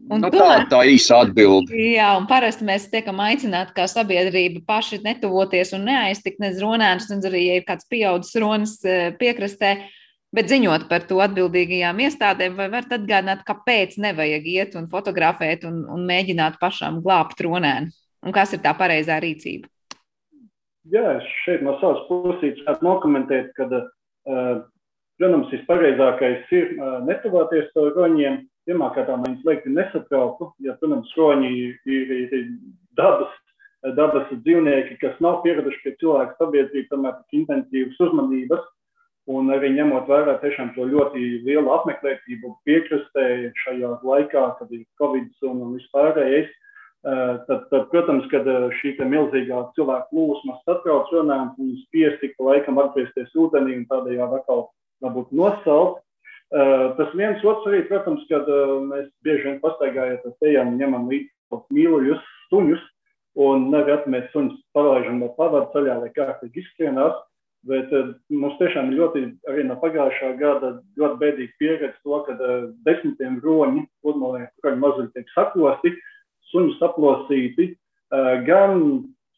Un 0.09 0.23
nu, 0.23 0.29
tomēr, 0.33 0.65
tā 0.71 0.81
ir 0.85 0.95
īsa 0.95 1.21
atbilde. 1.25 1.75
Jā, 1.77 2.09
un 2.17 2.25
parasti 2.29 2.65
mēs 2.67 2.87
tiekam 2.91 3.21
aicināti 3.23 3.75
kā 3.77 3.85
sabiedrība 3.89 4.63
paši 4.67 5.01
netuvoties 5.05 5.75
un 5.77 5.85
neaiztikt 5.89 6.41
nec 6.41 6.57
ronēnus, 6.61 7.09
nec 7.11 7.27
arī, 7.29 7.45
ja 7.45 7.59
ir 7.59 7.65
kāds 7.67 7.87
pieaudzis 7.89 8.39
ronas 8.41 8.75
e, 8.81 8.97
piekrastē, 9.19 9.75
bet 10.35 10.49
ziņot 10.49 10.87
par 10.89 11.05
to 11.09 11.21
atbildīgajām 11.25 12.01
iestādēm, 12.05 12.57
vai 12.57 12.69
varat 12.73 12.97
atgādināt, 12.97 13.45
kāpēc 13.47 13.97
nevajag 14.01 14.49
iet 14.49 14.77
un 14.79 14.89
fotografēt 14.91 15.65
un, 15.69 15.83
un 15.89 16.05
mēģināt 16.09 16.57
pašām 16.61 17.03
glābt 17.05 17.41
ronēnu? 17.45 17.93
Un 18.25 18.35
kas 18.35 18.51
ir 18.55 18.63
tā 18.63 18.73
pareizā 18.77 19.19
rīcība? 19.23 19.69
Jā, 20.89 21.19
es 21.19 21.25
šeit 21.43 21.61
no 21.63 21.75
savas 21.79 22.01
puses 22.09 22.57
gribētu 22.57 22.85
nokomentēt, 22.87 23.51
ka, 23.57 23.67
uh, 23.69 24.61
protams, 25.19 25.51
vispareizākais 25.53 26.53
ir 26.55 26.71
uh, 26.79 26.97
netuvoties 27.05 27.69
to 27.75 27.89
roņiem, 27.93 28.41
Pirmkārt, 28.69 29.09
man 29.17 29.39
liekas, 29.47 29.71
nesaprastu, 29.73 30.51
ja, 30.61 30.75
protams, 30.77 31.09
šoņi 31.15 31.47
ir, 31.57 31.77
ir, 31.89 32.33
ir 32.37 32.43
dabas, 32.99 33.31
dabas 33.97 34.29
dzīvnieki, 34.29 34.99
kas 35.01 35.15
nav 35.23 35.39
pieraduši 35.45 35.81
pie 35.85 35.95
cilvēku 36.03 36.37
sabiedrības, 36.37 36.91
tomēr 36.91 37.15
tik 37.17 37.39
intensīvas 37.41 38.03
uzmanības. 38.05 38.67
Un 39.29 39.49
arī 39.53 39.69
ņemot 39.75 40.07
vērā 40.09 40.39
tiešām 40.41 40.71
to 40.73 40.87
ļoti 40.89 41.21
lielu 41.45 41.69
apmeklētību 41.69 42.53
piekrastē 42.65 43.25
šajā 43.63 43.91
laikā, 44.05 44.45
kad 44.57 44.71
ir 44.73 44.85
Covid 45.01 45.45
un 45.45 45.75
vispārējais, 45.75 46.49
tad, 47.03 47.67
tad, 47.69 47.87
protams, 47.91 48.25
kad 48.31 48.49
šī 48.79 48.95
milzīgā 49.05 49.63
cilvēku 49.77 50.09
plūsma 50.13 50.57
satrauc 50.63 51.09
runājot, 51.13 51.57
viņus 51.61 51.85
spiesti 51.87 52.31
pa 52.37 52.51
laikam 52.51 52.81
atgriezties 52.81 53.33
ūdenī 53.37 53.77
un 53.77 53.85
tādējādi 53.91 54.41
atkal 54.41 54.65
varbūt 55.05 55.33
nosaukt. 55.41 56.01
Uh, 56.49 56.95
tas 56.97 57.11
viens 57.13 57.43
otrs 57.45 57.67
arī, 57.69 57.83
protams, 57.85 58.23
kad 58.25 58.47
uh, 58.49 58.79
mēs 58.81 59.05
bieži 59.25 59.45
vien 59.45 59.57
pastaigājot 59.61 60.23
ar 60.25 60.47
ejam, 60.49 60.71
ņemam 60.79 61.03
līdzi 61.11 61.59
mīluļus, 61.77 62.23
suņus, 62.49 62.85
un 63.45 63.67
nereti 63.69 64.09
mēs 64.09 64.31
suņus 64.33 64.55
palaižam 64.73 65.19
no 65.21 65.29
pavadu 65.35 65.69
ceļā, 65.75 65.99
lai 66.01 66.09
kārtīgi 66.15 66.63
izskrienās. 66.63 67.19
Bet 67.69 67.93
uh, 67.93 68.15
mums 68.33 68.57
tiešām 68.57 68.89
ir 68.89 68.97
ļoti, 68.97 69.21
arī 69.51 69.67
no 69.67 69.77
pagājušā 69.77 70.31
gada, 70.39 70.71
ļoti 70.97 71.19
bēdīgi 71.21 71.53
pieredze 71.61 71.93
to, 72.01 72.17
ka 72.25 72.33
uh, 72.39 72.65
desmitiem 72.87 73.37
roņi, 73.45 73.85
pludmalē, 74.01 74.47
kuriem 74.63 74.81
mazuļi 74.81 75.13
tiek 75.13 75.29
saklosti, 75.35 75.93
suņi 76.49 76.79
saplosīti, 76.79 77.69
uh, 77.75 78.39
gan 78.49 78.81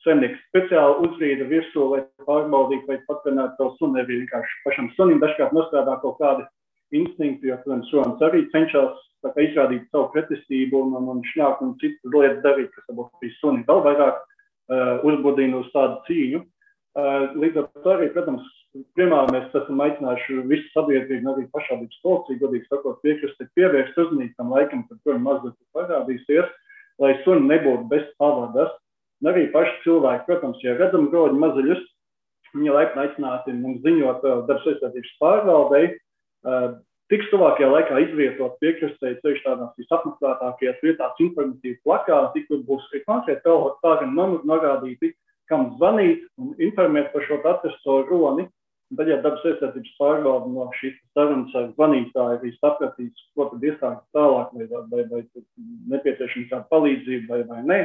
saimnieks 0.06 0.40
speciāli 0.48 1.10
uzrīda 1.10 1.52
virsū, 1.52 1.90
lai 1.92 2.06
pārbaudītu, 2.24 2.88
vai 2.88 3.02
patvinētu 3.10 3.60
to 3.60 3.70
suni, 3.82 4.00
arī 4.06 4.24
vienkārši 4.24 4.64
pašam 4.64 4.92
sunim 4.96 5.20
dažkārt 5.20 5.52
nostrādā 5.58 6.00
kaut 6.06 6.22
kādi 6.24 6.48
instinkti, 6.96 7.50
jo, 7.50 7.58
protams, 7.64 7.90
suns 7.92 8.24
arī 8.26 8.46
cenšas 8.54 9.00
kā, 9.24 9.34
izrādīt 9.44 9.88
savu 9.92 10.10
pretestību 10.16 10.86
un, 10.86 10.96
un, 11.00 11.10
un 11.16 11.22
šņākt 11.32 11.62
un 11.66 11.76
citas 11.82 12.16
lietas 12.16 12.42
darīt, 12.46 12.72
kas 12.76 12.88
varbūt 12.90 13.22
bija 13.24 13.38
suni 13.40 13.68
vēl 13.68 13.84
vairāk 13.88 14.18
uh, 14.18 15.06
uzbudina 15.08 15.62
uz 15.62 15.70
tādu 15.76 16.02
cīņu. 16.08 16.42
Uh, 16.92 17.30
līdz 17.40 17.62
ar 17.62 17.70
to 17.84 17.94
arī, 17.94 18.10
protams, 18.16 18.48
primāri 18.98 19.36
mēs 19.36 19.56
esam 19.56 19.80
aicinājuši 19.86 20.42
visu 20.50 20.68
sabiedrību, 20.74 21.32
arī 21.32 21.48
pašvaldības 21.54 22.02
policiju, 22.04 22.42
godīgi 22.42 22.68
sakot, 22.72 23.00
piekrist, 23.06 23.48
pievērst 23.56 23.98
uzmanību 24.06 24.36
tam 24.38 24.52
laikam, 24.56 24.84
kad 24.90 25.00
tur 25.06 25.20
mazliet 25.22 25.58
parādīsies, 25.76 26.52
lai 27.02 27.16
suni 27.26 27.48
nebūtu 27.52 27.88
bez 27.92 28.06
pavadas. 28.22 28.76
Un 29.22 29.30
arī 29.30 29.48
paši 29.54 29.76
cilvēki, 29.84 30.26
protams, 30.28 30.62
ja 30.66 30.74
redzam 30.80 31.12
groģu 31.12 31.38
mazuļus, 31.38 31.82
viņi 32.56 32.72
laipni 32.74 33.04
aicināti 33.04 33.54
mums 33.56 33.84
ziņot 33.86 34.24
uh, 34.26 34.40
darbs 34.48 34.66
aizsardzības 34.72 35.12
pārvaldei, 35.22 35.92
uh, 36.48 36.78
tiks 37.12 37.28
tuvākajā 37.34 37.68
laikā 37.72 38.00
izvietot 38.06 38.56
piekrastē 38.64 39.18
ceļš 39.24 39.44
tādās 39.44 39.76
visapmeklētākajās 39.82 40.80
vietās 40.86 41.20
informatīvi 41.26 41.82
plakāti, 41.86 42.46
kur 42.48 42.64
būs 42.70 42.88
konkrēti 43.04 43.44
tālāk 43.44 44.08
norādīti, 44.48 45.12
kam 45.52 45.74
zvanīt 45.76 46.24
un 46.40 46.56
informēt 46.64 47.12
par 47.12 47.28
šo 47.28 47.42
atrasto 47.44 48.02
roni. 48.08 48.48
Tad, 48.92 49.08
ja 49.08 49.22
dabas 49.24 49.44
aizsardzības 49.48 49.92
pārvalde 49.96 50.50
no 50.52 50.66
šīs 50.76 50.98
sarunas 51.16 51.54
ar 51.56 51.70
zvanītāju 51.78 52.40
arī 52.40 52.50
sapratīs, 52.58 53.22
ko 53.38 53.46
tad 53.48 53.64
iestādes 53.64 54.04
tālāk, 54.16 54.50
vai, 54.52 54.66
vai, 54.68 54.82
vai, 54.92 55.06
vai 55.08 55.44
nepieciešama 55.94 56.50
kāda 56.50 56.68
palīdzība 56.74 57.32
vai, 57.32 57.46
vai 57.48 57.62
nē. 57.70 57.78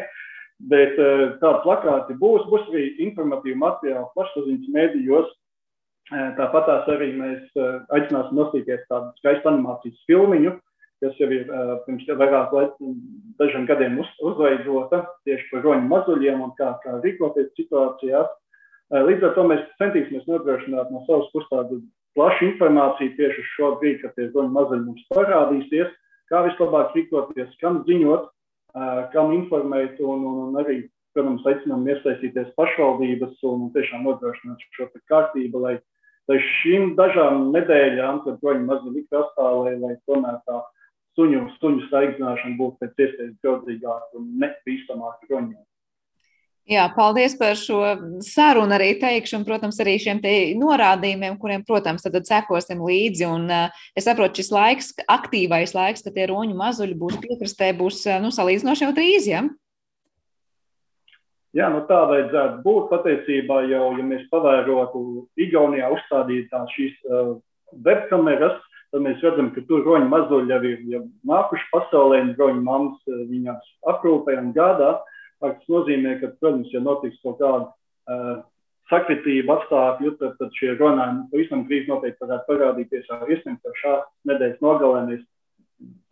Bet 0.72 0.98
tādi 1.38 1.62
plakāti 1.62 2.16
būs, 2.18 2.48
būs 2.50 2.66
arī 2.72 2.88
informatīvi 3.07 3.54
materiāli 3.61 4.11
plašsaziņas 4.16 4.74
mēdījos, 4.74 5.30
Tāpat 6.11 6.68
arī 6.92 7.11
mēs 7.18 7.50
aicināsim 7.90 8.38
nostīties 8.38 8.84
tādu 8.90 9.11
skaistu 9.18 9.50
animācijas 9.50 10.04
filmiņu, 10.07 10.52
kas 11.02 11.18
jau 11.18 11.28
ir 11.34 11.48
pirms 11.86 12.07
vairāk 12.20 12.54
dažiem 13.40 13.66
gadiem 13.66 13.98
uz, 14.00 14.11
uzveidota 14.22 15.02
tieši 15.26 15.48
par 15.50 15.64
roņu 15.66 15.88
mazuļiem 15.90 16.44
un 16.46 16.52
kā, 16.59 16.76
kā 16.84 17.00
rīkoties 17.02 17.50
situācijās. 17.59 18.30
Līdz 18.94 19.26
ar 19.26 19.34
to 19.34 19.44
mēs 19.50 19.64
centīsimies 19.82 20.28
nodrošināt 20.30 20.92
no 20.94 21.02
savas 21.09 21.26
puses 21.32 21.50
tādu 21.50 21.80
plašu 22.14 22.52
informāciju 22.52 23.16
tieši 23.18 23.42
uz 23.42 23.50
šo 23.57 23.72
brīdi, 23.80 24.04
kad 24.04 24.14
tie 24.14 24.28
roņu 24.30 24.54
mazuļi 24.54 24.86
mums 24.86 25.09
parādīsies, 25.11 25.90
kā 26.30 26.44
vislabāk 26.46 26.94
rīkoties, 26.94 27.50
kam 27.59 27.82
ziņot, 27.88 28.30
kam 29.12 29.34
informēt 29.34 29.98
un, 29.98 30.22
un, 30.22 30.38
un 30.46 30.62
arī, 30.62 30.78
protams, 31.18 31.44
aicinām 31.50 31.82
iesaistīties 31.90 32.54
pašvaldības 32.54 33.42
un 33.50 33.68
tiešām 33.74 34.07
nodrošināt 34.07 34.64
šo 34.78 34.88
kārtību, 35.11 35.66
lai 35.66 35.76
lai 36.31 36.41
šīm 36.43 36.95
dažām 36.99 37.51
nedēļām, 37.55 38.24
kad 38.24 38.43
roņi 38.43 38.66
mazliet 38.66 38.99
likt 39.01 39.20
astā, 39.20 39.53
lai, 39.62 39.95
tomēr 40.09 40.41
tā 40.49 40.61
suņu, 41.16 41.47
suņu 41.61 41.87
saigzināšana 41.93 42.59
būtu 42.59 42.83
pēc 42.83 43.07
iespējas 43.07 43.39
draudzīgāka 43.45 44.20
un 44.20 44.29
nebīstamāka 44.43 45.33
roņiem. 45.33 45.64
Jā, 46.66 46.89
paldies 46.91 47.37
par 47.39 47.55
šo 47.55 47.79
sarunu 48.27 48.74
arī 48.74 48.97
teikšu, 48.99 49.37
un, 49.39 49.45
protams, 49.47 49.77
arī 49.85 49.93
šiem 50.03 50.18
te 50.18 50.33
norādījumiem, 50.59 51.37
kuriem, 51.39 51.62
protams, 51.66 52.03
tad, 52.03 52.18
sekosim 52.27 52.83
līdzi. 52.83 53.29
Un, 53.31 53.45
uh, 53.47 53.85
es 53.95 54.09
saprotu, 54.09 54.43
šis 54.43 54.51
laiks, 54.51 54.89
aktīvais 55.07 55.77
laiks, 55.79 56.03
kad 56.03 56.16
tie 56.16 56.27
roņu 56.27 56.59
mazuļi 56.59 56.99
būs 56.99 57.20
piekrastē, 57.22 57.70
būs 57.79 58.03
nu, 58.24 58.33
salīdzinoši 58.35 58.83
jau 58.83 58.91
drīz. 58.99 59.31
Ja? 59.31 59.45
Jā, 61.57 61.70
nu 61.72 61.82
tā 61.88 62.02
vajadzētu 62.11 62.61
būt. 62.66 62.88
Patiesībā 62.90 63.62
jau, 63.70 63.90
ja 63.96 64.04
mēs 64.04 64.26
pavērotu 64.32 65.02
Igaunijā 65.40 65.88
uzstādītās 65.94 66.72
šīs 66.74 66.96
uh, 67.09 67.36
webkameras, 67.86 68.59
tad 68.92 69.04
mēs 69.07 69.22
redzam, 69.24 69.48
ka 69.54 69.64
tur 69.68 69.86
roņu 69.86 70.11
mazuļi 70.12 70.52
jau 70.52 70.59
ir 70.68 70.82
jau 70.92 71.00
nākuši 71.30 71.70
pasaulē, 71.72 72.18
un 72.26 72.34
roņu 72.36 72.64
mammas 72.66 73.09
uh, 73.09 73.22
viņas 73.30 73.70
aprūpē 73.94 74.36
un 74.42 74.52
gādā. 74.57 74.98
Tas 75.40 75.72
nozīmē, 75.72 76.18
ka, 76.20 76.34
protams, 76.40 76.68
ja 76.72 76.80
notiks 76.84 77.16
kaut 77.24 77.40
kāda 77.40 77.64
uh, 77.64 78.44
sakritība 78.92 79.57
apstākļu, 79.57 80.12
tad, 80.20 80.36
tad 80.40 80.52
šie 80.61 80.74
runājumi 80.76 81.26
pavisam 81.32 81.64
drīz 81.70 81.88
noteikti 81.88 82.24
varētu 82.24 82.48
parādīties. 82.52 83.09
Iespējams, 83.09 83.64
ka 83.64 83.74
šās 83.80 84.07
nedēļas 84.28 84.62
nogalē 84.64 85.02
mēs 85.09 85.24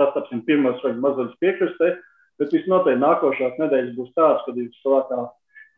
sastapsim 0.00 0.42
pirmos 0.48 0.82
roņu 0.84 1.04
mazuļus 1.04 1.38
piekrastē. 1.44 1.94
Bet 2.40 2.54
visnotaļ 2.54 2.96
nākošās 2.98 3.58
nedēļas 3.62 3.96
būs 3.98 4.14
tādas, 4.18 4.42
kad 4.46 4.58
ir 4.58 4.70
savākā 4.82 5.20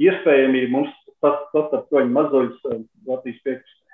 iespējamība 0.06 0.72
mums 0.72 0.94
sastapt 1.20 1.90
toņu 1.92 2.12
mazuļus 2.16 2.70
eh, 2.70 2.84
Latvijas 3.08 3.42
piekrastē. 3.44 3.85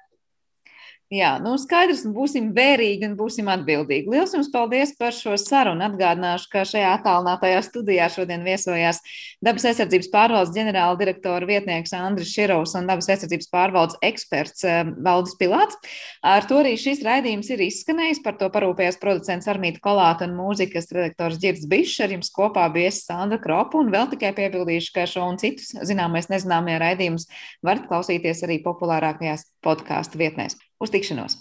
Jā, 1.13 1.35
nu 1.45 1.59
skaidrs, 1.61 2.07
būsim 2.09 2.47
vērīgi 2.57 3.05
un 3.05 3.17
būsim 3.19 3.51
atbildīgi. 3.53 4.09
Lielas 4.09 4.31
jums 4.33 4.47
paldies 4.49 4.95
par 4.97 5.13
šo 5.13 5.35
sarunu. 5.37 5.85
Atgādināšu, 5.85 6.47
ka 6.49 6.63
šajā 6.65 6.89
attālinātajā 6.97 7.59
studijā 7.67 8.07
šodien 8.15 8.41
viesojās 8.47 9.03
Dabas 9.45 9.67
aizsardzības 9.69 10.09
pārvaldes 10.09 10.55
ģenerāla 10.57 10.97
direktora 10.97 11.45
vietnieks 11.51 11.93
Andris 11.99 12.33
Širovs 12.33 12.73
un 12.81 12.89
Dabas 12.89 13.11
aizsardzības 13.13 13.51
pārvaldes 13.53 13.99
eksperts 14.09 14.65
eh, 14.65 14.89
Valdis 15.05 15.37
Pilāts. 15.37 15.77
Ar 16.25 16.49
to 16.49 16.63
arī 16.63 16.79
šis 16.81 17.05
raidījums 17.05 17.53
ir 17.53 17.67
izskanējis. 17.67 18.25
Par 18.25 18.41
to 18.41 18.49
parūpējās 18.57 18.97
producents 19.05 19.53
Armīta 19.53 19.85
Kolāta 19.85 20.25
un 20.25 20.33
mūzikas 20.41 20.89
redaktors 20.97 21.37
Girds 21.45 21.69
Bišs. 21.69 22.01
Ar 22.07 22.17
jums 22.17 22.33
kopā 22.33 22.71
bija 22.73 22.97
Sandra 22.97 23.43
Kropa 23.43 23.83
un 23.85 23.93
vēl 23.93 24.09
tikai 24.17 24.33
piebildīšu, 24.41 24.97
ka 24.97 25.05
šo 25.05 25.29
un 25.29 25.37
citus 25.45 25.75
zināmais 25.85 26.33
nezināmie 26.33 26.81
raidījumus 26.81 27.29
varat 27.61 27.85
klausīties 27.93 28.47
arī 28.49 28.63
populārākajās 28.65 29.51
podkāstu 29.61 30.25
vietnēs. 30.25 30.57
Uz 30.83 30.91
tikšanos! 30.91 31.37